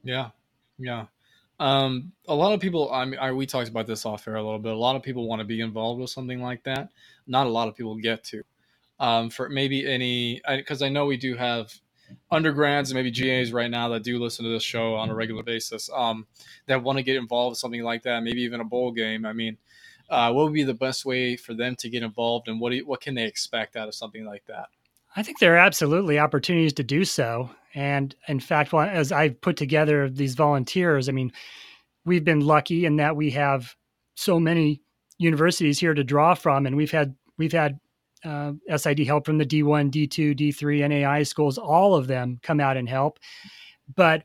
Yeah, 0.03 0.31
yeah. 0.79 1.07
Um, 1.61 2.13
a 2.27 2.35
lot 2.35 2.53
of 2.53 2.61
people, 2.61 2.91
I 2.93 3.05
mean, 3.05 3.21
I, 3.21 3.33
we 3.33 3.47
talked 3.47 3.69
about 3.69 3.87
this 3.87 4.05
off 4.05 4.27
air 4.27 4.35
a 4.35 4.43
little 4.43 4.59
bit. 4.59 4.73
A 4.73 4.77
lot 4.77 4.97
of 4.97 5.03
people 5.03 5.29
want 5.29 5.41
to 5.41 5.45
be 5.45 5.61
involved 5.61 6.01
with 6.01 6.11
something 6.11 6.43
like 6.43 6.65
that. 6.65 6.91
Not 7.27 7.47
a 7.47 7.51
lot 7.51 7.69
of 7.69 7.77
people 7.77 7.95
get 7.97 8.25
to. 8.25 8.43
Um, 9.01 9.31
for 9.31 9.49
maybe 9.49 9.91
any, 9.91 10.41
because 10.49 10.83
I, 10.83 10.87
I, 10.87 10.89
know 10.89 11.07
we 11.07 11.17
do 11.17 11.37
have 11.37 11.73
undergrads 12.31 12.91
and 12.91 12.97
maybe 12.97 13.11
GAs 13.11 13.53
right 13.53 13.71
now 13.71 13.89
that 13.89 14.05
do 14.05 14.19
listen 14.19 14.45
to 14.45 14.53
this 14.53 14.63
show 14.63 14.95
on 14.95 15.11
a 15.11 15.15
regular 15.15 15.43
basis 15.43 15.91
um, 15.93 16.27
that 16.67 16.83
want 16.83 16.99
to 16.99 17.03
get 17.03 17.17
involved 17.17 17.53
with 17.53 17.59
something 17.59 17.83
like 17.83 18.05
that, 18.05 18.23
maybe 18.23 18.43
even 18.43 18.61
a 18.61 18.65
bowl 18.65 18.93
game. 18.93 19.27
I 19.27 19.33
mean, 19.33 19.59
uh, 20.09 20.33
what 20.33 20.45
would 20.45 20.53
be 20.53 20.63
the 20.63 20.75
best 20.75 21.05
way 21.05 21.37
for 21.37 21.55
them 21.55 21.75
to 21.77 21.89
get 21.89 22.03
involved, 22.03 22.47
and 22.49 22.61
what 22.61 22.71
do 22.71 22.87
what 22.87 23.01
can 23.01 23.15
they 23.15 23.25
expect 23.25 23.75
out 23.75 23.89
of 23.89 23.95
something 23.95 24.25
like 24.25 24.45
that? 24.47 24.69
I 25.17 25.23
think 25.23 25.39
there 25.39 25.55
are 25.55 25.59
absolutely 25.59 26.19
opportunities 26.19 26.73
to 26.75 26.83
do 26.83 27.05
so. 27.05 27.51
And 27.75 28.15
in 28.29 28.41
fact, 28.41 28.75
as 28.75 29.13
I've 29.13 29.41
put 29.41 29.57
together 29.57 30.09
these 30.09 30.35
volunteers, 30.35 31.09
I 31.09 31.13
mean, 31.13 31.33
we've 32.05 32.25
been 32.25 32.41
lucky 32.41 32.85
in 32.85 32.97
that 32.97 33.17
we 33.17 33.31
have 33.31 33.75
so 34.17 34.39
many 34.39 34.83
universities 35.19 35.79
here 35.79 35.95
to 35.95 36.05
draw 36.05 36.35
from, 36.35 36.67
and 36.67 36.77
we've 36.77 36.91
had 36.91 37.15
we've 37.39 37.53
had 37.53 37.79
uh, 38.25 38.53
SID 38.77 39.01
help 39.01 39.27
from 39.27 39.39
the 39.39 39.47
D1, 39.47 39.91
D2, 39.91 40.39
D3, 40.39 40.89
NAI 40.89 41.23
schools. 41.25 41.59
All 41.59 41.95
of 41.95 42.07
them 42.07 42.39
come 42.43 42.61
out 42.61 42.77
and 42.77 42.89
help, 42.89 43.19
but 43.95 44.25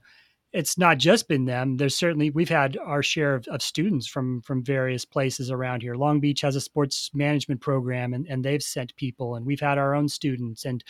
it's 0.52 0.78
not 0.78 0.98
just 0.98 1.28
been 1.28 1.46
them. 1.46 1.78
There's 1.78 1.96
certainly 1.96 2.32
we've 2.32 2.50
had 2.50 2.78
our 2.78 3.04
share 3.04 3.36
of, 3.36 3.48
of, 3.48 3.62
students 3.62 4.08
from 4.08 4.42
from 4.42 4.64
various 4.64 5.06
places 5.06 5.52
around 5.52 5.82
here. 5.82 5.96
Long 5.96 6.20
Beach 6.20 6.42
has 6.42 6.56
a 6.56 6.62
sports 6.62 7.12
management 7.14 7.62
program, 7.62 8.14
and, 8.14 8.26
and 8.28 8.44
they've 8.44 8.64
sent 8.64 8.96
people, 8.96 9.36
and 9.36 9.46
we've 9.46 9.60
had 9.60 9.78
our 9.78 9.94
own 9.94 10.10
students, 10.10 10.66
and 10.66 10.84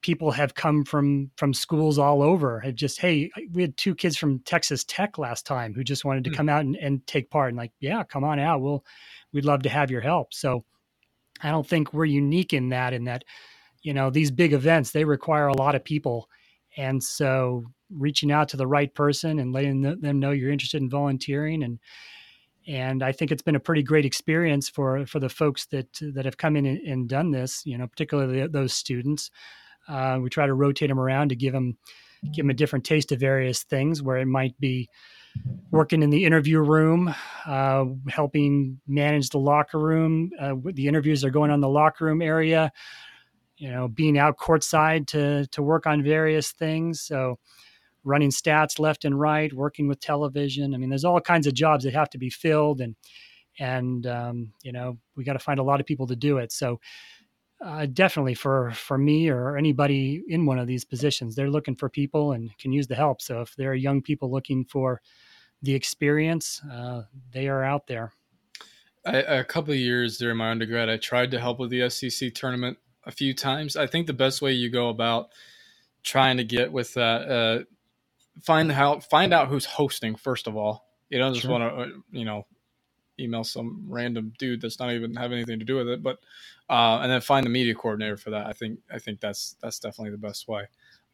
people 0.00 0.30
have 0.30 0.54
come 0.54 0.84
from 0.84 1.30
from 1.36 1.52
schools 1.52 1.98
all 1.98 2.22
over. 2.22 2.60
Have 2.60 2.74
just 2.74 3.00
hey, 3.00 3.30
we 3.52 3.62
had 3.62 3.76
two 3.76 3.94
kids 3.94 4.16
from 4.16 4.40
Texas 4.40 4.84
Tech 4.84 5.18
last 5.18 5.46
time 5.46 5.74
who 5.74 5.84
just 5.84 6.04
wanted 6.04 6.24
to 6.24 6.30
mm-hmm. 6.30 6.36
come 6.36 6.48
out 6.48 6.62
and, 6.62 6.76
and 6.76 7.06
take 7.06 7.30
part, 7.30 7.48
and 7.48 7.58
like, 7.58 7.72
yeah, 7.80 8.02
come 8.02 8.24
on 8.24 8.38
out. 8.38 8.62
We'll 8.62 8.84
we'd 9.32 9.44
love 9.44 9.62
to 9.62 9.68
have 9.68 9.90
your 9.90 10.00
help. 10.00 10.32
So 10.32 10.64
I 11.42 11.50
don't 11.50 11.66
think 11.66 11.92
we're 11.92 12.06
unique 12.06 12.54
in 12.54 12.70
that. 12.70 12.94
In 12.94 13.04
that, 13.04 13.24
you 13.82 13.92
know, 13.92 14.08
these 14.08 14.30
big 14.30 14.52
events 14.54 14.90
they 14.90 15.04
require 15.04 15.48
a 15.48 15.56
lot 15.56 15.74
of 15.74 15.84
people, 15.84 16.28
and 16.76 17.02
so 17.02 17.64
reaching 17.90 18.32
out 18.32 18.48
to 18.48 18.56
the 18.56 18.66
right 18.66 18.94
person 18.94 19.38
and 19.38 19.52
letting 19.52 19.82
them 19.82 20.18
know 20.18 20.30
you're 20.30 20.50
interested 20.50 20.80
in 20.80 20.88
volunteering 20.88 21.62
and 21.62 21.78
and 22.66 23.02
I 23.02 23.12
think 23.12 23.32
it's 23.32 23.42
been 23.42 23.56
a 23.56 23.60
pretty 23.60 23.82
great 23.82 24.04
experience 24.04 24.68
for 24.68 25.04
for 25.06 25.18
the 25.18 25.28
folks 25.28 25.66
that 25.66 25.88
that 26.14 26.24
have 26.24 26.36
come 26.36 26.56
in 26.56 26.66
and, 26.66 26.78
and 26.80 27.08
done 27.08 27.30
this. 27.30 27.62
You 27.66 27.78
know, 27.78 27.86
particularly 27.86 28.46
those 28.46 28.72
students. 28.72 29.30
Uh, 29.88 30.18
we 30.22 30.30
try 30.30 30.46
to 30.46 30.54
rotate 30.54 30.88
them 30.88 31.00
around 31.00 31.30
to 31.30 31.36
give 31.36 31.52
them 31.52 31.76
give 32.32 32.44
them 32.44 32.50
a 32.50 32.54
different 32.54 32.84
taste 32.84 33.10
of 33.10 33.18
various 33.18 33.64
things. 33.64 34.02
Where 34.02 34.18
it 34.18 34.26
might 34.26 34.58
be 34.60 34.88
working 35.70 36.02
in 36.02 36.10
the 36.10 36.24
interview 36.24 36.60
room, 36.60 37.12
uh, 37.46 37.86
helping 38.08 38.80
manage 38.86 39.30
the 39.30 39.38
locker 39.38 39.78
room. 39.78 40.30
Uh, 40.38 40.54
the 40.64 40.86
interviews 40.86 41.24
are 41.24 41.30
going 41.30 41.50
on 41.50 41.60
the 41.60 41.68
locker 41.68 42.04
room 42.04 42.22
area. 42.22 42.70
You 43.62 43.70
know, 43.70 43.86
being 43.86 44.18
out 44.18 44.38
courtside 44.38 45.06
to 45.08 45.46
to 45.46 45.62
work 45.62 45.86
on 45.86 46.02
various 46.02 46.50
things. 46.50 47.00
So 47.00 47.38
running 48.02 48.30
stats 48.30 48.80
left 48.80 49.04
and 49.04 49.20
right, 49.20 49.52
working 49.52 49.86
with 49.86 50.00
television. 50.00 50.74
I 50.74 50.78
mean, 50.78 50.88
there's 50.88 51.04
all 51.04 51.20
kinds 51.20 51.46
of 51.46 51.54
jobs 51.54 51.84
that 51.84 51.94
have 51.94 52.10
to 52.10 52.18
be 52.18 52.28
filled, 52.28 52.80
and 52.80 52.96
and 53.60 54.04
um, 54.04 54.52
you 54.64 54.72
know 54.72 54.98
we 55.14 55.22
got 55.22 55.34
to 55.34 55.38
find 55.38 55.60
a 55.60 55.62
lot 55.62 55.78
of 55.78 55.86
people 55.86 56.08
to 56.08 56.16
do 56.16 56.38
it. 56.38 56.50
So 56.50 56.80
uh, 57.64 57.86
definitely 57.86 58.34
for 58.34 58.72
for 58.72 58.98
me 58.98 59.28
or 59.28 59.56
anybody 59.56 60.24
in 60.26 60.44
one 60.44 60.58
of 60.58 60.66
these 60.66 60.84
positions, 60.84 61.36
they're 61.36 61.48
looking 61.48 61.76
for 61.76 61.88
people 61.88 62.32
and 62.32 62.50
can 62.58 62.72
use 62.72 62.88
the 62.88 62.96
help. 62.96 63.22
So 63.22 63.42
if 63.42 63.54
there 63.54 63.70
are 63.70 63.76
young 63.76 64.02
people 64.02 64.28
looking 64.28 64.64
for 64.64 65.00
the 65.62 65.76
experience, 65.76 66.60
uh, 66.68 67.02
they 67.30 67.46
are 67.46 67.62
out 67.62 67.86
there. 67.86 68.12
I, 69.06 69.18
a 69.18 69.44
couple 69.44 69.72
of 69.72 69.78
years 69.78 70.18
during 70.18 70.38
my 70.38 70.50
undergrad, 70.50 70.88
I 70.88 70.96
tried 70.96 71.30
to 71.30 71.38
help 71.38 71.60
with 71.60 71.70
the 71.70 71.88
SEC 71.88 72.34
tournament 72.34 72.78
a 73.04 73.10
few 73.10 73.34
times. 73.34 73.76
I 73.76 73.86
think 73.86 74.06
the 74.06 74.12
best 74.12 74.42
way 74.42 74.52
you 74.52 74.70
go 74.70 74.88
about 74.88 75.30
trying 76.02 76.36
to 76.36 76.44
get 76.44 76.72
with 76.72 76.94
that 76.94 77.28
uh, 77.30 77.64
find 78.42 78.70
out 78.72 79.04
find 79.04 79.32
out 79.32 79.48
who's 79.48 79.64
hosting 79.64 80.16
first 80.16 80.46
of 80.46 80.56
all. 80.56 80.86
You 81.10 81.18
don't 81.18 81.34
just 81.34 81.46
sure. 81.46 81.58
want 81.58 81.74
to 81.74 81.82
uh, 81.82 81.88
you 82.10 82.24
know 82.24 82.46
email 83.20 83.44
some 83.44 83.84
random 83.88 84.32
dude 84.38 84.60
that's 84.60 84.78
not 84.78 84.92
even 84.92 85.14
have 85.16 85.32
anything 85.32 85.58
to 85.58 85.64
do 85.64 85.76
with 85.76 85.88
it, 85.88 86.02
but 86.02 86.18
uh, 86.70 87.00
and 87.02 87.10
then 87.10 87.20
find 87.20 87.44
the 87.44 87.50
media 87.50 87.74
coordinator 87.74 88.16
for 88.16 88.30
that. 88.30 88.46
I 88.46 88.52
think 88.52 88.78
I 88.90 88.98
think 88.98 89.20
that's 89.20 89.56
that's 89.60 89.78
definitely 89.78 90.12
the 90.12 90.18
best 90.18 90.48
way. 90.48 90.66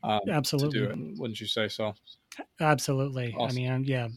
Um, 0.02 0.20
Absolutely. 0.30 0.78
To 0.78 0.86
do 0.86 0.92
it, 0.92 1.18
wouldn't 1.18 1.40
you 1.40 1.48
say 1.48 1.68
so? 1.68 1.94
Absolutely. 2.60 3.34
Awesome. 3.36 3.58
I 3.58 3.60
mean, 3.60 3.84
yeah. 3.84 4.08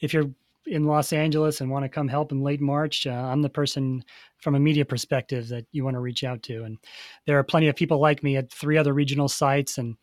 If 0.00 0.12
you're 0.12 0.30
in 0.66 0.84
Los 0.84 1.12
Angeles 1.12 1.60
and 1.60 1.70
want 1.70 1.84
to 1.84 1.88
come 1.88 2.08
help 2.08 2.32
in 2.32 2.42
late 2.42 2.60
March, 2.60 3.06
uh, 3.06 3.10
I'm 3.10 3.42
the 3.42 3.48
person 3.48 4.04
from 4.38 4.54
a 4.54 4.60
media 4.60 4.84
perspective 4.84 5.48
that 5.48 5.66
you 5.72 5.84
want 5.84 5.94
to 5.94 6.00
reach 6.00 6.24
out 6.24 6.42
to. 6.44 6.64
And 6.64 6.78
there 7.26 7.38
are 7.38 7.44
plenty 7.44 7.68
of 7.68 7.76
people 7.76 7.98
like 7.98 8.22
me 8.22 8.36
at 8.36 8.52
three 8.52 8.78
other 8.78 8.92
regional 8.92 9.28
sites 9.28 9.78
and 9.78 9.96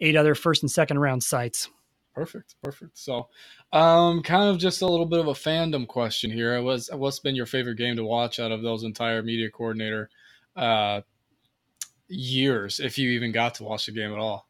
eight 0.00 0.16
other 0.16 0.34
first 0.34 0.62
and 0.62 0.70
second 0.70 0.98
round 0.98 1.22
sites. 1.22 1.68
Perfect, 2.14 2.56
perfect. 2.62 2.98
So, 2.98 3.28
um, 3.72 4.22
kind 4.22 4.50
of 4.50 4.58
just 4.58 4.82
a 4.82 4.86
little 4.86 5.06
bit 5.06 5.20
of 5.20 5.28
a 5.28 5.32
fandom 5.32 5.86
question 5.86 6.30
here. 6.30 6.60
Was 6.60 6.90
what's 6.92 7.20
been 7.20 7.34
your 7.34 7.46
favorite 7.46 7.78
game 7.78 7.96
to 7.96 8.04
watch 8.04 8.38
out 8.38 8.52
of 8.52 8.62
those 8.62 8.82
entire 8.82 9.22
media 9.22 9.50
coordinator 9.50 10.10
uh, 10.54 11.00
years, 12.08 12.80
if 12.80 12.98
you 12.98 13.10
even 13.12 13.32
got 13.32 13.54
to 13.54 13.64
watch 13.64 13.86
the 13.86 13.92
game 13.92 14.12
at 14.12 14.18
all? 14.18 14.46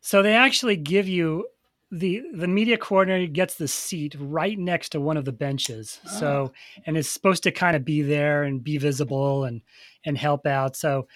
So 0.00 0.22
they 0.22 0.34
actually 0.34 0.76
give 0.76 1.08
you 1.08 1.46
the 1.92 2.22
the 2.34 2.48
media 2.48 2.78
coordinator 2.78 3.30
gets 3.30 3.56
the 3.56 3.68
seat 3.68 4.16
right 4.18 4.58
next 4.58 4.88
to 4.90 5.00
one 5.00 5.18
of 5.18 5.26
the 5.26 5.32
benches. 5.32 6.00
Oh. 6.06 6.18
So 6.18 6.52
and 6.86 6.96
is 6.96 7.08
supposed 7.08 7.42
to 7.42 7.52
kind 7.52 7.76
of 7.76 7.84
be 7.84 8.00
there 8.00 8.42
and 8.42 8.64
be 8.64 8.78
visible 8.78 9.44
and 9.44 9.60
and 10.04 10.16
help 10.16 10.46
out. 10.46 10.74
So 10.74 11.06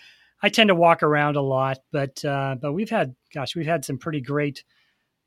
I 0.43 0.51
tend 0.51 0.69
to 0.69 0.75
walk 0.75 1.03
around 1.03 1.37
a 1.37 1.41
lot, 1.41 1.79
but 1.93 2.23
uh, 2.25 2.57
but 2.61 2.75
we've 2.75 2.91
had 2.91 3.17
gosh, 3.33 3.57
we've 3.57 3.67
had 3.67 3.87
some 3.87 3.97
pretty 3.97 4.21
great 4.21 4.65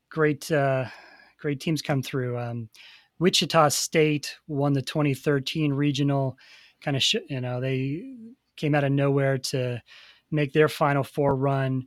great 0.08 0.50
uh, 0.52 0.84
great 1.40 1.60
teams 1.60 1.82
come 1.82 2.02
through. 2.02 2.38
Um, 2.38 2.68
Wichita 3.18 3.70
State 3.70 4.36
won 4.46 4.72
the 4.72 4.82
2013 4.82 5.72
regional. 5.72 6.38
Kind 6.80 6.96
of, 6.96 7.02
sh- 7.02 7.16
you 7.28 7.40
know, 7.40 7.60
they 7.60 8.04
came 8.56 8.74
out 8.74 8.84
of 8.84 8.92
nowhere 8.92 9.36
to 9.36 9.82
make 10.30 10.52
their 10.52 10.68
Final 10.68 11.02
Four 11.02 11.34
run. 11.34 11.86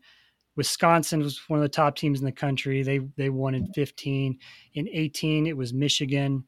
Wisconsin 0.56 1.22
was 1.22 1.42
one 1.48 1.60
of 1.60 1.64
the 1.64 1.70
top 1.70 1.96
teams 1.96 2.20
in 2.20 2.26
the 2.26 2.32
country. 2.32 2.84
They 2.84 3.00
they 3.18 3.30
won 3.30 3.56
in 3.56 3.68
15. 3.74 4.38
In 4.74 4.90
18, 4.90 5.48
it 5.48 5.58
was 5.58 5.74
Michigan. 5.74 6.46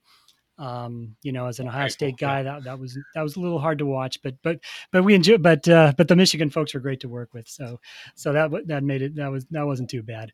Um, 0.58 1.18
you 1.22 1.34
know, 1.34 1.48
as 1.48 1.60
an 1.60 1.68
Ohio 1.68 1.90
State 1.90 2.18
guy, 2.18 2.44
that 2.44 2.64
that 2.64 2.80
was 2.80 2.98
that 3.14 3.22
was 3.22 3.36
a 3.36 3.40
little 3.42 3.60
hard 3.60 3.80
to 3.80 3.86
watch, 3.86 4.22
but 4.22 4.36
but 4.42 4.60
but 4.92 5.04
we 5.04 5.14
enjoy. 5.14 5.38
But 5.38 5.68
uh, 5.68 5.94
but 5.98 6.08
the 6.08 6.16
Michigan 6.16 6.50
folks 6.50 6.74
were 6.74 6.80
great 6.80 7.02
to 7.02 7.10
work 7.10 7.34
with, 7.34 7.48
so 7.48 7.80
so 8.16 8.32
that 8.34 8.52
that 8.68 8.84
made 8.84 9.02
it 9.02 9.16
that 9.16 9.32
was 9.32 9.46
that 9.52 9.66
wasn't 9.66 9.90
too 9.90 10.04
bad. 10.04 10.32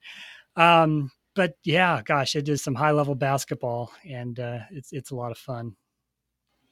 Um, 0.56 1.12
but 1.36 1.56
yeah, 1.64 2.02
gosh, 2.04 2.36
it 2.36 2.48
is 2.50 2.64
some 2.64 2.76
high 2.76 2.92
level 2.92 3.16
basketball, 3.16 3.92
and 4.08 4.40
uh, 4.40 4.60
it's 4.72 4.92
it's 4.92 5.12
a 5.12 5.16
lot 5.16 5.32
of 5.32 5.38
fun. 5.38 5.76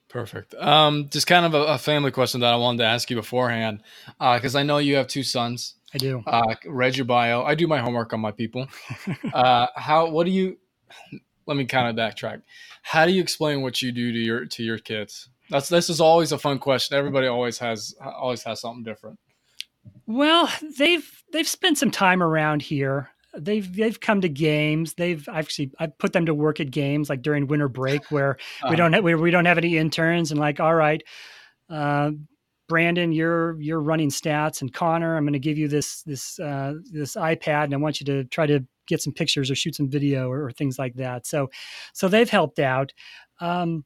Perfect. 0.10 0.56
Um, 0.56 1.08
just 1.10 1.28
kind 1.28 1.46
of 1.46 1.54
a, 1.54 1.74
a, 1.74 1.78
family 1.78 2.10
question 2.10 2.42
that 2.42 2.52
I 2.52 2.56
wanted 2.56 2.80
to 2.80 2.86
ask 2.86 3.12
you 3.12 3.16
beforehand, 3.16 3.84
because 4.20 4.56
uh, 4.56 4.60
I 4.60 4.64
know 4.64 4.80
you 4.80 4.96
have 4.96 5.08
two 5.08 5.22
sons. 5.22 5.76
I 5.94 5.98
do. 5.98 6.24
Uh, 6.26 6.56
read 6.66 6.96
your 6.96 7.06
bio. 7.06 7.44
I 7.44 7.56
do 7.56 7.68
my 7.68 7.80
homework 7.80 8.14
on 8.14 8.20
my 8.20 8.32
people. 8.32 8.68
uh, 9.34 9.68
how? 9.76 10.10
What 10.10 10.26
do 10.26 10.32
you? 10.32 10.58
Let 11.46 11.58
me 11.58 11.66
kind 11.66 11.88
of 11.88 11.96
backtrack. 11.96 12.42
How 12.84 13.06
do 13.06 13.12
you 13.12 13.22
explain 13.22 13.62
what 13.62 13.82
you 13.82 13.92
do 13.92 14.12
to 14.12 14.18
your 14.20 14.46
to 14.46 14.64
your 14.64 14.78
kids? 14.78 15.30
That's 15.50 15.70
this 15.70 15.90
is 15.90 16.00
always 16.00 16.32
a 16.32 16.38
fun 16.38 16.60
question. 16.60 16.98
Everybody 16.98 17.28
always 17.28 17.58
has 17.60 17.96
always 18.02 18.44
has 18.44 18.62
something 18.62 18.84
different. 18.84 19.20
Well, 20.06 20.52
they've 20.78 21.24
they've 21.32 21.48
spent 21.48 21.78
some 21.78 21.92
time 21.92 22.22
around 22.22 22.62
here 22.62 23.10
they've 23.38 23.76
they've 23.76 24.00
come 24.00 24.22
to 24.22 24.30
games. 24.30 24.94
They've 24.94 25.28
actually 25.30 25.72
I 25.80 25.88
put 25.88 26.14
them 26.14 26.26
to 26.26 26.34
work 26.34 26.60
at 26.60 26.72
games 26.72 27.10
like 27.10 27.22
during 27.22 27.48
winter 27.48 27.70
break 27.70 28.10
where 28.12 28.32
uh-huh. 28.32 28.68
we 28.70 28.76
don't 28.76 28.94
have, 28.94 29.04
we, 29.04 29.16
we 29.16 29.32
don't 29.32 29.46
have 29.46 29.58
any 29.58 29.78
interns 29.78 30.32
and 30.32 30.40
like 30.40 30.60
all 30.60 30.76
right, 30.76 31.04
uh, 31.70 32.12
Brandon, 32.70 33.12
you're 33.12 33.60
you're 33.60 33.82
running 33.82 34.10
stats, 34.10 34.62
and 34.62 34.72
Connor, 34.72 35.18
I'm 35.18 35.24
going 35.24 35.34
to 35.34 35.40
give 35.40 35.58
you 35.58 35.68
this 35.68 36.04
this 36.04 36.40
uh, 36.40 36.76
this 36.90 37.16
iPad, 37.16 37.66
and 37.66 37.74
I 37.74 37.78
want 37.78 38.00
you 38.00 38.06
to 38.06 38.24
try 38.26 38.46
to 38.46 38.64
get 38.88 39.02
some 39.02 39.14
pictures 39.14 39.52
or 39.52 39.56
shoot 39.56 39.76
some 39.76 39.90
video 39.90 40.30
or, 40.30 40.46
or 40.46 40.52
things 40.52 40.80
like 40.80 40.96
that. 40.96 41.26
So, 41.28 41.50
so 41.94 42.08
they've 42.08 42.30
helped 42.30 42.60
out. 42.60 42.92
Um, 43.40 43.86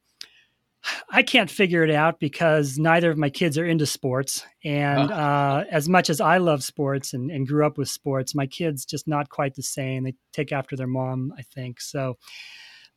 I 1.10 1.24
can't 1.24 1.50
figure 1.50 1.84
it 1.84 1.92
out 1.92 2.20
because 2.20 2.78
neither 2.78 3.12
of 3.12 3.18
my 3.18 3.30
kids 3.30 3.58
are 3.58 3.66
into 3.66 3.86
sports. 3.86 4.46
And 4.66 5.12
uh, 5.12 5.16
uh, 5.16 5.64
as 5.70 5.88
much 5.88 6.10
as 6.10 6.20
I 6.20 6.38
love 6.38 6.64
sports 6.64 7.14
and, 7.14 7.32
and, 7.32 7.48
grew 7.48 7.66
up 7.66 7.78
with 7.78 7.88
sports, 7.88 8.36
my 8.36 8.48
kids 8.48 8.86
just 8.86 9.08
not 9.08 9.30
quite 9.30 9.56
the 9.56 9.64
same. 9.64 10.04
They 10.04 10.16
take 10.34 10.52
after 10.52 10.76
their 10.76 10.88
mom, 10.88 11.34
I 11.38 11.44
think. 11.44 11.80
So, 11.80 12.18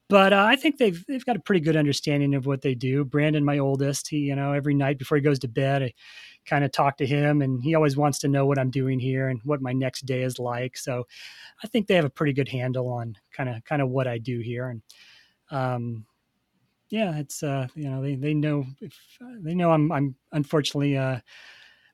but 0.09 0.33
uh, 0.33 0.45
I 0.49 0.57
think 0.57 0.79
they've 0.79 1.05
they've 1.07 1.25
got 1.25 1.37
a 1.37 1.41
pretty 1.41 1.61
good 1.61 1.77
understanding 1.77 2.35
of 2.35 2.47
what 2.47 2.63
they 2.63 2.75
do. 2.75 3.05
Brandon, 3.05 3.45
my 3.45 3.59
oldest, 3.59 4.09
he 4.09 4.19
you 4.19 4.37
know 4.37 4.53
every 4.53 4.75
night 4.75 4.99
before 4.99 5.17
he 5.17 5.23
goes 5.23 5.39
to 5.41 5.49
bed, 5.49 5.83
I 5.83 5.93
kind 6.47 6.65
of 6.65 6.73
talk 6.73 6.97
to 6.99 7.07
him, 7.07 7.43
and 7.43 7.63
he 7.63 7.75
always 7.75 7.97
wants 7.97 8.19
to 8.21 8.29
know 8.29 8.47
what 8.47 8.59
I'm 8.59 8.71
doing 8.71 9.01
here 9.01 9.29
and 9.29 9.41
what 9.45 9.61
my 9.63 9.73
next 9.73 10.07
day 10.07 10.23
is 10.23 10.39
like. 10.39 10.77
So, 10.77 11.07
I 11.65 11.67
think 11.69 11.87
they 11.87 11.95
have 11.97 12.05
a 12.05 12.11
pretty 12.11 12.33
good 12.33 12.49
handle 12.49 12.89
on 12.89 13.17
kind 13.33 13.49
of 13.49 13.65
kind 13.65 13.83
of 13.83 13.91
what 13.91 14.07
I 14.07 14.19
do 14.19 14.41
here 14.41 14.69
and. 14.69 14.83
Um, 15.51 16.07
yeah, 16.91 17.17
it's 17.19 17.43
uh, 17.43 17.67
you 17.75 17.91
know 17.91 18.03
they 18.03 18.15
they 18.15 18.35
know 18.35 18.65
if 18.81 18.97
they 19.41 19.55
know 19.55 19.73
I'm 19.73 19.91
I'm 19.91 20.15
unfortunately 20.33 20.97
uh, 20.97 21.19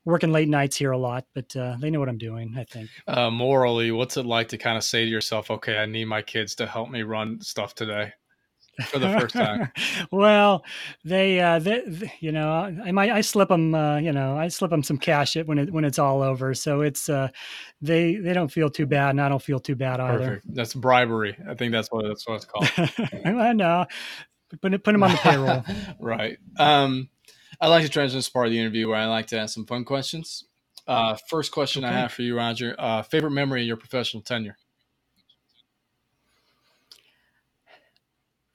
working 0.05 0.33
late 0.33 0.49
nights 0.49 0.77
here 0.77 0.93
a 0.93 0.99
lot, 0.99 1.27
but 1.35 1.55
uh, 1.57 1.77
they 1.81 1.91
know 1.91 2.01
what 2.01 2.09
I'm 2.09 2.19
doing. 2.19 2.55
I 2.59 2.65
think. 2.65 2.91
Uh, 3.07 3.31
morally, 3.31 3.91
what's 3.91 4.17
it 4.17 4.27
like 4.27 4.49
to 4.49 4.59
kind 4.59 4.77
of 4.77 4.85
say 4.85 5.05
to 5.05 5.11
yourself, 5.11 5.51
"Okay, 5.51 5.79
I 5.79 5.87
need 5.87 6.07
my 6.07 6.23
kids 6.23 6.55
to 6.57 6.67
help 6.67 6.91
me 6.91 7.03
run 7.03 7.41
stuff 7.41 7.75
today." 7.75 8.13
For 8.87 8.99
the 8.99 9.19
first 9.19 9.35
time. 9.35 9.71
well, 10.11 10.65
they, 11.05 11.41
uh, 11.41 11.59
they, 11.59 11.83
they, 11.87 12.13
you 12.21 12.33
know, 12.33 12.51
I 12.51 12.91
might, 12.91 13.11
I 13.11 13.21
slip 13.21 13.51
them, 13.51 13.75
uh, 13.75 13.99
you 13.99 14.13
know, 14.13 14.39
I 14.39 14.49
slip 14.49 14.71
them 14.71 14.83
some 14.83 14.97
cash 14.97 15.37
it 15.37 15.47
when 15.47 15.59
it 15.59 15.71
when 15.71 15.85
it's 15.85 15.99
all 15.99 16.23
over. 16.23 16.55
So 16.55 16.81
it's, 16.81 17.11
uh, 17.11 17.29
they, 17.83 18.17
they 18.17 18.33
don't 18.33 18.51
feel 18.51 18.71
too 18.71 18.87
bad, 18.87 19.11
and 19.11 19.21
I 19.21 19.29
don't 19.29 19.43
feel 19.43 19.61
too 19.61 19.77
bad 19.77 20.01
either. 20.01 20.19
Perfect. 20.19 20.55
That's 20.55 20.73
bribery. 20.73 21.37
I 21.47 21.55
think 21.55 21.73
that's 21.73 21.89
what 21.93 22.07
that's 22.07 22.27
what 22.27 22.37
it's 22.37 22.45
called. 22.47 22.71
I 23.27 23.53
know. 23.53 23.85
Put 24.61 24.85
put 24.85 24.95
him 24.95 25.03
on 25.03 25.13
the 25.13 25.19
payroll. 25.19 25.65
right. 26.01 26.39
Um, 26.59 27.09
I 27.63 27.69
like 27.69 27.85
to 27.85 27.89
transition 27.89 28.19
this 28.19 28.29
part 28.29 28.47
of 28.47 28.53
the 28.53 28.59
interview 28.59 28.89
where 28.89 28.99
I 28.99 29.07
like 29.07 29.29
to 29.29 29.39
ask 29.39 29.55
some 29.55 29.67
fun 29.67 29.85
questions. 29.85 30.47
Uh, 30.85 31.17
first 31.29 31.53
question 31.53 31.85
okay. 31.85 31.95
I 31.95 31.97
have 31.97 32.11
for 32.11 32.23
you, 32.23 32.37
Roger. 32.37 32.75
Uh, 32.77 33.03
favorite 33.03 33.31
memory 33.31 33.61
of 33.61 33.69
your 33.69 33.77
professional 33.77 34.21
tenure? 34.21 34.57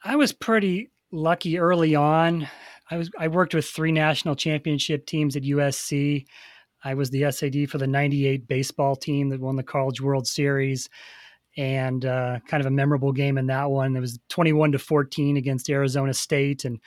I 0.03 0.17
was 0.17 0.33
pretty 0.33 0.91
lucky 1.09 1.57
early 1.57 1.95
on. 1.95 2.49
I 2.91 2.97
was 2.97 3.09
I 3.17 3.29
worked 3.29 3.53
with 3.53 3.65
three 3.65 3.93
national 3.93 4.35
championship 4.35 5.05
teams 5.05 5.37
at 5.37 5.43
USC. 5.43 6.25
I 6.83 6.93
was 6.93 7.09
the 7.09 7.31
SAD 7.31 7.69
for 7.69 7.77
the 7.77 7.87
'98 7.87 8.45
baseball 8.45 8.97
team 8.97 9.29
that 9.29 9.39
won 9.39 9.55
the 9.55 9.63
College 9.63 10.01
World 10.01 10.27
Series 10.27 10.89
and 11.55 12.05
uh, 12.05 12.39
kind 12.45 12.59
of 12.59 12.67
a 12.67 12.71
memorable 12.71 13.13
game 13.13 13.37
in 13.37 13.47
that 13.47 13.71
one. 13.71 13.95
It 13.95 14.01
was 14.01 14.19
21 14.27 14.73
to 14.73 14.79
14 14.79 15.37
against 15.37 15.69
Arizona 15.69 16.13
State, 16.13 16.65
and 16.65 16.81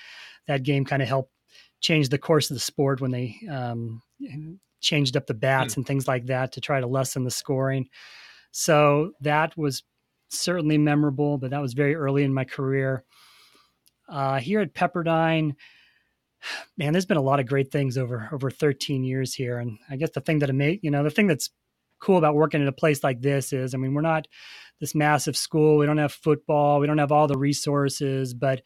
that 0.49 0.65
game 0.65 0.85
kind 0.85 1.01
of 1.01 1.09
helped 1.09 1.33
change 1.81 2.09
the 2.09 2.19
course 2.19 2.51
of 2.51 2.57
the 2.57 2.61
sport 2.61 3.01
when 3.01 3.11
they 3.11 3.37
um, 3.51 4.03
changed 4.81 5.17
up 5.17 5.27
the 5.27 5.35
bats 5.35 5.75
mm. 5.75 5.79
and 5.79 5.87
things 5.87 6.07
like 6.07 6.27
that 6.27 6.53
to 6.53 6.61
try 6.61 6.81
to 6.81 6.87
lessen 6.87 7.25
the 7.25 7.31
scoring. 7.31 7.89
So 8.53 9.13
that 9.21 9.57
was 9.57 9.83
certainly 10.29 10.79
memorable, 10.79 11.39
but 11.39 11.51
that 11.51 11.63
was 11.63 11.75
very 11.75 11.95
early 11.95 12.25
in 12.25 12.35
my 12.35 12.45
career. 12.45 13.05
Uh, 14.09 14.41
here 14.41 14.61
at 14.61 14.75
Pepperdine, 14.75 15.55
man, 16.77 16.93
there's 16.93 17.07
been 17.07 17.17
a 17.17 17.23
lot 17.23 17.41
of 17.41 17.47
great 17.47 17.71
things 17.71 17.97
over 17.97 18.29
over 18.33 18.51
13 18.51 19.05
years 19.05 19.35
here, 19.35 19.59
and 19.59 19.79
I 19.89 19.97
guess 19.97 20.11
the 20.11 20.21
thing 20.21 20.41
that 20.41 20.55
made 20.55 20.81
you 20.83 20.91
know 20.91 21.03
the 21.03 21.11
thing 21.11 21.27
that's 21.27 21.51
cool 22.01 22.19
about 22.19 22.35
working 22.35 22.63
at 22.63 22.69
a 22.69 22.73
place 22.73 23.05
like 23.05 23.21
this 23.21 23.53
is, 23.53 23.75
I 23.75 23.79
mean, 23.79 23.93
we're 23.95 24.01
not 24.01 24.27
this 24.81 24.95
massive 24.95 25.37
school. 25.37 25.77
We 25.77 25.87
don't 25.87 25.99
have 25.99 26.13
football. 26.13 26.81
We 26.81 26.87
don't 26.87 26.99
have 26.99 27.13
all 27.13 27.29
the 27.29 27.39
resources, 27.39 28.33
but 28.35 28.63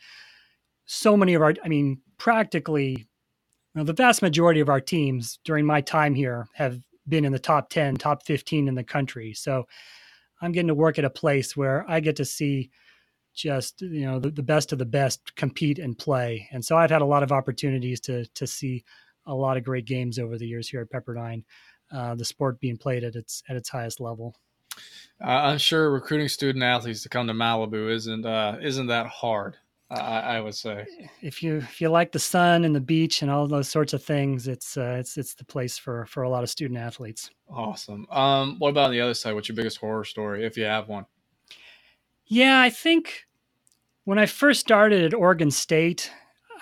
so 0.87 1.16
many 1.16 1.35
of 1.35 1.42
our, 1.42 1.55
I 1.64 1.68
mean, 1.68 2.01
practically, 2.18 2.90
you 2.90 3.75
know, 3.75 3.85
the 3.85 3.92
vast 3.92 4.23
majority 4.23 4.61
of 4.61 4.68
our 4.68 4.81
teams 4.81 5.38
during 5.44 5.66
my 5.66 5.81
time 5.81 6.14
here 6.14 6.47
have 6.55 6.81
been 7.09 7.25
in 7.25 7.33
the 7.33 7.38
top 7.38 7.70
10, 7.70 7.97
top 7.97 8.25
15 8.25 8.68
in 8.68 8.75
the 8.75 8.85
country. 8.85 9.35
So 9.35 9.64
I'm 10.40 10.53
getting 10.53 10.68
to 10.68 10.75
work 10.75 10.99
at 10.99 11.05
a 11.05 11.11
place 11.11 11.57
where 11.57 11.85
I 11.88 12.01
get 12.01 12.16
to 12.16 12.25
see 12.25 12.70
just, 13.35 13.83
you 13.83 14.07
know, 14.07 14.20
the, 14.20 14.31
the 14.31 14.42
best 14.42 14.73
of 14.73 14.79
the 14.79 14.85
best 14.85 15.35
compete 15.35 15.79
and 15.79 15.99
play. 15.99 16.49
And 16.53 16.64
so 16.64 16.77
I've 16.77 16.90
had 16.90 17.03
a 17.03 17.07
lot 17.07 17.23
of 17.23 17.33
opportunities 17.33 18.01
to, 18.03 18.26
to 18.26 18.47
see 18.47 18.85
a 19.26 19.35
lot 19.35 19.57
of 19.57 19.64
great 19.64 19.87
games 19.87 20.18
over 20.18 20.39
the 20.39 20.47
years 20.47 20.68
here 20.68 20.80
at 20.80 20.91
Pepperdine 20.91 21.43
uh, 21.93 22.14
the 22.14 22.24
sport 22.24 22.61
being 22.61 22.76
played 22.76 23.05
at 23.05 23.14
its 23.14 23.43
at 23.49 23.57
its 23.57 23.68
highest 23.68 24.01
level. 24.01 24.35
Uh, 25.22 25.28
I'm 25.28 25.59
sure 25.59 25.91
recruiting 25.91 26.28
student 26.28 26.64
athletes 26.64 27.03
to 27.03 27.09
come 27.09 27.26
to 27.28 27.32
Malibu 27.32 27.91
isn't 27.91 28.26
uh, 28.26 28.59
isn't 28.61 28.89
that 28.89 29.07
hard. 29.07 29.57
I, 29.91 30.20
I, 30.20 30.41
would 30.41 30.55
say 30.55 30.87
if 31.20 31.43
you 31.43 31.59
if 31.59 31.80
you 31.80 31.89
like 31.89 32.11
the 32.11 32.18
sun 32.18 32.64
and 32.64 32.74
the 32.74 32.80
beach 32.80 33.22
and 33.22 33.30
all 33.30 33.47
those 33.47 33.68
sorts 33.68 33.93
of 33.93 34.03
things, 34.03 34.49
it's 34.49 34.76
uh, 34.76 34.97
it's 34.99 35.16
it's 35.18 35.35
the 35.35 35.45
place 35.45 35.76
for 35.76 36.07
for 36.07 36.22
a 36.22 36.28
lot 36.28 36.43
of 36.43 36.51
student 36.51 36.80
athletes. 36.80 37.30
Awesome. 37.49 38.07
Um, 38.11 38.57
what 38.59 38.70
about 38.70 38.87
on 38.87 38.93
the 38.93 39.01
other 39.01 39.14
side? 39.14 39.35
What's 39.35 39.49
your 39.49 39.57
biggest 39.57 39.78
horror 39.78 40.05
story, 40.05 40.45
if 40.45 40.57
you 40.57 40.64
have 40.64 40.89
one? 40.89 41.05
Yeah, 42.26 42.61
I 42.61 42.70
think 42.70 43.26
when 44.05 44.18
I 44.18 44.26
first 44.26 44.61
started 44.61 45.05
at 45.05 45.14
Oregon 45.14 45.51
State, 45.51 46.11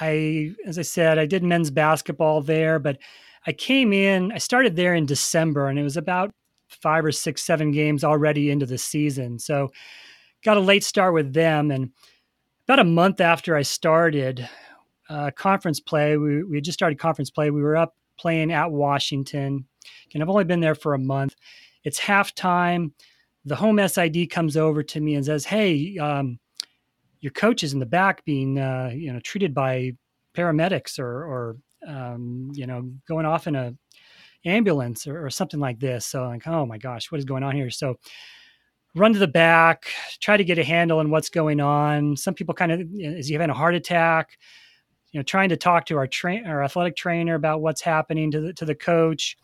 I, 0.01 0.55
as 0.67 0.79
I 0.79 0.83
said, 0.83 1.19
I 1.19 1.27
did 1.27 1.45
men's 1.45 1.71
basketball 1.71 2.43
there, 2.43 2.79
but 2.79 2.99
I 3.47 3.53
came 3.53 3.93
in, 3.93 4.33
I 4.33 4.39
started 4.39 4.77
there 4.77 4.95
in 4.95 5.07
December, 5.07 5.69
and 5.69 5.79
it 5.79 5.83
was 5.83 5.97
about 5.97 6.33
five 6.69 7.05
or 7.05 7.13
six, 7.13 7.43
seven 7.43 7.71
games 7.71 8.03
already 8.05 8.51
into 8.51 8.67
the 8.67 8.79
season. 8.79 9.39
So 9.39 9.71
got 10.45 10.57
a 10.57 10.61
late 10.61 10.85
start 10.85 11.15
with 11.15 11.33
them. 11.33 11.71
And 11.71 11.91
about 12.67 12.79
a 12.79 12.85
month 12.85 13.21
after 13.21 13.57
I 13.57 13.63
started 13.63 14.49
uh, 15.09 15.31
conference 15.33 15.81
play, 15.81 16.17
we, 16.17 16.45
we 16.45 16.61
just 16.61 16.79
started 16.79 16.99
conference 16.99 17.31
play. 17.31 17.51
We 17.51 17.63
were 17.63 17.77
up 17.77 17.95
playing 18.19 18.53
at 18.53 18.71
Washington. 18.71 19.67
And 20.15 20.23
I've 20.23 20.29
only 20.29 20.45
been 20.45 20.61
there 20.61 20.75
for 20.75 20.95
a 20.95 20.99
month. 20.99 21.35
It's 21.85 21.99
halftime. 21.99 22.93
The 23.45 23.57
home 23.57 23.81
SID 23.87 24.31
comes 24.31 24.57
over 24.57 24.83
to 24.85 25.01
me 25.01 25.17
and 25.17 25.25
says, 25.25 25.45
Hey, 25.45 25.99
um, 25.99 26.39
your 27.21 27.33
coach 27.33 27.65
is 27.65 27.73
in 27.73 27.81
the 27.81 27.87
back 27.87 28.25
being, 28.25 28.59
uh, 28.59 28.91
you 28.95 29.13
know, 29.13 29.21
treated 29.21 29.55
by 29.55 29.93
paramedics 30.35 30.99
or, 30.99 31.07
or 31.25 31.57
um, 31.87 32.51
you 32.55 32.67
know, 32.67 32.93
going 33.09 33.27
off 33.27 33.47
in 33.47 33.57
a 33.57 33.75
ambulance 34.45 35.07
or, 35.07 35.25
or 35.25 35.31
something 35.31 35.61
like 35.61 35.79
this. 35.81 36.07
So 36.07 36.25
I'm 36.25 36.31
like, 36.31 36.47
oh 36.47 36.67
my 36.67 36.79
gosh, 36.79 37.11
what 37.11 37.19
is 37.19 37.25
going 37.25 37.43
on 37.43 37.55
here? 37.55 37.71
So 37.71 37.97
run 38.95 39.13
to 39.13 39.19
the 39.19 39.29
back, 39.29 39.87
try 40.21 40.37
to 40.37 40.45
get 40.45 40.59
a 40.59 40.65
handle 40.65 40.99
on 40.99 41.11
what's 41.11 41.31
going 41.31 41.61
on. 41.61 42.17
Some 42.17 42.35
people 42.35 42.55
kind 42.55 42.73
of, 42.73 42.81
is 42.93 43.29
he 43.29 43.35
having 43.35 43.51
a 43.51 43.55
heart 43.55 43.75
attack? 43.75 44.39
You 45.13 45.21
know, 45.21 45.25
trying 45.25 45.51
to 45.51 45.57
talk 45.57 45.87
to 45.87 45.97
our 45.97 46.07
train, 46.07 46.47
our 46.47 46.63
athletic 46.63 46.97
trainer 46.97 47.35
about 47.35 47.61
what's 47.61 47.83
happening 47.83 48.31
to 48.31 48.41
the 48.41 48.53
to 48.55 48.65
the 48.65 48.75
coach. 48.75 49.37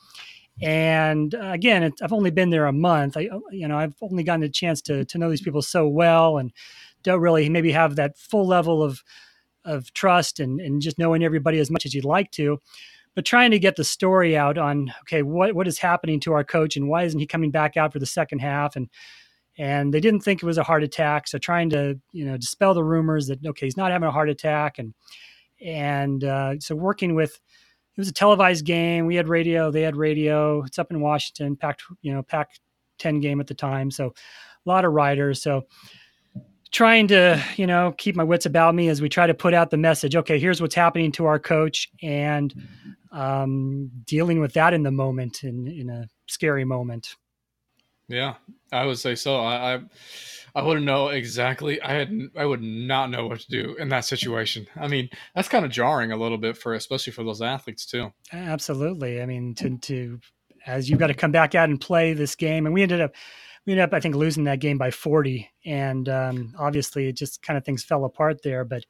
And 0.61 1.35
uh, 1.35 1.51
again, 1.53 1.93
I've 2.03 2.13
only 2.13 2.31
been 2.31 2.51
there 2.51 2.67
a 2.67 2.73
month. 2.73 3.17
I, 3.17 3.29
you 3.51 3.69
know, 3.69 3.79
I've 3.79 3.95
only 4.01 4.25
gotten 4.25 4.43
a 4.43 4.49
chance 4.49 4.81
to 4.83 5.05
to 5.05 5.19
know 5.19 5.29
these 5.29 5.43
people 5.43 5.61
so 5.61 5.87
well, 5.87 6.39
and 6.39 6.53
don't 7.03 7.21
really 7.21 7.49
maybe 7.49 7.71
have 7.73 7.97
that 7.97 8.19
full 8.19 8.47
level 8.47 8.83
of 8.83 9.03
of 9.65 9.93
trust 9.93 10.41
and 10.41 10.61
and 10.61 10.81
just 10.81 10.99
knowing 10.99 11.23
everybody 11.23 11.59
as 11.59 11.71
much 11.71 11.85
as 11.85 11.95
you'd 11.95 12.05
like 12.05 12.31
to 12.31 12.59
but 13.15 13.25
trying 13.25 13.51
to 13.51 13.59
get 13.59 13.75
the 13.77 13.85
story 13.85 14.37
out 14.37 14.57
on 14.57 14.93
okay 15.03 15.23
what 15.23 15.55
what 15.55 15.67
is 15.67 15.79
happening 15.79 16.21
to 16.21 16.33
our 16.33 16.45
coach 16.45 16.77
and 16.77 16.89
why 16.89 17.03
isn't 17.03 17.19
he 17.19 17.27
coming 17.27 17.51
back 17.51 17.77
out 17.77 17.93
for 17.93 17.99
the 17.99 18.07
second 18.07 18.39
half 18.39 18.77
and 18.77 18.89
and 19.59 19.93
they 19.93 20.01
didn't 20.01 20.21
think 20.21 20.43
it 20.43 20.47
was 20.47 20.59
a 20.59 20.63
heart 20.63 20.83
attack 20.83 21.29
so 21.29 21.37
trying 21.37 21.69
to 21.69 21.99
you 22.13 22.25
know 22.25 22.37
dispel 22.37 22.75
the 22.75 22.85
rumors 22.85 23.27
that 23.27 23.45
okay 23.45 23.67
he's 23.67 23.77
not 23.77 23.91
having 23.91 24.09
a 24.09 24.13
heart 24.13 24.31
attack 24.31 24.79
and 24.79 24.95
and 25.65 26.25
uh, 26.25 26.59
so 26.61 26.75
working 26.75 27.15
with 27.15 27.33
it 27.35 28.01
was 28.01 28.09
a 28.09 28.13
televised 28.13 28.65
game. 28.65 29.07
We 29.07 29.17
had 29.17 29.27
radio 29.27 29.71
they 29.73 29.83
had 29.83 29.97
radio. 29.97 30.63
It's 30.63 30.79
up 30.79 30.91
in 30.91 31.01
washington 31.01 31.57
packed 31.57 31.83
you 32.03 32.13
know 32.13 32.23
pack 32.23 32.51
10 32.99 33.21
game 33.21 33.41
at 33.41 33.47
the 33.47 33.55
time 33.55 33.91
so 33.91 34.07
a 34.07 34.69
lot 34.69 34.85
of 34.85 34.93
writers. 34.93 35.43
So 35.43 35.63
trying 36.71 37.09
to 37.09 37.43
you 37.57 37.67
know 37.67 37.95
keep 37.99 38.15
my 38.15 38.25
wits 38.25 38.47
about 38.47 38.75
me 38.75 38.89
as 38.89 39.03
we 39.03 39.09
try 39.09 39.27
to 39.27 39.35
put 39.35 39.55
out 39.55 39.71
the 39.71 39.79
message 39.79 40.15
okay 40.15 40.39
here's 40.39 40.61
what's 40.61 40.75
happening 40.75 41.11
to 41.11 41.25
our 41.25 41.39
coach 41.39 41.89
and 42.03 42.55
um, 43.11 43.91
dealing 44.05 44.41
with 44.41 44.53
that 44.53 44.75
in 44.75 44.83
the 44.83 44.91
moment 44.91 45.45
in, 45.45 45.67
in 45.67 45.89
a 45.91 46.07
scary 46.27 46.65
moment. 46.65 47.15
Yeah, 48.09 48.35
I 48.73 48.87
would 48.87 48.99
say 48.99 49.15
so. 49.15 49.41
I, 49.41 49.75
I, 49.75 49.81
I 50.55 50.63
wouldn't 50.63 50.87
know 50.87 51.09
exactly. 51.09 51.81
I 51.83 51.93
had, 51.93 52.13
I 52.37 52.47
would 52.47 52.63
not 52.63 53.11
know 53.11 53.27
what 53.27 53.41
to 53.41 53.49
do 53.49 53.77
in 53.79 53.91
that 53.91 54.05
situation. 54.05 54.67
I 54.77 54.89
mean, 54.89 55.11
that's 55.35 55.49
kind 55.49 55.65
of 55.65 55.71
jarring 55.71 56.11
a 56.11 56.17
little 56.17 56.39
bit 56.39 56.57
for, 56.57 56.75
especially 56.75 57.13
for 57.13 57.23
those 57.23 57.43
athletes 57.43 57.85
too. 57.87 58.13
Absolutely. 58.33 59.21
I 59.21 59.27
mean, 59.27 59.55
to, 59.57 59.77
to, 59.79 60.21
as 60.67 60.89
you've 60.89 60.99
got 60.99 61.09
to 61.09 61.15
come 61.15 61.33
back 61.33 61.55
out 61.55 61.69
and 61.69 61.81
play 61.81 62.15
this 62.15 62.35
game, 62.35 62.67
and 62.67 62.75
we 62.75 62.83
ended 62.83 63.01
up, 63.01 63.15
we 63.67 63.75
ended 63.75 63.85
up, 63.85 63.95
I 63.95 64.01
think, 64.01 64.15
losing 64.15 64.45
that 64.45 64.61
game 64.61 64.79
by 64.79 64.91
40. 64.91 65.51
And 65.67 66.09
um, 66.09 66.55
obviously, 66.59 67.09
it 67.09 67.17
just 67.17 67.43
kind 67.43 67.59
of 67.59 67.65
things 67.65 67.85
fell 67.85 68.05
apart 68.05 68.43
there. 68.43 68.65
But 68.65 68.85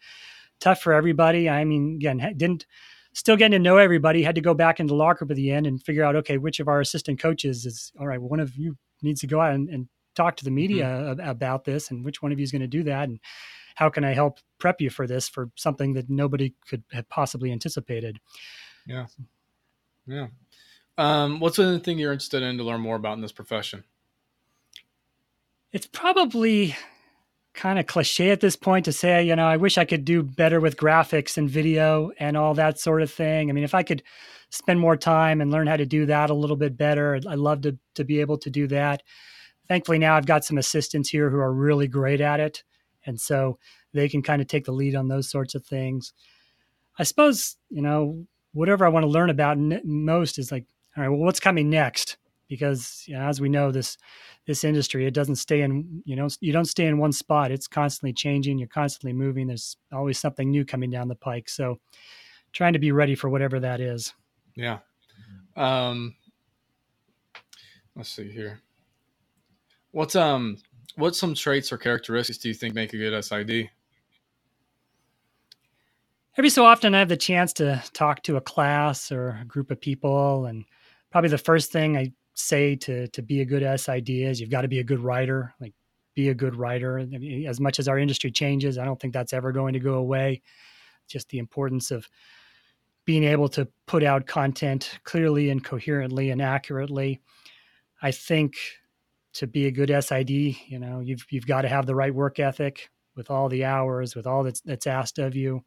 tough 0.61 0.81
for 0.81 0.93
everybody. 0.93 1.49
I 1.49 1.65
mean, 1.65 1.97
again, 1.97 2.19
didn't 2.37 2.67
still 3.13 3.37
getting 3.37 3.53
to 3.53 3.59
know 3.59 3.79
everybody. 3.79 4.23
Had 4.23 4.37
to 4.37 4.41
go 4.41 4.55
back 4.55 4.79
into 4.79 4.93
the 4.93 4.97
locker 4.97 5.25
room 5.25 5.33
at 5.33 5.37
the 5.37 5.51
end 5.51 5.67
and 5.67 5.83
figure 5.83 6.05
out, 6.05 6.17
okay, 6.17 6.39
which 6.39 6.61
of 6.61 6.69
our 6.69 6.81
assistant 6.81 7.21
coaches 7.21 7.67
is 7.67 7.93
all 7.99 8.07
right. 8.07 8.21
One 8.21 8.41
of 8.41 8.57
you 8.57 8.77
needs 9.03 9.21
to 9.21 9.27
go 9.27 9.41
out 9.41 9.55
and, 9.55 9.69
and 9.69 9.89
talk 10.15 10.37
to 10.37 10.45
the 10.45 10.51
media 10.51 10.85
mm-hmm. 10.85 11.29
about 11.29 11.65
this, 11.65 11.91
and 11.91 12.05
which 12.05 12.23
one 12.23 12.33
of 12.33 12.39
you 12.39 12.43
is 12.43 12.53
going 12.53 12.63
to 12.63 12.69
do 12.69 12.83
that, 12.85 13.09
and 13.09 13.21
how 13.77 13.89
can 13.89 14.05
I 14.05 14.13
help 14.13 14.39
prep 14.59 14.81
you 14.81 14.91
for 14.91 15.07
this 15.07 15.29
for 15.29 15.51
something 15.55 15.95
that 15.95 16.11
nobody 16.11 16.55
could 16.69 16.83
have 16.93 17.09
possibly 17.09 17.53
anticipated. 17.53 18.19
Yeah, 18.87 19.07
yeah. 20.07 20.27
Um, 20.97 21.39
what's 21.39 21.59
the 21.59 21.79
thing 21.79 21.99
you're 21.99 22.13
interested 22.13 22.43
in 22.43 22.59
to 22.59 22.65
learn 22.65 22.81
more 22.81 22.97
about 22.97 23.15
in 23.15 23.21
this 23.23 23.33
profession? 23.33 23.85
It's 25.73 25.87
probably 25.87 26.77
kind 27.59 27.81
of 27.81 27.87
cliche 27.87 28.31
at 28.31 28.39
this 28.41 28.55
point 28.55 28.85
to 28.85 28.93
say, 28.93 29.25
you 29.25 29.35
know, 29.35 29.47
I 29.47 29.57
wish 29.57 29.79
I 29.79 29.85
could 29.85 30.05
do 30.05 30.23
better 30.23 30.61
with 30.61 30.77
graphics 30.77 31.37
and 31.37 31.51
video 31.51 32.13
and 32.21 32.37
all 32.37 32.55
that 32.55 32.79
sort 32.79 33.03
of 33.03 33.11
thing. 33.11 33.51
I 33.51 33.53
mean, 33.53 33.65
if 33.65 33.75
I 33.75 33.83
could 33.83 34.05
spend 34.51 34.79
more 34.79 34.97
time 34.97 35.41
and 35.41 35.51
learn 35.51 35.67
how 35.67 35.77
to 35.77 35.85
do 35.85 36.07
that 36.07 36.31
a 36.31 36.35
little 36.35 36.55
bit 36.55 36.77
better, 36.77 37.17
I'd 37.17 37.25
love 37.25 37.63
to 37.63 37.77
to 37.97 38.05
be 38.05 38.21
able 38.21 38.39
to 38.39 38.49
do 38.51 38.69
that. 38.69 39.03
Thankfully, 39.67 39.99
now 39.99 40.15
I've 40.15 40.25
got 40.25 40.45
some 40.45 40.57
assistants 40.57 41.11
here 41.11 41.31
who 41.31 41.39
are 41.39 41.53
really 41.53 41.89
great 41.89 42.21
at 42.21 42.39
it, 42.39 42.63
and 43.05 43.21
so 43.21 43.59
they 43.93 44.09
can 44.09 44.23
kind 44.23 44.41
of 44.41 44.47
take 44.47 44.65
the 44.65 44.73
lead 44.73 44.95
on 44.95 45.09
those 45.09 45.29
sorts 45.29 45.57
of 45.57 45.67
things. 45.67 46.13
I 46.97 47.03
suppose 47.03 47.57
you 47.71 47.83
know 47.83 48.25
whatever 48.53 48.87
I 48.87 48.91
want 48.91 49.03
to 49.03 49.11
learn 49.11 49.31
about 49.31 49.59
most 49.85 50.39
is 50.39 50.53
like, 50.53 50.65
all 50.97 51.03
right, 51.03 51.09
well, 51.09 51.19
what's 51.19 51.41
coming 51.41 51.69
next? 51.69 52.19
Because 52.49 53.05
you 53.07 53.15
know, 53.15 53.23
as 53.23 53.41
we 53.41 53.49
know, 53.49 53.71
this 53.71 53.97
this 54.47 54.65
industry 54.65 55.07
it 55.07 55.15
doesn't 55.15 55.37
stay 55.37 55.63
in 55.63 56.03
you 56.05 56.17
know 56.17 56.29
you 56.41 56.53
don't 56.53 56.65
stay 56.65 56.87
in 56.87 56.99
one 56.99 57.13
spot. 57.13 57.51
It's 57.51 57.69
constantly 57.69 58.13
changing. 58.13 58.59
You're 58.59 58.69
constantly 58.69 59.13
moving. 59.13 59.47
There's 59.47 59.77
always 59.93 60.19
something 60.19 60.51
new 60.51 60.65
coming 60.65 60.91
down 60.91 61.09
the 61.09 61.15
pike. 61.15 61.49
So 61.49 61.79
trying 62.53 62.73
to 62.73 62.79
be 62.79 62.93
ready 62.93 63.15
for 63.15 63.29
whatever 63.29 63.61
that 63.61 63.81
is. 63.81 64.15
Yeah. 64.55 64.79
Um 65.57 66.17
let's 67.95 68.11
see 68.11 68.31
here. 68.31 68.61
What's 69.91 70.17
um 70.17 70.59
what's 70.99 71.19
some 71.19 71.35
traits 71.35 71.73
or 71.73 71.79
characteristics 71.79 72.39
do 72.39 72.49
you 72.49 72.55
think 72.55 72.75
make 72.75 72.93
a 72.93 72.97
good 72.97 73.25
sid 73.25 73.71
every 76.37 76.51
so 76.51 76.65
often 76.65 76.95
i 76.95 76.99
have 76.99 77.09
the 77.09 77.17
chance 77.17 77.53
to 77.53 77.83
talk 77.93 78.23
to 78.23 78.37
a 78.37 78.41
class 78.41 79.13
or 79.13 79.39
a 79.41 79.45
group 79.45 79.71
of 79.71 79.81
people 79.81 80.47
and 80.47 80.65
probably 81.11 81.31
the 81.31 81.39
first 81.39 81.71
thing 81.71 81.97
i 81.97 82.13
say 82.39 82.77
to 82.77 83.09
to 83.09 83.23
be 83.23 83.41
a 83.41 83.45
good 83.45 83.81
SID 83.81 84.09
is 84.09 84.41
you've 84.41 84.51
got 84.51 84.63
to 84.63 84.69
be 84.69 84.79
a 84.79 84.85
good 84.85 85.01
writer. 85.01 85.55
Like 85.61 85.75
be 86.15 86.29
a 86.29 86.35
good 86.35 86.57
writer. 86.57 86.99
I 86.99 87.05
mean, 87.05 87.47
as 87.47 87.61
much 87.61 87.79
as 87.79 87.89
our 87.89 87.99
industry 87.99 88.31
changes, 88.31 88.79
I 88.79 88.85
don't 88.85 89.01
think 89.01 89.13
that's 89.13 89.33
ever 89.33 89.53
going 89.53 89.73
to 89.75 89.81
go 89.81 89.95
away. 89.95 90.43
Just 91.09 91.29
the 91.31 91.39
importance 91.39 91.91
of 91.91 92.09
being 93.05 93.25
able 93.25 93.49
to 93.49 93.69
put 93.87 94.05
out 94.05 94.27
content 94.27 94.99
clearly 95.05 95.51
and 95.51 95.65
coherently 95.65 96.31
and 96.31 96.43
accurately. 96.43 97.21
I 98.03 98.11
think 98.11 98.57
to 99.35 99.47
be 99.47 99.67
a 99.67 99.71
good 99.71 99.91
SID, 100.03 100.31
you 100.31 100.79
know, 100.79 101.01
you've 101.01 101.27
you've 101.31 101.47
got 101.47 101.63
to 101.63 101.69
have 101.69 101.87
the 101.87 101.95
right 101.95 102.15
work 102.15 102.39
ethic 102.39 102.91
with 103.17 103.31
all 103.31 103.49
the 103.49 103.65
hours, 103.65 104.15
with 104.15 104.27
all 104.27 104.45
that's 104.45 104.61
that's 104.61 104.87
asked 104.87 105.19
of 105.19 105.35
you 105.35 105.65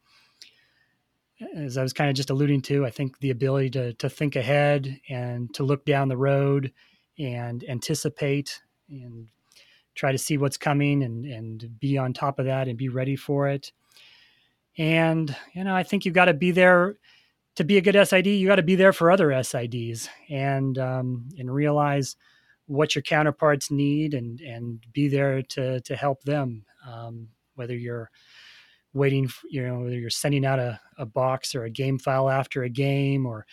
as 1.54 1.76
I 1.76 1.82
was 1.82 1.92
kind 1.92 2.10
of 2.10 2.16
just 2.16 2.30
alluding 2.30 2.62
to, 2.62 2.84
I 2.86 2.90
think 2.90 3.18
the 3.18 3.30
ability 3.30 3.70
to 3.70 3.92
to 3.94 4.08
think 4.08 4.36
ahead 4.36 5.00
and 5.08 5.52
to 5.54 5.64
look 5.64 5.84
down 5.84 6.08
the 6.08 6.16
road 6.16 6.72
and 7.18 7.64
anticipate 7.68 8.60
and 8.88 9.28
try 9.94 10.12
to 10.12 10.18
see 10.18 10.38
what's 10.38 10.56
coming 10.56 11.02
and 11.02 11.24
and 11.24 11.78
be 11.80 11.98
on 11.98 12.12
top 12.12 12.38
of 12.38 12.46
that 12.46 12.68
and 12.68 12.78
be 12.78 12.88
ready 12.88 13.16
for 13.16 13.48
it. 13.48 13.72
And 14.78 15.34
you 15.54 15.64
know, 15.64 15.74
I 15.74 15.82
think 15.82 16.04
you've 16.04 16.14
got 16.14 16.26
to 16.26 16.34
be 16.34 16.50
there 16.50 16.96
to 17.56 17.64
be 17.64 17.76
a 17.76 17.82
good 17.82 18.08
SID. 18.08 18.26
You 18.26 18.46
got 18.46 18.56
to 18.56 18.62
be 18.62 18.76
there 18.76 18.92
for 18.92 19.10
other 19.10 19.28
SIDs 19.28 20.08
and 20.30 20.78
um, 20.78 21.28
and 21.38 21.52
realize 21.52 22.16
what 22.66 22.94
your 22.94 23.02
counterparts 23.02 23.70
need 23.70 24.14
and 24.14 24.40
and 24.40 24.82
be 24.92 25.08
there 25.08 25.42
to 25.42 25.80
to 25.80 25.96
help 25.96 26.22
them. 26.22 26.64
Um, 26.88 27.28
whether 27.54 27.76
you're 27.76 28.10
waiting, 28.94 29.28
for, 29.28 29.46
you 29.48 29.66
know, 29.66 29.80
whether 29.80 29.98
you're 29.98 30.10
sending 30.10 30.44
out 30.44 30.58
a, 30.58 30.80
a 30.98 31.06
box 31.06 31.54
or 31.54 31.64
a 31.64 31.70
game 31.70 31.98
file 31.98 32.28
after 32.28 32.62
a 32.62 32.68
game 32.68 33.26
or 33.26 33.46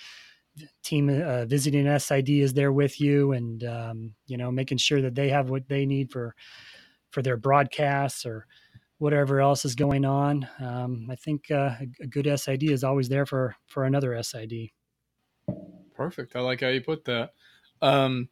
team 0.83 1.09
uh, 1.09 1.45
visiting 1.45 1.99
SID 1.99 2.29
is 2.29 2.53
there 2.53 2.73
with 2.73 2.99
you 2.99 3.31
and, 3.31 3.63
um, 3.63 4.13
you 4.27 4.37
know, 4.37 4.51
making 4.51 4.77
sure 4.77 5.01
that 5.01 5.15
they 5.15 5.29
have 5.29 5.49
what 5.49 5.67
they 5.69 5.85
need 5.85 6.11
for, 6.11 6.35
for 7.11 7.21
their 7.21 7.37
broadcasts 7.37 8.25
or 8.25 8.45
whatever 8.97 9.39
else 9.39 9.63
is 9.63 9.75
going 9.75 10.03
on. 10.03 10.47
Um, 10.59 11.07
I 11.09 11.15
think 11.15 11.49
uh, 11.51 11.75
a 12.01 12.07
good 12.07 12.27
SID 12.37 12.63
is 12.63 12.83
always 12.83 13.07
there 13.07 13.25
for, 13.25 13.55
for 13.67 13.85
another 13.85 14.21
SID. 14.21 14.69
Perfect. 15.95 16.35
I 16.35 16.41
like 16.41 16.61
how 16.61 16.67
you 16.67 16.81
put 16.81 17.05
that. 17.05 17.31
Um, 17.81 18.27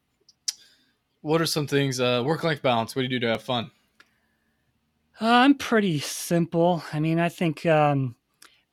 what 1.22 1.41
are 1.41 1.45
some 1.45 1.68
things, 1.68 1.99
uh, 1.99 2.22
work-life 2.26 2.62
balance? 2.62 2.95
What 2.95 3.01
do 3.01 3.03
you 3.03 3.20
do 3.20 3.20
to 3.22 3.30
have 3.30 3.43
fun? 3.43 3.72
Uh, 5.20 5.26
I'm 5.26 5.55
pretty 5.55 5.99
simple. 5.99 6.84
I 6.93 6.99
mean, 6.99 7.20
I 7.20 7.30
think 7.30 7.65
um, 7.65 8.15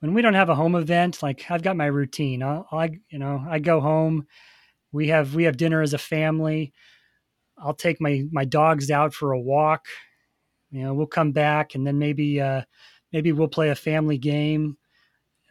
when 0.01 0.13
we 0.13 0.21
don't 0.21 0.35
have 0.35 0.51
a 0.51 0.55
home 0.55 0.75
event, 0.75 1.23
like 1.23 1.51
I've 1.51 1.63
got 1.63 1.77
my 1.77 1.87
routine. 1.87 2.43
I'll, 2.43 2.67
I, 2.71 2.91
you 3.09 3.19
know, 3.19 3.43
I 3.49 3.59
go 3.61 3.81
home. 3.81 4.27
We 4.93 5.09
have 5.09 5.35
we 5.35 5.45
have 5.45 5.57
dinner 5.57 5.81
as 5.81 5.95
a 5.95 5.99
family. 5.99 6.73
I'll 7.57 7.75
take 7.75 8.01
my 8.01 8.25
my 8.31 8.45
dogs 8.45 8.91
out 8.91 9.15
for 9.15 9.33
a 9.33 9.41
walk. 9.41 9.87
You 10.71 10.83
know, 10.83 10.95
we'll 10.95 11.07
come 11.07 11.33
back 11.33 11.75
and 11.75 11.87
then 11.87 11.99
maybe 11.99 12.41
uh, 12.41 12.63
maybe 13.13 13.33
we'll 13.33 13.49
play 13.49 13.71
a 13.71 13.75
family 13.75 14.19
game. 14.19 14.77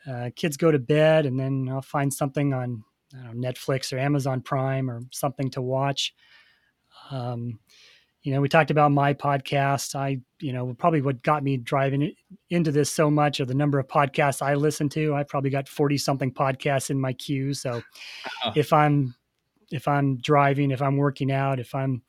Uh, 0.07 0.29
kids 0.35 0.57
go 0.57 0.69
to 0.69 0.79
bed, 0.79 1.25
and 1.25 1.39
then 1.39 1.69
I'll 1.71 1.81
find 1.81 2.13
something 2.13 2.53
on 2.53 2.83
know, 3.13 3.31
Netflix 3.31 3.91
or 3.93 3.97
Amazon 3.97 4.41
Prime 4.41 4.89
or 4.89 5.01
something 5.11 5.49
to 5.51 5.61
watch. 5.61 6.13
Um, 7.09 7.59
you 8.24 8.32
know, 8.32 8.39
we 8.39 8.47
talked 8.47 8.71
about 8.71 8.91
my 8.91 9.13
podcast. 9.13 9.95
I, 9.95 10.19
you 10.39 10.53
know, 10.53 10.74
probably 10.80 11.01
what 11.01 11.21
got 11.24 11.43
me 11.43 11.57
driving 11.57 12.13
into 12.49 12.71
this 12.71 12.89
so 12.89 13.11
much 13.11 13.41
of 13.41 13.49
the 13.49 13.53
number 13.53 13.80
of 13.80 13.88
podcasts 13.88 14.41
I 14.41 14.53
listen 14.53 14.88
to. 14.89 15.13
I 15.13 15.24
probably 15.24 15.49
got 15.49 15.67
40 15.67 15.97
something 15.97 16.32
podcasts 16.34 16.89
in 16.89 16.99
my 16.99 17.11
queue. 17.11 17.53
So 17.53 17.71
uh-huh. 17.71 18.53
if 18.55 18.71
I'm, 18.71 19.13
if 19.71 19.89
I'm 19.89 20.17
driving, 20.17 20.71
if 20.71 20.82
I'm 20.82 20.95
working 20.95 21.34
out, 21.34 21.59
if 21.59 21.76
I'm, 21.76 22.01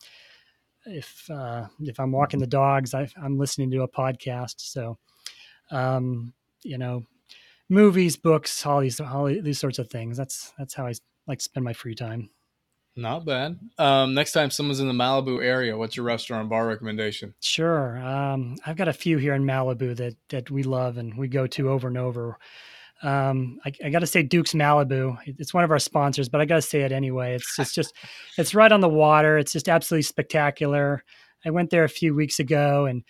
if, 0.87 1.29
uh, 1.29 1.67
if 1.81 1.99
I'm 1.99 2.12
walking 2.12 2.39
the 2.39 2.47
dogs, 2.47 2.95
I, 2.95 3.09
am 3.17 3.37
listening 3.37 3.73
to 3.73 3.83
a 3.83 3.89
podcast. 3.89 4.55
So, 4.59 4.99
um, 5.73 6.33
you 6.62 6.79
know, 6.79 7.03
movies, 7.69 8.17
books, 8.17 8.65
all 8.65 8.81
these, 8.81 9.01
all 9.01 9.25
these 9.25 9.59
sorts 9.59 9.81
of 9.81 9.91
things. 9.91 10.17
That's, 10.17 10.53
that's 10.59 10.75
how 10.75 10.87
I 10.87 10.93
like 11.27 11.39
to 11.39 11.45
spend 11.45 11.65
my 11.65 11.73
free 11.73 11.97
time. 11.97 12.31
Not 12.97 13.25
bad. 13.25 13.59
Um, 13.77 14.15
next 14.15 14.33
time 14.33 14.51
someone's 14.51 14.79
in 14.79 14.87
the 14.87 14.95
Malibu 14.95 15.43
area, 15.43 15.77
what's 15.77 15.97
your 15.97 16.07
restaurant 16.07 16.49
bar 16.49 16.67
recommendation? 16.67 17.35
Sure. 17.41 17.99
Um, 17.99 18.57
I've 18.65 18.77
got 18.77 18.87
a 18.87 18.93
few 18.93 19.19
here 19.19 19.35
in 19.35 19.45
Malibu 19.45 19.97
that 19.97 20.17
that 20.29 20.51
we 20.51 20.63
love 20.63 20.97
and 20.97 21.17
we 21.17 21.27
go 21.27 21.47
to 21.49 21.71
over 21.71 21.89
and 21.89 21.99
over. 21.99 22.39
Um, 23.03 23.59
I, 23.65 23.73
I 23.85 23.91
got 23.91 23.99
to 23.99 24.07
say 24.07 24.23
Duke's 24.23 24.53
Malibu. 24.53 25.19
It's 25.27 25.53
one 25.53 25.65
of 25.65 25.73
our 25.73 25.81
sponsors, 25.81 26.29
but 26.29 26.41
I 26.41 26.45
got 26.45 26.57
to 26.57 26.63
say 26.63 26.83
it 26.83 26.93
anyway. 26.93 27.35
It's 27.35 27.59
it's 27.59 27.75
just 27.75 27.95
it's 28.39 28.55
right 28.55 28.71
on 28.71 28.81
the 28.81 28.89
water. 28.89 29.39
It's 29.39 29.53
just 29.53 29.69
absolutely 29.69 30.03
spectacular. 30.03 31.03
I 31.45 31.51
went 31.51 31.71
there 31.71 31.85
a 31.85 31.89
few 31.89 32.15
weeks 32.15 32.39
ago, 32.39 32.87
and 32.87 33.03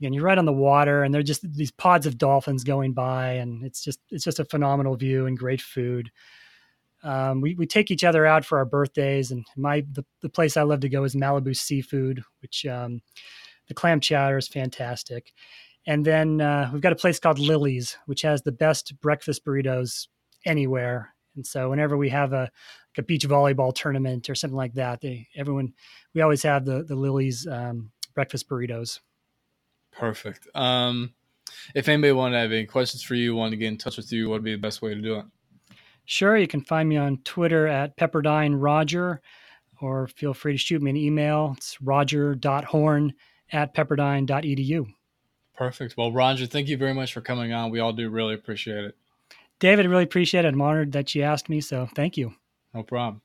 again, 0.00 0.12
you're 0.12 0.24
right 0.24 0.36
on 0.36 0.46
the 0.46 0.52
water, 0.52 1.04
and 1.04 1.14
there're 1.14 1.22
just 1.22 1.46
these 1.54 1.70
pods 1.70 2.06
of 2.06 2.18
dolphins 2.18 2.64
going 2.64 2.92
by, 2.92 3.34
and 3.34 3.62
it's 3.64 3.84
just 3.84 4.00
it's 4.10 4.24
just 4.24 4.40
a 4.40 4.44
phenomenal 4.44 4.96
view 4.96 5.26
and 5.26 5.38
great 5.38 5.60
food 5.60 6.10
um, 7.02 7.40
we, 7.40 7.54
we 7.56 7.66
take 7.66 7.90
each 7.90 8.04
other 8.04 8.24
out 8.24 8.44
for 8.44 8.58
our 8.58 8.64
birthdays 8.64 9.30
and 9.30 9.44
my 9.56 9.84
the, 9.92 10.04
the 10.20 10.28
place 10.28 10.56
i 10.56 10.62
love 10.62 10.80
to 10.80 10.88
go 10.88 11.04
is 11.04 11.14
malibu 11.14 11.56
seafood 11.56 12.22
which 12.40 12.64
um, 12.66 13.00
the 13.68 13.74
clam 13.74 14.00
chowder 14.00 14.36
is 14.36 14.48
fantastic. 14.48 15.32
And 15.86 16.04
then 16.04 16.40
uh, 16.40 16.70
we've 16.72 16.82
got 16.82 16.92
a 16.92 16.96
place 16.96 17.18
called 17.18 17.38
lily's 17.38 17.96
which 18.06 18.22
has 18.22 18.42
the 18.42 18.52
best 18.52 19.00
breakfast 19.00 19.44
burritos 19.44 20.08
anywhere. 20.44 21.14
And 21.34 21.46
so 21.46 21.70
whenever 21.70 21.96
we 21.96 22.10
have 22.10 22.32
a, 22.32 22.50
like 22.90 22.98
a 22.98 23.02
beach 23.02 23.26
volleyball 23.26 23.74
tournament 23.74 24.28
or 24.28 24.34
something 24.34 24.56
like 24.56 24.74
that 24.74 25.00
they 25.00 25.26
everyone 25.34 25.72
we 26.14 26.20
always 26.20 26.42
have 26.42 26.64
the 26.66 26.84
the 26.84 26.94
lily's 26.94 27.46
um, 27.46 27.90
breakfast 28.14 28.48
burritos. 28.48 29.00
Perfect. 29.90 30.46
Um, 30.54 31.14
if 31.74 31.88
anybody 31.88 32.12
wanted 32.12 32.34
to 32.34 32.40
have 32.40 32.52
any 32.52 32.66
questions 32.66 33.02
for 33.02 33.14
you 33.14 33.34
wanted 33.34 33.52
to 33.52 33.56
get 33.56 33.68
in 33.68 33.78
touch 33.78 33.96
with 33.96 34.12
you 34.12 34.28
what 34.28 34.34
would 34.34 34.44
be 34.44 34.52
the 34.52 34.58
best 34.58 34.82
way 34.82 34.94
to 34.94 35.00
do 35.00 35.18
it 35.18 35.24
Sure, 36.04 36.36
you 36.36 36.46
can 36.48 36.62
find 36.62 36.88
me 36.88 36.96
on 36.96 37.18
Twitter 37.24 37.66
at 37.66 37.96
Pepperdine 37.96 38.56
Roger, 38.60 39.20
or 39.80 40.08
feel 40.08 40.34
free 40.34 40.52
to 40.52 40.58
shoot 40.58 40.82
me 40.82 40.90
an 40.90 40.96
email. 40.96 41.54
It's 41.56 41.80
roger.horne 41.80 43.14
at 43.52 43.74
pepperdine.edu. 43.74 44.86
Perfect. 45.54 45.96
Well, 45.96 46.12
Roger, 46.12 46.46
thank 46.46 46.68
you 46.68 46.76
very 46.76 46.94
much 46.94 47.12
for 47.12 47.20
coming 47.20 47.52
on. 47.52 47.70
We 47.70 47.80
all 47.80 47.92
do 47.92 48.08
really 48.08 48.34
appreciate 48.34 48.84
it. 48.84 48.96
David, 49.60 49.86
really 49.86 50.04
appreciate 50.04 50.44
it. 50.44 50.48
I'm 50.48 50.60
honored 50.60 50.92
that 50.92 51.14
you 51.14 51.22
asked 51.22 51.48
me, 51.48 51.60
so 51.60 51.86
thank 51.94 52.16
you. 52.16 52.34
No 52.74 52.82
problem. 52.82 53.22